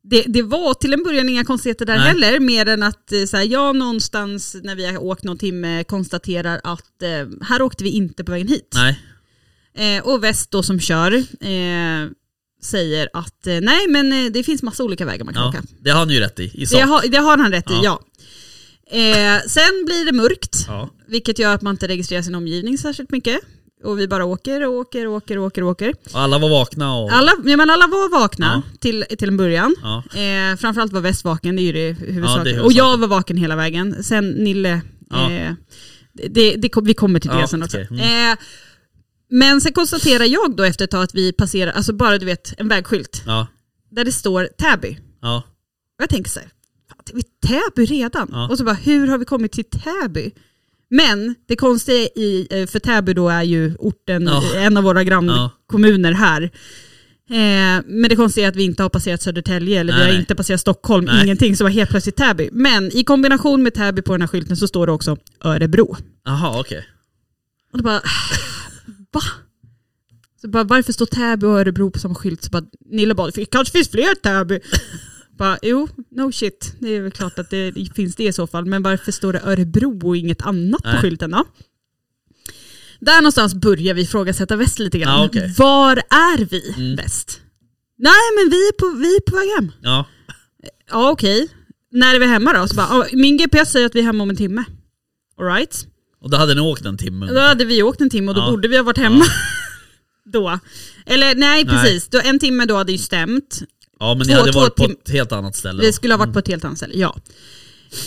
det, 0.04 0.22
det 0.28 0.42
var 0.42 0.74
till 0.74 0.92
en 0.92 1.02
början 1.04 1.28
inga 1.28 1.44
konstigheter 1.44 1.86
där 1.86 1.96
Nej. 1.98 2.06
heller, 2.08 2.40
mer 2.40 2.68
än 2.68 2.82
att 2.82 3.12
eh, 3.12 3.24
så 3.24 3.36
här, 3.36 3.44
jag 3.44 3.76
någonstans 3.76 4.56
när 4.62 4.76
vi 4.76 4.86
har 4.86 5.02
åkt 5.02 5.24
någon 5.24 5.38
timme 5.38 5.84
konstaterar 5.84 6.60
att 6.64 7.02
eh, 7.02 7.44
här 7.48 7.62
åkte 7.62 7.84
vi 7.84 7.90
inte 7.90 8.24
på 8.24 8.32
vägen 8.32 8.48
hit. 8.48 8.72
Nej, 8.74 9.00
Eh, 9.74 10.02
och 10.06 10.24
Väst 10.24 10.50
då 10.50 10.62
som 10.62 10.80
kör 10.80 11.12
eh, 11.40 12.08
säger 12.64 13.08
att 13.12 13.46
eh, 13.46 13.54
nej 13.60 13.88
men 13.88 14.12
eh, 14.12 14.32
det 14.32 14.42
finns 14.42 14.62
massa 14.62 14.84
olika 14.84 15.06
vägar 15.06 15.24
man 15.24 15.34
kan 15.34 15.42
ja, 15.42 15.48
åka. 15.48 15.62
det 15.80 15.90
har 15.90 15.98
han 15.98 16.10
ju 16.10 16.20
rätt 16.20 16.40
i, 16.40 16.62
i 16.62 16.66
sak. 16.66 16.78
Det 16.80 16.86
har, 16.86 17.08
det 17.08 17.18
har 17.18 17.38
han 17.38 17.50
rätt 17.52 17.70
i, 17.70 17.74
Ja. 17.82 17.82
ja. 17.84 18.96
Eh, 18.98 19.40
sen 19.46 19.84
blir 19.86 20.04
det 20.06 20.12
mörkt, 20.12 20.56
Ja. 20.68 20.88
vilket 21.06 21.38
gör 21.38 21.54
att 21.54 21.62
man 21.62 21.74
inte 21.74 21.88
registrerar 21.88 22.22
sin 22.22 22.34
omgivning 22.34 22.78
särskilt 22.78 23.10
mycket. 23.10 23.40
Och 23.84 23.98
vi 23.98 24.08
bara 24.08 24.24
åker 24.24 24.66
och 24.66 24.72
åker 24.74 25.06
och 25.06 25.14
åker 25.14 25.38
och 25.38 25.44
åker 25.44 25.62
och 25.62 25.70
åker. 25.70 25.94
Och 26.12 26.20
alla 26.20 26.38
var 26.38 26.48
vakna 26.48 26.96
och... 26.96 27.12
Alla, 27.12 27.32
ja, 27.44 27.56
men 27.56 27.70
alla 27.70 27.86
var 27.86 28.10
vakna 28.20 28.62
till, 28.80 29.04
till 29.18 29.28
en 29.28 29.36
början. 29.36 29.74
Ja. 29.82 30.02
Eh, 30.20 30.56
framförallt 30.56 30.92
var 30.92 31.00
Väst 31.00 31.24
vaken, 31.24 31.56
det 31.56 31.62
är 31.62 31.64
ju 31.64 31.72
det 31.72 31.92
huvudsakliga. 32.06 32.54
det 32.54 32.60
är 32.60 32.64
och 32.64 32.72
jag 32.72 32.96
var 32.98 33.08
vaken 33.08 33.36
hela 33.36 33.56
vägen. 33.56 34.04
Sen 34.04 34.30
Nille, 34.30 34.80
Ja. 35.10 35.30
eh, 35.32 35.52
det, 36.12 36.54
det, 36.56 36.68
kom- 36.68 36.84
vi 36.84 36.94
kommer 36.94 37.20
till 37.20 37.30
det 37.30 37.40
Ja, 37.40 37.46
sen 37.48 37.62
också. 37.62 37.76
okej. 37.76 37.88
Mm. 37.90 38.32
Eh, 38.32 38.38
men 39.32 39.60
sen 39.60 39.72
konstaterar 39.72 40.24
jag 40.24 40.56
då 40.56 40.62
efter 40.62 40.84
ett 40.84 40.90
tag 40.90 41.02
att 41.02 41.14
vi 41.14 41.32
passerar, 41.32 41.72
alltså 41.72 41.92
bara 41.92 42.18
du 42.18 42.26
vet 42.26 42.54
en 42.60 42.68
vägskylt 42.68 43.22
Ja, 43.26 43.46
där 43.90 44.04
det 44.04 44.12
står 44.12 44.48
Täby. 44.58 44.98
ja, 45.22 45.36
Och 45.98 46.02
jag 46.02 46.08
tänker 46.10 46.30
så 46.30 46.40
här, 46.40 46.48
fan, 46.88 46.98
det 47.06 47.12
är 47.12 47.16
vi 47.16 47.22
Täby 47.22 47.86
redan? 47.86 48.28
Ja. 48.32 48.48
Och 48.48 48.58
så 48.58 48.64
bara, 48.64 48.74
hur 48.74 49.06
har 49.08 49.18
vi 49.18 49.24
kommit 49.24 49.52
till 49.52 49.64
Täby? 49.64 50.30
Men 50.90 51.34
det 51.48 51.56
konstiga 51.56 51.98
i, 51.98 52.46
eh, 52.50 52.66
för 52.66 52.78
Täby 52.78 53.14
då 53.14 53.28
är 53.28 53.42
ju 53.42 53.74
orten, 53.78 54.22
Ja. 54.26 54.42
en 54.56 54.76
av 54.76 54.84
våra 54.84 55.04
grannkommuner 55.04 56.12
här. 56.12 56.42
Eh, 57.30 57.82
men 57.86 58.02
det 58.08 58.16
konstiga 58.16 58.46
är 58.46 58.50
att 58.50 58.56
vi 58.56 58.62
inte 58.64 58.82
har 58.82 58.90
passerat 58.90 59.22
Södertälje 59.22 59.80
eller 59.80 59.92
vi 59.92 59.98
Nej, 59.98 60.06
har 60.06 60.12
nej. 60.12 60.20
inte 60.20 60.34
passerat 60.34 60.60
Stockholm, 60.60 61.04
Nej. 61.04 61.24
ingenting. 61.24 61.56
Så 61.56 61.64
var 61.64 61.70
helt 61.70 61.90
plötsligt 61.90 62.16
Täby. 62.16 62.48
Men 62.52 62.96
i 62.96 63.04
kombination 63.04 63.62
med 63.62 63.74
Täby 63.74 64.02
på 64.02 64.12
den 64.12 64.20
här 64.20 64.28
skylten 64.28 64.56
så 64.56 64.68
står 64.68 64.86
det 64.86 64.92
också 64.92 65.16
Örebro. 65.44 65.96
jaha 66.24 66.60
okej. 66.60 66.86
Och 67.72 67.78
då 67.78 67.84
bara, 67.84 68.00
va? 69.12 69.20
Så 70.40 70.48
bara, 70.48 70.64
varför 70.64 70.92
står 70.92 71.06
Täby 71.06 71.46
och 71.46 71.58
Örebro 71.58 71.90
på 71.90 71.98
samma 71.98 72.14
skylt? 72.14 72.44
Så 72.44 72.50
bara, 72.50 72.64
Nille 72.90 73.14
bara, 73.14 73.30
det 73.30 73.44
kanske 73.44 73.72
finns 73.72 73.88
fler 73.88 74.14
Täby. 74.14 74.60
bara, 75.38 75.58
jo, 75.62 75.88
no 76.10 76.32
shit. 76.32 76.74
Det 76.80 76.88
är 76.88 77.00
väl 77.00 77.10
klart 77.12 77.38
att 77.38 77.50
det 77.50 77.72
finns 77.94 78.16
det 78.16 78.24
i 78.24 78.32
så 78.32 78.46
fall. 78.46 78.64
Men 78.66 78.82
varför 78.82 79.12
står 79.12 79.32
det 79.32 79.40
Örebro 79.44 80.08
och 80.08 80.16
inget 80.16 80.42
annat 80.42 80.80
Nej. 80.84 80.94
på 80.94 81.00
skylten 81.00 81.30
då? 81.30 81.44
Där 83.00 83.20
någonstans 83.20 83.54
börjar 83.54 83.94
vi 83.94 84.02
ifrågasätta 84.02 84.56
väst 84.56 84.78
lite 84.78 84.98
grann. 84.98 85.20
Ja, 85.20 85.26
okej. 85.26 85.54
Var 85.58 85.96
är 85.96 86.44
vi 86.44 86.74
Mm. 86.76 86.96
väst? 86.96 87.40
Nej 87.98 88.12
men 88.36 88.50
vi 88.50 88.56
är 88.68 88.72
på, 88.72 88.98
vi 88.98 89.16
är 89.16 89.20
på 89.30 89.36
väg 89.36 89.48
hem. 89.56 89.72
Ja, 89.82 90.06
Ja 90.90 91.10
okej. 91.10 91.48
När 91.90 92.14
är 92.14 92.18
vi 92.20 92.26
hemma 92.26 92.52
då? 92.52 92.68
Så 92.68 92.74
bara, 92.76 92.86
"Ja, 92.90 93.06
min 93.12 93.36
GPS 93.36 93.72
säger 93.72 93.86
att 93.86 93.94
vi 93.94 94.00
är 94.00 94.04
hemma 94.04 94.22
om 94.22 94.30
en 94.30 94.36
timme. 94.36 94.64
Alright. 95.40 95.86
Och 96.22 96.30
då 96.30 96.36
hade 96.36 96.54
ni 96.54 96.60
åkt 96.60 96.84
en 96.84 96.98
timme. 96.98 97.26
Då 97.26 97.40
hade 97.40 97.64
vi 97.64 97.82
åkt 97.82 98.00
en 98.00 98.10
timme 98.10 98.28
och 98.30 98.34
då 98.34 98.40
Ja. 98.40 98.50
borde 98.50 98.68
vi 98.68 98.76
ha 98.76 98.82
varit 98.84 98.98
hemma. 98.98 99.24
då. 100.32 100.58
Eller 101.06 101.26
nej 101.34 101.64
Nej. 101.64 101.64
precis, 101.64 102.08
Då, 102.08 102.20
en 102.24 102.38
timme 102.38 102.64
då 102.66 102.76
hade 102.76 102.92
ju 102.92 102.98
stämt. 102.98 103.62
Ja 104.00 104.14
men 104.14 104.26
ni 104.26 104.32
Två- 104.32 104.40
hade 104.40 104.52
varit 104.52 104.74
på 104.76 104.84
ett 104.84 105.10
helt 105.10 105.32
annat 105.32 105.56
ställe. 105.56 105.80
Vi 105.80 105.86
då. 105.86 105.92
skulle 105.92 106.14
ha 106.14 106.18
varit 106.18 106.32
på 106.32 106.38
ett 106.38 106.48
helt 106.48 106.64
annat 106.64 106.76
ställe, 106.78 106.94
ja. 106.96 107.16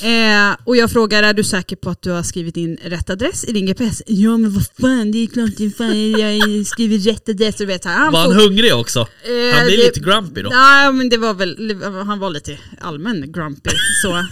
Eh, 0.04 0.56
och 0.64 0.78
jag 0.78 0.92
frågar, 0.92 1.24
är 1.24 1.34
du 1.34 1.44
säker 1.44 1.76
på 1.76 1.90
att 1.90 2.02
du 2.02 2.12
har 2.12 2.24
skrivit 2.24 2.58
in 2.58 2.78
rätt 2.84 3.10
adress 3.10 3.44
i 3.46 3.52
din 3.52 3.66
GPS? 3.66 4.02
Ja 4.06 4.38
men 4.38 4.54
vad 4.54 4.64
fan, 4.82 5.12
det 5.12 5.18
är 5.24 5.28
klart 5.28 5.50
det 5.58 5.70
fan, 5.78 6.12
jag 6.12 6.66
skriver 6.68 6.98
rätt 6.98 7.30
adress. 7.30 7.54
Och 7.56 7.60
du 7.60 7.66
vet, 7.66 7.86
han 7.86 8.14
Var 8.14 8.20
han 8.20 8.34
hungrig 8.36 8.76
också? 8.76 9.00
Eh, 9.00 9.56
Han 9.58 9.66
det- 9.68 9.78
lite 9.78 10.00
grumpy 10.00 10.42
då. 10.42 10.50
Nej 10.50 10.94
men 10.94 11.10
det 11.10 11.18
var 11.18 11.34
väl, 11.34 11.82
han 12.08 12.20
var 12.20 12.30
lite 12.30 12.58
allmän 12.82 13.32
grumpy. 13.32 13.70
Så, 14.04 14.26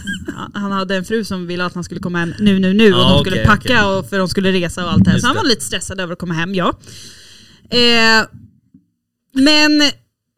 han 0.54 0.72
hade 0.72 0.96
en 0.96 1.04
fru 1.04 1.24
som 1.24 1.46
ville 1.46 1.64
att 1.64 1.74
han 1.74 1.84
skulle 1.84 2.00
komma 2.00 2.18
hem 2.18 2.34
nu, 2.38 2.58
nu, 2.58 2.72
nu 2.72 2.92
och 2.94 3.00
Ja, 3.00 3.08
de 3.24 3.30
skulle 3.30 3.44
packa 3.44 3.86
okej. 3.86 3.98
och 3.98 4.08
för 4.10 4.18
de 4.18 4.28
skulle 4.28 4.52
resa 4.52 4.84
och 4.84 4.92
allt 4.92 5.04
det 5.04 5.10
här. 5.10 5.18
Så 5.18 5.26
han 5.26 5.36
var 5.36 5.44
lite 5.44 5.64
stressad 5.64 6.00
över 6.00 6.12
att 6.12 6.18
komma 6.18 6.34
hem, 6.34 6.54
ja. 6.54 6.78
Eh, 7.70 8.26
men 9.32 9.82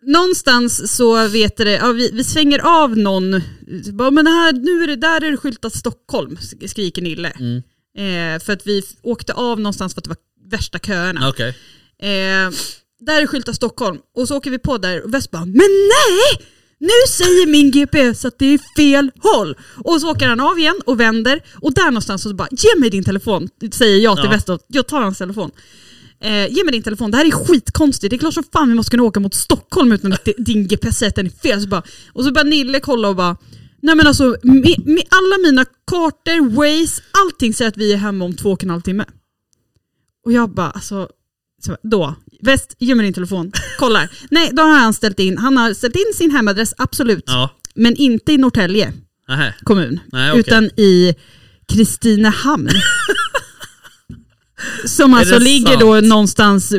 någonstans 0.07 0.97
så 0.97 1.29
vet 1.29 1.57
det, 1.57 1.71
ja, 1.71 1.93
vi, 1.93 2.11
vi 2.11 2.25
svänger 2.25 2.59
av 2.59 2.99
någon, 2.99 3.43
bara, 3.93 4.11
men 4.11 4.27
här, 4.27 4.53
nu 4.53 4.83
är 4.83 4.87
det, 4.87 4.97
där 4.97 5.25
är 5.25 5.31
det 5.31 5.37
skyltat 5.37 5.75
Stockholm, 5.75 6.39
skriker 6.67 7.03
Nille. 7.03 7.29
Mm. 7.31 7.63
Eh, 7.99 8.43
för 8.43 8.53
att 8.53 8.67
vi 8.67 8.83
åkte 9.03 9.33
av 9.33 9.61
någonstans 9.61 9.95
för 9.95 10.01
att 10.01 10.05
det 10.05 10.11
var 10.11 10.51
värsta 10.51 10.79
köerna. 10.79 11.29
Okej. 11.29 11.49
Eh, 11.99 12.51
där 13.01 13.23
är 13.23 13.27
skyltat 13.27 13.57
Stockholm 13.57 13.99
och 14.17 14.29
så 14.29 14.37
åker 14.37 14.51
vi 14.51 14.59
på 14.59 14.79
där 14.79 15.03
och 15.03 15.15
West 15.15 15.31
bara 15.31 15.45
Men 15.45 15.71
nej! 15.97 16.47
Nu 16.79 17.09
säger 17.09 17.47
min 17.47 17.71
GPS 17.71 18.25
att 18.25 18.39
det 18.39 18.47
är 18.47 18.59
fel 18.77 19.11
håll. 19.19 19.57
Och 19.85 20.01
så 20.01 20.11
åker 20.11 20.27
han 20.27 20.41
av 20.41 20.59
igen 20.59 20.81
och 20.87 21.01
vänder 21.01 21.41
och 21.55 21.75
där 21.75 21.85
någonstans 21.85 22.23
så 22.23 22.35
bara 22.35 22.49
Ge 22.51 22.81
mig 22.81 22.91
din 22.91 23.05
telefon, 23.05 23.49
säger 23.73 23.99
jag 23.99 24.17
till 24.17 24.25
Ja. 24.25 24.31
West. 24.31 24.65
Jag 24.67 24.87
tar 24.87 25.01
hans 25.01 25.19
telefon. 25.19 25.51
Eh, 26.21 26.53
ge 26.53 26.65
mig 26.65 26.73
din 26.73 26.83
telefon, 26.83 27.11
det 27.11 27.17
här 27.17 27.25
är 27.25 27.31
skitkonstigt. 27.31 28.11
Det 28.11 28.17
är 28.17 28.19
klart 28.19 28.35
som 28.35 28.45
fan 28.53 28.69
vi 28.69 28.75
måste 28.75 28.91
kunna 28.91 29.03
åka 29.03 29.21
mot 29.21 29.35
Stockholm 29.35 29.93
utan 29.93 30.13
att 30.13 30.29
din 30.39 30.69
GPS 30.69 30.99
säger 30.99 31.11
att 31.11 31.17
den 31.17 31.27
är 31.27 31.31
fel. 31.31 31.61
Så 31.63 31.69
bara, 31.69 31.83
och 32.13 32.25
så 32.25 32.33
börjar 32.33 32.45
Nille 32.45 32.81
kolla 32.81 33.09
och 33.09 33.17
bara 33.17 33.37
Nej 33.87 33.95
men 33.95 34.07
alltså, 34.07 34.37
med, 34.43 34.87
med 34.87 35.03
alla 35.11 35.39
mina 35.43 35.65
kartor, 35.91 36.51
Waze, 36.51 37.03
allting 37.25 37.55
säger 37.55 37.69
att 37.69 37.77
vi 37.77 37.93
är 37.93 37.97
hemma 37.97 38.25
om 38.25 38.37
två 38.37 38.51
och 38.51 38.65
en 38.65 38.71
halv 38.71 38.81
timme. 38.81 39.05
Och 40.25 40.33
jag 40.33 40.51
bara, 40.51 40.71
alltså, 40.71 41.09
så, 41.63 41.77
då, 41.83 42.15
väst, 42.41 42.77
ge 42.79 42.95
mig 42.95 43.05
din 43.05 43.15
telefon, 43.15 43.53
kollar. 43.79 44.11
Nej, 44.31 44.51
då 44.53 44.63
har 44.63 44.79
han 44.79 44.95
ställt 44.95 45.21
in, 45.21 45.39
han 45.39 45.57
har 45.57 45.75
ställt 45.75 45.97
in 45.97 46.13
sin 46.15 46.31
hemadress, 46.31 46.75
absolut. 46.79 47.25
Ja. 47.27 47.51
Men 47.75 47.97
inte 47.97 48.33
i 48.33 48.39
Norrtälje 48.39 48.93
kommun, 49.65 50.01
Nej, 50.13 50.31
okej. 50.31 50.41
utan 50.41 50.65
i 50.65 51.15
Kristinehamn. 51.69 52.69
Som 54.87 55.15
alltså 55.15 55.39
det 55.39 55.45
ligger 55.45 55.67
sant? 55.69 55.81
då 55.81 56.01
någonstans 56.01 56.75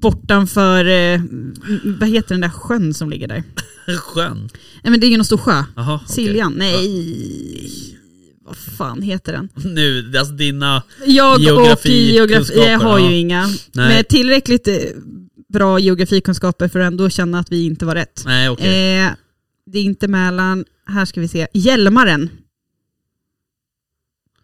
bortanför, 0.00 0.84
eh, 0.84 1.20
vad 1.84 2.08
heter 2.08 2.28
den 2.34 2.40
där 2.40 2.48
sjön 2.48 2.94
som 2.94 3.10
ligger 3.10 3.28
där? 3.28 3.42
Sjön. 3.98 4.48
Nej 4.82 4.90
men 4.90 5.00
det 5.00 5.06
är 5.06 5.08
ingen 5.08 5.24
stor 5.24 5.36
sjö. 5.36 5.64
Jaha, 5.76 6.00
okej. 6.04 6.14
Siljan? 6.14 6.52
Nej. 6.56 7.70
Vad 8.44 8.56
fan 8.56 9.02
heter 9.02 9.32
den? 9.32 9.48
Nu, 9.74 10.18
alltså 10.18 10.34
dina... 10.34 10.82
Jag 11.06 11.40
Geografi- 11.40 12.10
och 12.10 12.14
geografi, 12.14 12.54
jag 12.56 12.78
har 12.78 12.98
ju 12.98 13.04
ja. 13.04 13.10
inga. 13.10 13.46
Nej. 13.46 13.88
Med 13.88 14.08
tillräckligt 14.08 14.68
eh, 14.68 14.74
bra 15.52 15.78
geografikunskaper 15.78 16.68
för 16.68 16.80
att 16.80 16.86
ändå 16.86 17.10
känna 17.10 17.38
att 17.38 17.52
vi 17.52 17.64
inte 17.64 17.86
var 17.86 17.94
rätt. 17.94 18.22
Nej 18.24 18.48
okej. 18.48 18.98
Eh, 19.00 19.10
det 19.66 19.78
är 19.78 19.82
inte 19.82 20.08
Mälaren, 20.08 20.64
här 20.86 21.04
ska 21.04 21.20
vi 21.20 21.28
se, 21.28 21.46
Hjälmaren 21.52 22.30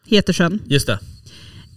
heter 0.07 0.33
sjön. 0.33 0.63
Just 0.67 0.87
det, 0.87 0.99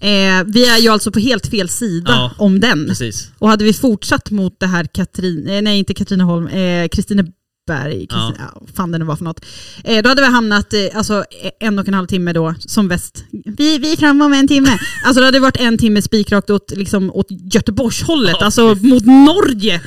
Eh, 0.03 0.43
vi 0.45 0.65
är 0.65 0.77
ju 0.77 0.89
alltså 0.89 1.11
på 1.11 1.19
helt 1.19 1.47
fel 1.47 1.69
sida 1.69 2.11
Ja, 2.11 2.31
om 2.37 2.59
den. 2.59 2.85
precis. 2.87 3.31
Och 3.39 3.49
hade 3.49 3.63
vi 3.63 3.73
fortsatt 3.73 4.31
mot 4.31 4.59
det 4.59 4.67
här 4.67 4.85
Katrin, 4.85 5.47
eh, 5.47 5.61
nej 5.61 5.79
inte 5.79 5.93
Katrineholm, 5.93 6.47
eh, 6.47 6.87
Kristineberg, 6.87 8.07
Kristin, 8.07 8.35
Ja. 8.39 8.51
ja. 8.55 8.61
fan 8.75 8.91
det 8.91 8.97
nu 8.97 9.05
var 9.05 9.15
för 9.15 9.23
något. 9.23 9.45
Eh, 9.83 10.03
då 10.03 10.09
hade 10.09 10.21
vi 10.21 10.27
hamnat 10.27 10.73
eh, 10.73 10.79
alltså, 10.93 11.25
en 11.59 11.79
och 11.79 11.87
en 11.87 11.93
halv 11.93 12.07
timme 12.07 12.33
då 12.33 12.55
som 12.59 12.87
väst. 12.87 13.23
Vi, 13.31 13.77
vi 13.77 13.91
är 13.91 13.97
framme 13.97 14.25
om 14.25 14.33
en 14.33 14.47
timme. 14.47 14.77
Alltså 15.05 15.19
det 15.19 15.25
hade 15.25 15.39
varit 15.39 15.57
en 15.59 15.77
timme 15.77 16.01
spikrakt 16.01 16.49
åt, 16.49 16.71
liksom, 16.75 17.11
åt 17.13 17.27
Göteborgshållet, 17.29 18.35
Ja, 18.39 18.45
alltså 18.45 18.75
mot 18.81 19.05
Norge. 19.05 19.81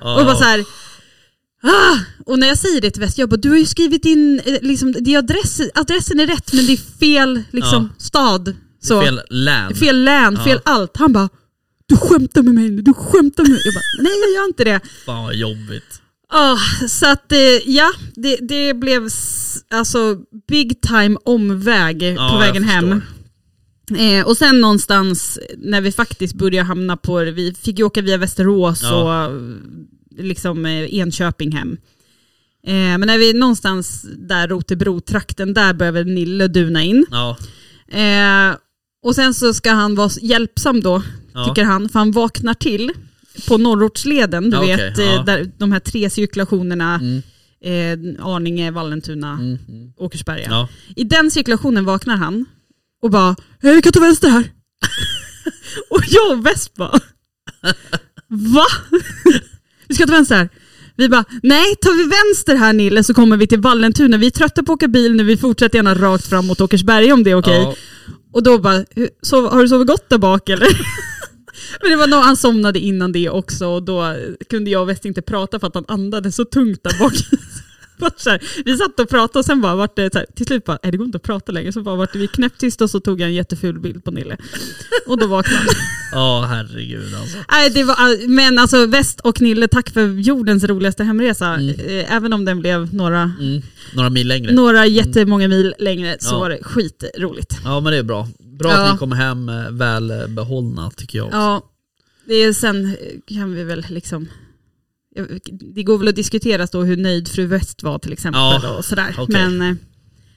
Ja. 0.00 0.20
Och 0.20 0.26
bara 0.26 0.36
så 0.36 0.44
här, 0.44 0.60
ah! 1.62 1.98
Och 2.26 2.38
när 2.38 2.46
jag 2.46 2.58
säger 2.58 2.80
det 2.80 2.90
till 2.90 3.00
väst, 3.02 3.18
jag 3.18 3.28
bara 3.28 3.36
du 3.36 3.50
har 3.50 3.56
ju 3.56 3.66
skrivit 3.66 4.04
in, 4.04 4.40
eh, 4.44 4.54
liksom, 4.62 4.94
det 5.00 5.14
är 5.14 5.18
adress, 5.18 5.60
adressen 5.74 6.20
är 6.20 6.26
rätt 6.26 6.52
men 6.52 6.66
det 6.66 6.72
är 6.72 6.98
fel 7.00 7.42
liksom, 7.50 7.88
stad. 7.98 8.54
Så. 8.82 9.00
Fel 9.02 9.20
län. 9.30 9.74
Fel 9.74 10.04
län, 10.04 10.34
Ja. 10.38 10.44
fel 10.44 10.60
allt. 10.64 10.96
Han 10.96 11.12
bara, 11.12 11.28
du 11.86 11.96
skämtar 11.96 12.42
med 12.42 12.54
mig 12.54 12.70
nu, 12.70 12.82
du 12.82 12.94
skämtar 12.94 13.42
med 13.42 13.50
mig. 13.50 13.60
Jag 13.64 13.74
bara, 13.74 14.02
nej 14.02 14.12
jag 14.20 14.30
gör 14.34 14.44
inte 14.46 14.64
det. 14.64 14.80
Fan 15.06 15.22
vad 15.24 15.34
jobbigt. 15.34 15.98
Ah, 16.34 16.56
så 16.88 17.06
att 17.06 17.32
eh, 17.32 17.38
ja, 17.66 17.92
det, 18.14 18.36
det 18.36 18.74
blev 18.74 19.08
alltså 19.70 20.16
big 20.48 20.80
time 20.80 21.16
omväg 21.24 22.02
Ja, 22.02 22.30
på 22.32 22.38
vägen 22.38 22.64
hem. 22.64 23.02
Eh, 23.98 24.26
och 24.26 24.36
sen 24.36 24.60
någonstans 24.60 25.38
när 25.58 25.80
vi 25.80 25.92
faktiskt 25.92 26.34
började 26.34 26.66
hamna 26.66 26.96
på, 26.96 27.18
vi 27.18 27.54
fick 27.54 27.78
ju 27.78 27.84
åka 27.84 28.02
via 28.02 28.16
Västerås 28.16 28.80
Ja. 28.82 29.26
och 29.26 29.40
liksom 30.18 30.66
eh, 30.66 30.94
Enköping 30.94 31.52
hem. 31.52 31.76
Eh, 32.66 32.72
men 32.72 33.00
när 33.00 33.18
vi 33.18 33.32
någonstans 33.32 34.06
där 34.16 34.48
Rotebro-trakten, 34.48 35.54
där 35.54 35.72
började 35.74 36.04
Nille 36.04 36.48
duna 36.48 36.82
in. 36.82 37.06
Ja. 37.10 37.36
Eh, 37.88 38.56
och 39.02 39.14
sen 39.14 39.34
så 39.34 39.54
ska 39.54 39.70
han 39.72 39.94
vara 39.94 40.10
hjälpsam 40.22 40.80
då, 40.80 41.02
Ja. 41.34 41.44
tycker 41.48 41.64
han, 41.64 41.88
för 41.88 41.98
han 41.98 42.12
vaknar 42.12 42.54
till 42.54 42.92
på 43.48 43.58
Norrortsleden, 43.58 44.50
du 44.50 44.56
Ja, 44.56 44.60
vet, 44.62 44.98
eh, 44.98 45.04
ja. 45.04 45.22
där, 45.22 45.50
de 45.58 45.72
här 45.72 45.80
tre 45.80 46.10
cirkulationerna, 46.10 46.94
Mm. 46.94 47.22
eh, 47.64 48.26
Arninge, 48.26 48.70
Vallentuna, 48.70 49.32
Mm. 49.32 49.58
Mm. 49.68 49.92
Åkersberga. 49.96 50.68
I 50.96 51.04
den 51.04 51.30
cirkulationen 51.30 51.84
vaknar 51.84 52.16
han 52.16 52.44
och 53.02 53.10
bara 53.10 53.36
“Vi 53.60 53.82
kan 53.82 53.92
ta 53.92 54.00
vänster 54.00 54.28
här”. 54.28 54.44
och 55.90 56.00
jag 56.08 56.30
och 56.32 56.38
bara 56.76 57.00
“Va? 58.28 58.66
vi 59.88 59.94
ska 59.94 60.06
ta 60.06 60.12
vänster 60.12 60.36
här?” 60.36 60.48
Vi 60.96 61.08
bara 61.08 61.24
“Nej, 61.42 61.76
tar 61.76 61.96
vi 61.96 62.02
vänster 62.04 62.56
här 62.56 62.72
Nille 62.72 63.04
så 63.04 63.14
kommer 63.14 63.36
vi 63.36 63.46
till 63.46 63.60
Vallentuna. 63.60 64.16
Vi 64.16 64.26
är 64.26 64.30
trötta 64.30 64.62
på 64.62 64.72
att 64.72 64.76
åka 64.76 64.88
bil 64.88 65.14
nu, 65.14 65.24
vi 65.24 65.36
fortsätter 65.36 65.78
gärna 65.78 65.94
rakt 65.94 66.26
fram 66.26 66.46
mot 66.46 66.60
Åkersberga 66.60 67.14
om 67.14 67.24
det 67.24 67.30
är 67.30 67.34
okej”. 67.34 67.62
Ja. 67.62 67.74
Och 68.32 68.42
då 68.42 68.58
bara 68.58 68.84
"Hur- 68.90 69.08
sov, 69.22 69.50
“Har 69.50 69.62
du 69.62 69.68
sovit 69.68 69.86
gott 69.88 70.08
där 70.08 70.18
bak 70.18 70.48
eller?” 70.48 70.68
Men 71.82 71.90
det 71.90 71.96
var 71.96 72.06
nog, 72.06 72.20
han 72.20 72.36
somnade 72.36 72.78
innan 72.78 73.12
det 73.12 73.28
också 73.30 73.66
och 73.66 73.82
då 73.82 74.16
kunde 74.50 74.70
jag 74.70 74.82
och 74.82 74.88
West 74.88 75.04
inte 75.04 75.22
prata 75.22 75.60
för 75.60 75.66
att 75.66 75.74
han 75.74 75.84
andades 75.88 76.36
så 76.36 76.44
tungt 76.44 76.80
där 76.82 76.98
bak. 76.98 77.12
Här, 78.26 78.42
vi 78.64 78.76
satt 78.76 79.00
och 79.00 79.08
pratade 79.08 79.38
och 79.38 79.44
sen 79.44 79.60
bara 79.60 79.74
vart 79.76 79.96
det 79.96 80.12
så 80.12 80.18
här, 80.18 80.26
till 80.36 80.46
slut 80.46 80.64
bara, 80.64 80.78
nej 80.82 80.92
det 80.92 80.98
går 80.98 81.04
inte 81.06 81.16
att 81.16 81.22
prata 81.22 81.52
längre. 81.52 81.72
Så 81.72 81.82
bara 81.82 81.96
vart 81.96 82.12
det 82.12 82.18
vi 82.18 82.28
knäpptysta 82.28 82.84
och 82.84 82.90
så 82.90 83.00
tog 83.00 83.20
jag 83.20 83.28
en 83.28 83.34
jätteful 83.34 83.80
bild 83.80 84.04
på 84.04 84.10
Nille. 84.10 84.36
Och 85.06 85.18
då 85.18 85.26
vaknade 85.26 85.56
han. 85.58 85.66
Ja, 86.14 86.46
herregud 86.48 87.14
alltså. 87.14 87.38
Nej, 87.52 87.70
det 87.70 87.84
var, 87.84 88.28
men 88.28 88.58
alltså 88.58 88.86
West 88.86 89.20
och 89.20 89.40
Nille, 89.40 89.68
tack 89.68 89.90
för 89.90 90.06
jordens 90.08 90.64
roligaste 90.64 91.04
hemresa. 91.04 91.54
Eh, 91.60 92.12
Även 92.16 92.32
om 92.32 92.44
den 92.44 92.60
blev 92.60 92.94
några, 92.94 93.22
Mm. 93.40 93.62
Några 93.94 94.10
mil 94.10 94.28
längre. 94.28 94.52
några 94.52 94.86
jättemånga 94.86 95.48
mil 95.48 95.74
längre 95.78 96.16
så 96.20 96.34
Ja. 96.34 96.38
var 96.38 96.50
det 96.50 96.58
skitroligt. 96.62 97.56
Ja 97.64 97.80
men 97.80 97.92
det 97.92 97.98
är 97.98 98.02
bra. 98.02 98.28
Bra 98.58 98.70
Ja. 98.70 98.86
att 98.86 98.92
ni 98.92 98.98
kommer 98.98 99.16
hem 99.16 99.48
eh, 99.48 99.70
väl 99.70 100.10
eh, 100.10 100.26
behållna 100.26 100.90
tycker 100.90 101.18
jag 101.18 101.26
också. 101.26 101.36
Ja, 101.38 101.62
det 102.24 102.34
är 102.34 102.52
sen 102.52 102.96
kan 103.26 103.54
vi 103.54 103.64
väl 103.64 103.84
liksom 103.88 104.28
det 105.74 105.82
går 105.82 105.98
väl 105.98 106.08
att 106.08 106.16
diskutera 106.16 106.66
då 106.66 106.82
hur 106.82 106.96
nöjd 106.96 107.28
fru 107.28 107.46
West 107.46 107.82
var 107.82 107.98
till 107.98 108.12
exempel 108.12 108.40
Ja, 108.40 108.76
och 108.78 108.84
sådär. 108.84 109.14
okej. 109.18 109.48
Men 109.48 109.62
eh, 109.70 109.76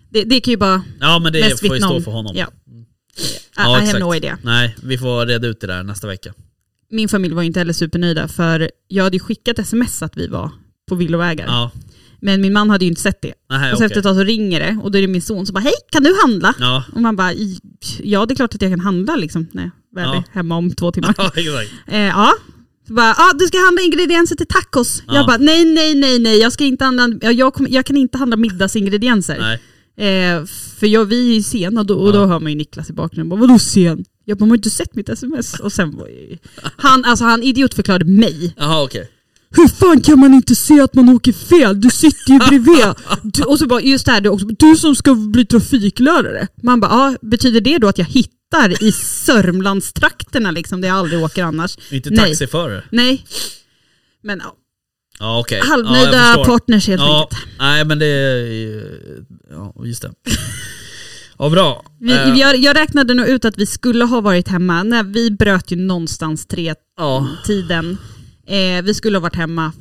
det, 0.10 0.24
det 0.24 0.40
kan 0.40 0.52
ju 0.52 0.58
bara 0.58 0.84
Ja 1.00 1.20
men 1.20 1.34
det 1.34 1.40
mest 1.40 1.68
får 1.68 1.76
ju 1.76 1.82
stå 1.82 2.02
för 2.02 2.12
honom. 2.12 2.36
Ja. 2.36 2.48
I, 2.68 2.86
Ja, 3.58 3.64
I 3.64 3.74
have 3.74 3.84
exakt. 3.84 4.00
no 4.00 4.16
idea. 4.16 4.38
Nej, 4.44 4.76
vi 4.84 4.98
får 4.98 5.26
reda 5.26 5.48
ut 5.48 5.62
det 5.62 5.68
där 5.68 5.84
nästa 5.84 6.08
vecka. 6.08 6.34
Min 6.92 7.10
familj 7.10 7.34
var 7.34 7.44
inte 7.44 7.60
heller 7.60 7.74
supernöjda 7.74 8.28
för 8.28 8.72
jag 8.88 9.04
hade 9.04 9.16
ju 9.16 9.20
skickat 9.20 9.60
sms 9.60 10.02
att 10.04 10.18
vi 10.18 10.28
var 10.28 10.52
på 10.90 10.96
villovägar. 10.96 11.46
Ja, 11.48 11.72
Men 12.20 12.42
min 12.42 12.54
man 12.54 12.70
hade 12.70 12.86
ju 12.86 12.90
inte 12.90 13.02
sett 13.02 13.22
det. 13.22 13.34
nej 13.50 13.72
och 13.72 13.78
så 13.78 13.84
okej. 13.84 13.86
efter 13.86 14.00
ett 14.00 14.04
tag 14.04 14.16
så 14.16 14.24
ringer 14.24 14.60
det 14.60 14.80
och 14.84 14.92
då 14.92 14.98
är 14.98 15.02
det 15.02 15.08
min 15.08 15.22
son 15.22 15.46
som 15.46 15.54
bara 15.54 15.60
hej 15.60 15.74
kan 15.92 16.04
du 16.04 16.16
handla? 16.22 16.54
Ja, 16.60 16.84
Och 16.96 17.02
man 17.02 17.16
bara 17.16 17.34
"I- 17.34 17.60
ja 18.04 18.26
det 18.26 18.34
är 18.34 18.36
klart 18.36 18.56
att 18.56 18.62
jag 18.62 18.72
kan 18.72 18.80
handla 18.80 19.16
liksom 19.16 19.48
när 19.52 19.64
jag 19.64 19.72
väl 20.02 20.10
Ja. 20.14 20.16
är 20.16 20.24
hemma 20.36 20.56
om 20.58 20.72
två 20.76 20.92
timmar. 20.92 21.16
ja 21.88 22.34
bara, 22.94 23.12
ah, 23.14 23.34
du 23.40 23.48
ska 23.48 23.58
handla 23.58 23.82
ingredienser 23.82 24.36
till 24.36 24.48
tacos. 24.48 25.04
Ja. 25.08 25.16
Jag 25.16 25.26
bara, 25.28 25.38
nej, 25.38 25.66
nej, 25.66 25.96
nej, 25.96 26.20
nej, 26.20 26.38
jag, 26.40 26.54
ska 26.54 26.64
inte 26.64 26.86
handla, 26.86 27.32
jag, 27.32 27.54
kommer- 27.54 27.70
jag 27.70 27.86
kan 27.86 27.98
inte 27.98 28.18
handla 28.18 28.38
middagsingredienser. 28.38 29.38
Nej. 29.40 29.60
Eh, 29.98 30.46
för 30.80 30.88
jag, 30.88 31.06
vi 31.06 31.30
är 31.32 31.36
ju 31.36 31.44
sena 31.44 31.84
då, 31.84 31.96
och 32.00 32.10
Ja. 32.10 32.14
då 32.14 32.26
hör 32.26 32.40
man 32.40 32.52
ju 32.52 32.58
Niklas 32.58 32.90
i 32.90 32.94
bakgrunden. 32.94 33.30
Bara, 33.30 33.40
Vadå 33.40 33.60
sen? 33.60 34.06
Jag 34.26 34.38
bara, 34.38 34.50
har 34.50 34.56
inte 34.56 34.70
sett 34.70 34.96
mitt 34.96 35.10
sms. 35.10 35.60
Och 35.60 35.74
sen 35.74 35.96
han, 36.78 37.06
alltså, 37.06 37.26
han 37.26 37.44
idiotförklarade 37.44 38.06
mig. 38.06 38.54
Jaha 38.58 38.84
okej. 38.84 39.10
Hur 39.56 39.68
fan 39.68 40.02
kan 40.02 40.20
man 40.20 40.34
inte 40.34 40.56
se 40.56 40.82
att 40.82 40.94
man 40.94 41.10
åker 41.10 41.34
fel? 41.34 41.82
Du 41.82 41.90
sitter 41.90 42.32
ju 42.34 42.40
bredvid. 42.40 42.86
Du, 43.24 43.44
och 43.44 43.60
så 43.60 43.68
bara, 43.68 43.82
just 43.82 44.06
det 44.06 44.12
här, 44.12 44.22
du, 44.22 44.30
också, 44.30 44.46
du 44.48 44.76
som 44.76 44.96
ska 44.96 45.16
bli 45.16 45.46
trafiklärare. 45.46 46.48
Man 46.64 46.80
bara, 46.80 46.92
ja, 46.92 47.18
betyder 47.22 47.62
det 47.62 47.78
då 47.78 47.88
att 47.88 47.98
jag 47.98 48.06
hittar 48.06 48.84
i 48.84 48.92
Sörmlandstrakterna 48.92 50.52
liksom, 50.52 50.82
där 50.82 50.88
jag 50.88 50.98
aldrig 50.98 51.20
åker 51.24 51.44
annars? 51.44 51.78
Inte 51.92 52.16
taxiförare? 52.16 52.84
Nej. 52.92 53.26
Men 54.24 54.40
ja, 54.44 54.56
Ja 55.20 55.46
ja, 55.50 55.64
halvnöjda 55.66 56.12
förstår. 56.24 56.46
partners 56.46 56.88
helt 56.88 57.02
Ja, 57.02 57.22
enkelt. 57.24 57.48
nej 57.60 57.86
men 57.86 58.00
det 58.00 58.06
är 58.06 58.84
Ja, 59.52 59.76
just 59.86 60.02
det. 60.02 60.12
Ja 61.38 61.50
bra. 61.50 61.86
Vi, 62.00 62.12
Eh, 62.14 62.34
jag, 62.40 62.58
jag 62.58 62.76
räknade 62.78 63.14
nog 63.14 63.28
ut 63.28 63.46
att 63.46 63.58
vi 63.58 63.66
skulle 63.66 64.06
ha 64.06 64.22
varit 64.22 64.48
hemma, 64.48 64.84
när 64.84 65.04
vi 65.04 65.32
bröt 65.32 65.72
ju 65.72 65.76
någonstans 65.76 66.46
tre 66.46 66.74
ja. 66.98 67.28
tiden. 67.46 67.98
Eh, 68.48 68.82
vi 68.84 68.94
skulle 68.94 69.18
ha 69.18 69.22
varit 69.22 69.36
hemma 69.36 69.72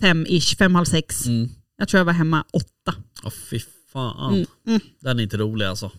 fem-ish, 0.00 0.56
fem, 0.58 0.74
halv 0.74 0.84
sex. 0.84 1.26
Mm. 1.26 1.48
Jag 1.78 1.88
tror 1.88 1.98
jag 1.98 2.04
var 2.04 2.12
hemma 2.12 2.44
åtta. 2.52 2.94
Ja 3.22 3.30
fy 3.50 3.60
fan. 3.92 4.34
Mm, 4.34 4.46
mm. 4.66 4.80
Den 5.00 5.18
är 5.18 5.22
inte 5.22 5.36
rolig 5.36 5.66
alltså. 5.66 5.90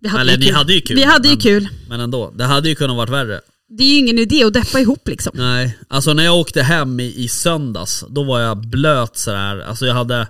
Vi 0.00 0.08
hade 0.08 0.20
Eller 0.20 0.32
ju 0.32 0.38
ni 0.38 0.46
kul. 0.46 0.54
hade 0.54 0.72
ju 0.72 0.80
kul. 0.80 0.96
Vi 0.96 1.04
hade 1.04 1.28
ju 1.28 1.34
men, 1.34 1.40
kul. 1.40 1.68
Men 1.88 2.00
ändå, 2.00 2.30
det 2.30 2.44
hade 2.44 2.68
ju 2.68 2.74
kunnat 2.74 2.96
varit 2.96 3.10
värre. 3.10 3.40
Det 3.68 3.84
är 3.84 3.88
ju 3.88 3.96
ingen 3.96 4.18
idé 4.18 4.44
att 4.44 4.52
deppa 4.52 4.80
ihop 4.80 5.08
liksom. 5.08 5.32
Nej, 5.36 5.78
alltså 5.88 6.12
när 6.12 6.24
jag 6.24 6.36
åkte 6.36 6.62
hem 6.62 7.00
i, 7.00 7.14
i 7.16 7.28
söndags, 7.28 8.04
då 8.08 8.24
var 8.24 8.40
jag 8.40 8.66
blöt 8.66 9.16
sådär. 9.16 9.60
Alltså 9.60 9.86
jag 9.86 9.94
hade, 9.94 10.28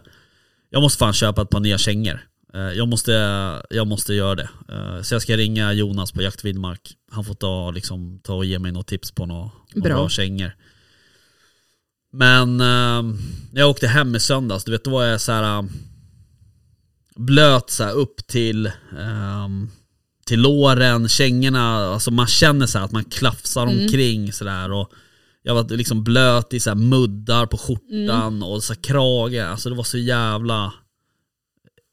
jag 0.70 0.82
måste 0.82 0.98
fan 0.98 1.12
köpa 1.12 1.42
ett 1.42 1.50
par 1.50 1.60
nya 1.60 1.78
kängor. 1.78 2.20
Eh, 2.54 2.60
Jag 2.60 2.88
måste, 2.88 3.12
jag 3.70 3.86
måste 3.86 4.14
göra 4.14 4.34
det. 4.34 4.48
Eh, 4.68 5.02
Så 5.02 5.14
jag 5.14 5.22
ska 5.22 5.36
ringa 5.36 5.72
Jonas 5.72 6.12
på 6.12 6.22
Jakt 6.22 6.44
Vildmark. 6.44 6.94
Han 7.10 7.24
får 7.24 7.34
ta, 7.34 7.70
liksom, 7.70 8.20
ta 8.24 8.34
och 8.34 8.44
ge 8.44 8.58
mig 8.58 8.72
något 8.72 8.86
tips 8.86 9.10
på 9.10 9.26
några 9.26 9.50
Bra. 9.74 9.82
bra 9.82 10.08
kängor. 10.08 10.52
Men 12.12 12.60
eh, 12.60 13.02
när 13.52 13.60
jag 13.60 13.70
åkte 13.70 13.88
hem 13.88 14.14
i 14.16 14.20
söndags, 14.20 14.64
du 14.64 14.70
vet 14.72 14.84
då 14.84 14.90
var 14.90 15.04
jag 15.04 15.20
så 15.20 15.32
här 15.32 15.58
eh, 15.58 15.64
blöt 17.16 17.70
så 17.70 17.84
här 17.84 17.92
upp 17.92 18.26
till 18.26 18.70
ehm, 18.98 19.68
till 20.26 20.40
låren, 20.40 21.08
kängorna, 21.08 21.76
alltså 21.76 22.10
man 22.10 22.26
känner 22.26 22.66
så 22.66 22.78
här 22.78 22.84
att 22.84 22.92
man 22.92 23.04
klafsar 23.04 23.66
omkring 23.66 24.32
sådär 24.32 24.72
och 24.72 24.92
jag 25.42 25.54
var 25.54 25.76
liksom 25.76 26.04
blöt 26.04 26.54
i 26.54 26.60
så 26.60 26.70
här 26.70 26.74
muddar 26.74 27.46
på 27.46 27.56
skjortan 27.58 28.42
och 28.42 28.64
så 28.64 28.72
här 28.72 28.82
krage, 28.82 29.50
alltså 29.50 29.68
det 29.70 29.74
var 29.76 29.84
så 29.84 29.98
jävla 29.98 30.72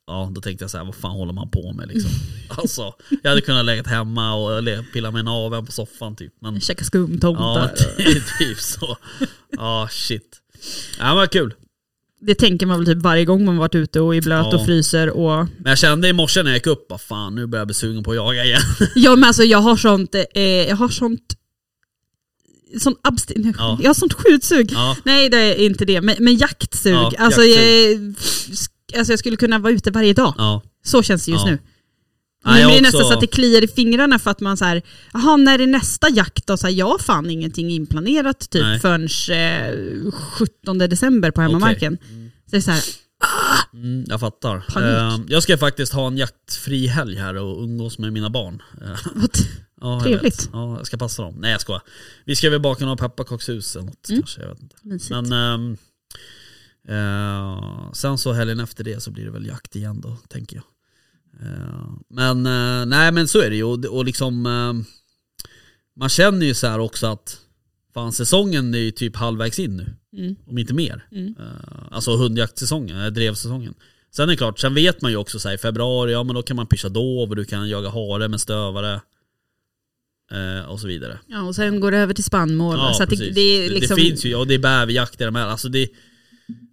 Ja, 0.07 0.31
då 0.35 0.41
tänkte 0.41 0.63
jag 0.63 0.71
så 0.71 0.77
här, 0.77 0.85
vad 0.85 0.95
fan 0.95 1.11
håller 1.11 1.33
man 1.33 1.49
på 1.51 1.73
med 1.73 1.87
liksom? 1.87 2.11
Alltså, 2.49 2.93
jag 3.23 3.29
hade 3.29 3.41
kunnat 3.41 3.65
lägga 3.65 3.83
hemma 3.83 4.33
och 4.35 4.63
pilla 4.93 5.11
med 5.11 5.25
naveln 5.25 5.65
på 5.65 5.71
soffan 5.71 6.15
typ. 6.15 6.33
Men 6.41 6.61
Käka 6.61 6.83
skumtomtar. 6.85 7.71
ja, 7.97 8.03
typ 8.39 8.59
så. 8.59 8.97
Ja, 9.51 9.87
shit. 9.91 10.37
Ja, 10.99 11.05
men 11.05 11.15
vad 11.15 11.31
kul. 11.31 11.53
Det 12.21 12.35
tänker 12.35 12.65
man 12.65 12.79
väl 12.79 12.85
typ 12.85 13.03
varje 13.03 13.25
gång 13.25 13.45
man 13.45 13.57
varit 13.57 13.75
ute 13.75 13.99
och 14.01 14.15
är 14.15 14.21
blöt 14.21 14.45
Ja. 14.51 14.57
och 14.59 14.65
fryser 14.65 15.09
och... 15.09 15.37
Men 15.57 15.69
jag 15.69 15.77
kände 15.77 16.07
i 16.07 16.13
morse 16.13 16.43
när 16.43 16.49
jag 16.51 16.57
gick 16.57 16.67
upp, 16.67 16.85
vad 16.89 17.01
fan 17.01 17.35
nu 17.35 17.45
börjar 17.47 17.61
jag 17.61 17.67
bli 17.67 17.73
sugen 17.73 18.03
på 18.03 18.11
att 18.11 18.15
jaga 18.17 18.45
igen. 18.45 18.61
Ja 18.95 19.15
men 19.15 19.23
alltså 19.27 19.43
jag 19.43 19.57
har 19.57 19.75
sånt, 19.75 20.15
eh, 20.15 20.41
jag 20.43 20.75
har 20.75 20.89
sånt... 20.89 21.37
Sånt 22.79 22.99
abstin... 23.03 23.53
Ja. 23.57 23.79
Jag 23.81 23.89
har 23.89 23.93
sånt 23.93 24.13
skjutsug. 24.13 24.71
Ja, 24.71 24.97
Nej 25.03 25.29
det 25.29 25.37
är 25.37 25.65
inte 25.65 25.85
det, 25.85 26.01
men, 26.01 26.15
men 26.19 26.37
jaktsug. 26.37 26.93
Ja, 26.93 27.11
alltså, 27.19 27.41
jaktsug. 27.43 28.15
Jag, 28.49 28.57
alltså 28.97 29.11
jag 29.13 29.19
skulle 29.19 29.37
kunna 29.37 29.59
vara 29.59 29.73
ute 29.73 29.91
varje 29.91 30.13
dag. 30.13 30.33
ja. 30.37 30.61
Så 30.85 31.03
känns 31.03 31.25
det 31.25 31.31
just 31.31 31.45
Ja. 31.45 31.51
nu. 31.51 31.59
Nu 32.45 32.51
blir 32.53 32.61
det 32.61 32.67
också- 32.67 32.81
nästan 32.81 33.01
så 33.01 33.13
att 33.13 33.21
det 33.21 33.27
kliar 33.27 33.63
i 33.63 33.67
fingrarna 33.67 34.19
för 34.19 34.31
att 34.31 34.39
man 34.39 34.57
så 34.57 34.65
här, 34.65 34.81
jaha 35.13 35.37
när 35.37 35.59
är 35.59 35.67
nästa 35.67 36.09
jakt 36.09 36.47
då? 36.47 36.57
Så 36.57 36.67
här, 36.67 36.73
jag 36.73 36.85
har 36.85 36.99
fan 36.99 37.29
ingenting 37.29 37.69
inplanerat 37.71 38.49
typ 38.49 38.61
Nej. 38.61 38.79
förrän 38.79 39.03
eh, 39.31 40.11
17 40.11 40.77
december 40.77 41.31
på 41.31 41.41
hemmamarken. 41.41 41.97
Så 42.45 42.51
det 42.51 42.57
är 42.57 42.61
så 42.61 42.71
här, 42.71 42.83
Mm, 43.73 44.05
jag 44.07 44.19
fattar. 44.19 44.55
Eh, 44.77 45.19
jag 45.27 45.43
ska 45.43 45.57
faktiskt 45.57 45.93
ha 45.93 46.07
en 46.07 46.17
jaktfri 46.17 46.87
helg 46.87 47.15
här 47.17 47.35
och 47.35 47.63
umgås 47.63 47.97
med 47.99 48.13
mina 48.13 48.29
barn. 48.29 48.61
Ja, 49.81 50.01
Trevligt. 50.03 50.49
Ja, 50.53 50.77
jag 50.77 50.87
ska 50.87 50.97
passa 50.97 51.21
dem. 51.23 51.35
Nej 51.39 51.51
jag 51.51 51.61
skojar. 51.61 51.81
Vi 52.25 52.35
ska 52.35 52.49
väl 52.49 52.59
baka 52.61 52.85
några 52.85 52.97
pepparkakshus 53.09 53.75
eller 53.75 53.85
något 53.85 54.09
Mm. 54.09 54.21
kanske, 54.21 54.41
jag 54.41 54.49
vet 54.49 54.61
inte. 54.61 54.75
mysigt. 54.81 55.09
Men 55.11 55.31
ehm, 55.33 55.77
eh, 56.87 57.91
sen 57.93 58.17
så 58.17 58.33
helgen 58.33 58.59
efter 58.59 58.83
det 58.83 59.03
så 59.03 59.11
blir 59.11 59.25
det 59.25 59.31
väl 59.31 59.45
jakt 59.45 59.75
igen 59.75 60.01
då, 60.01 60.17
tänker 60.29 60.55
jag. 60.55 60.65
Eh, 61.47 61.89
men 62.09 62.45
eh, 62.45 62.85
nej 62.85 63.11
men 63.11 63.27
så 63.27 63.39
är 63.41 63.49
det 63.49 63.55
ju 63.55 63.63
och, 63.63 63.85
och 63.85 64.05
liksom 64.05 64.45
ehm, 64.45 64.85
man 65.95 66.09
känner 66.09 66.45
ju 66.45 66.53
så 66.53 66.67
här 66.67 66.79
också 66.79 67.07
att 67.07 67.37
fan 67.93 68.11
säsongen 68.13 68.73
är 68.73 68.79
ju 68.79 68.91
typ 68.91 69.15
halvvägs 69.15 69.59
in 69.59 69.77
nu, 69.77 69.93
Mm. 70.17 70.35
om 70.47 70.57
inte 70.57 70.73
mer. 70.73 71.07
Mm. 71.11 71.35
Eh, 71.39 71.83
alltså 71.91 72.15
hundjaktsäsongen, 72.17 73.01
eh, 73.01 73.07
drevsäsongen. 73.07 73.73
Sen 74.15 74.23
är 74.23 74.27
det 74.27 74.37
klart, 74.37 74.59
sen 74.59 74.73
vet 74.73 75.01
man 75.01 75.11
ju 75.11 75.17
också 75.17 75.39
så 75.39 75.47
här, 75.47 75.55
i 75.55 75.57
februari, 75.57 76.11
ja 76.11 76.23
men 76.23 76.35
då 76.35 76.41
kan 76.43 76.55
man 76.55 76.67
pischa 76.67 76.89
dov 76.89 77.29
och 77.29 77.35
du 77.35 77.45
kan 77.45 77.69
jaga 77.69 77.89
hare 77.89 78.27
med 78.27 78.41
stövare. 78.41 79.01
eh, 80.31 80.65
och 80.69 80.79
så 80.79 80.87
vidare. 80.87 81.19
Ja, 81.27 81.41
och 81.41 81.55
sen 81.55 81.79
går 81.79 81.91
det 81.91 81.97
över 81.97 82.13
till 82.13 82.23
spannmål. 82.23 82.77
så 82.93 83.03
att 83.03 83.09
det, 83.09 83.15
det, 83.15 83.69
liksom, 83.69 83.95
det 83.95 84.01
finns 84.01 84.25
ju, 84.25 84.35
och 84.35 84.47
det 84.47 84.53
är 84.53 84.59
bäverjakt 84.59 85.21
i 85.21 85.23
de 85.23 85.35
här. 85.35 85.47
Alltså, 85.47 85.69
det, 85.69 85.89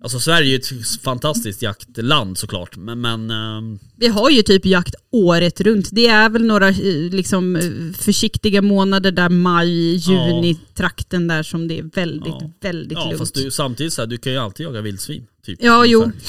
alltså 0.02 0.20
Sverige 0.20 0.46
är 0.48 0.50
ju 0.50 0.56
ett 0.56 1.00
fantastiskt 1.02 1.62
jaktland 1.62 2.38
såklart. 2.38 2.76
Men, 2.76 3.00
men 3.00 3.30
ehm, 3.30 3.78
Vi 3.96 4.06
har 4.08 4.30
ju 4.30 4.42
typ 4.42 4.64
jakt 4.66 4.94
året 5.12 5.60
runt. 5.60 5.88
Det 5.92 6.06
är 6.06 6.28
väl 6.30 6.44
några 6.44 6.68
eh, 6.68 7.10
liksom, 7.10 7.56
eh, 7.56 7.92
försiktiga 7.98 8.62
månader 8.62 9.12
där 9.12 9.28
maj, 9.28 9.94
juni, 9.96 10.58
trakten 10.74 11.28
där 11.28 11.42
som 11.42 11.68
det 11.68 11.78
är 11.78 11.82
väldigt, 11.82 12.26
Ja. 12.40 12.50
väldigt 12.60 12.98
ja, 12.98 13.04
lugnt. 13.04 13.18
fast 13.18 13.34
du, 13.34 13.50
samtidigt 13.50 13.92
så 13.92 14.02
här, 14.02 14.06
du 14.06 14.18
kan 14.18 14.32
ju 14.32 14.38
alltid 14.38 14.66
jaga 14.66 14.80
vildsvin. 14.80 15.26
Typ, 15.46 15.58
Ja, 15.62 15.86
jo. 15.86 16.02
ungefär. 16.02 16.20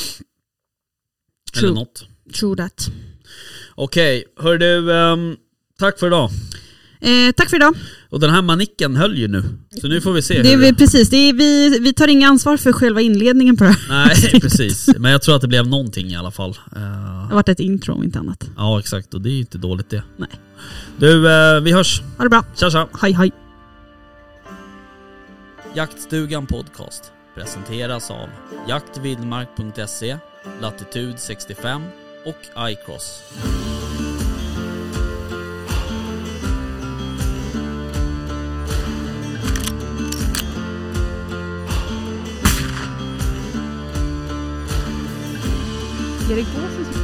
Eller 1.53 1.61
True. 1.61 1.73
något. 1.73 2.05
True 2.39 2.55
that. 2.55 2.87
Okej, 3.75 4.23
hör 4.37 4.57
du, 4.57 4.93
ehm, 4.93 5.35
tack 5.79 5.99
för 5.99 6.07
idag. 6.07 6.29
Eh, 7.03 7.31
tack 7.35 7.49
för 7.49 7.55
idag. 7.57 7.75
Och 8.09 8.19
den 8.19 8.29
här 8.29 8.41
manicken 8.41 8.95
höll 8.95 9.17
ju 9.17 9.27
nu. 9.27 9.43
Så 9.81 9.87
nu 9.87 10.01
får 10.01 10.13
vi 10.13 10.21
se 10.21 10.41
Det 10.41 10.53
är 10.53 10.57
vi, 10.57 10.73
precis, 10.73 11.09
det 11.09 11.17
är 11.17 11.33
vi, 11.33 11.79
vi 11.79 11.93
tar 11.93 12.07
inga 12.07 12.27
ansvar 12.27 12.57
för 12.57 12.71
själva 12.73 13.01
inledningen 13.01 13.57
på 13.57 13.63
det 13.63 13.69
här. 13.69 14.07
Nej, 14.07 14.39
precis. 14.41 14.89
Men 14.97 15.11
jag 15.11 15.21
tror 15.21 15.35
att 15.35 15.41
det 15.41 15.47
blev 15.47 15.67
någonting 15.67 16.07
i 16.07 16.15
alla 16.15 16.31
fall. 16.31 16.49
Eh, 16.49 16.81
Det 16.81 16.87
har 17.29 17.33
varit 17.35 17.49
ett 17.49 17.59
intro 17.59 17.93
om 17.93 18.03
inte 18.03 18.19
annat. 18.19 18.43
ja, 18.57 18.79
exakt. 18.79 19.13
Och 19.13 19.21
det 19.21 19.29
är 19.29 19.33
ju 19.33 19.39
inte 19.39 19.57
dåligt 19.57 19.89
det. 19.89 20.03
Nej. 20.17 20.29
Du, 20.97 21.31
eh, 21.31 21.61
vi 21.61 21.71
hörs. 21.71 22.01
Ha 22.17 22.23
det 22.23 22.29
bra. 22.29 22.45
Tja, 22.55 22.69
tja. 22.71 22.87
Hej 23.01 23.11
hej. 23.11 23.31
Jaktstugan 25.75 26.45
Podcast 26.45 27.11
presenteras 27.35 28.11
av 28.11 28.27
jaktvildmark.se, 28.69 30.17
Latitude 30.61 31.17
65 31.17 31.81
och 32.25 32.69
iCross. 32.69 33.21
direito 46.33 47.02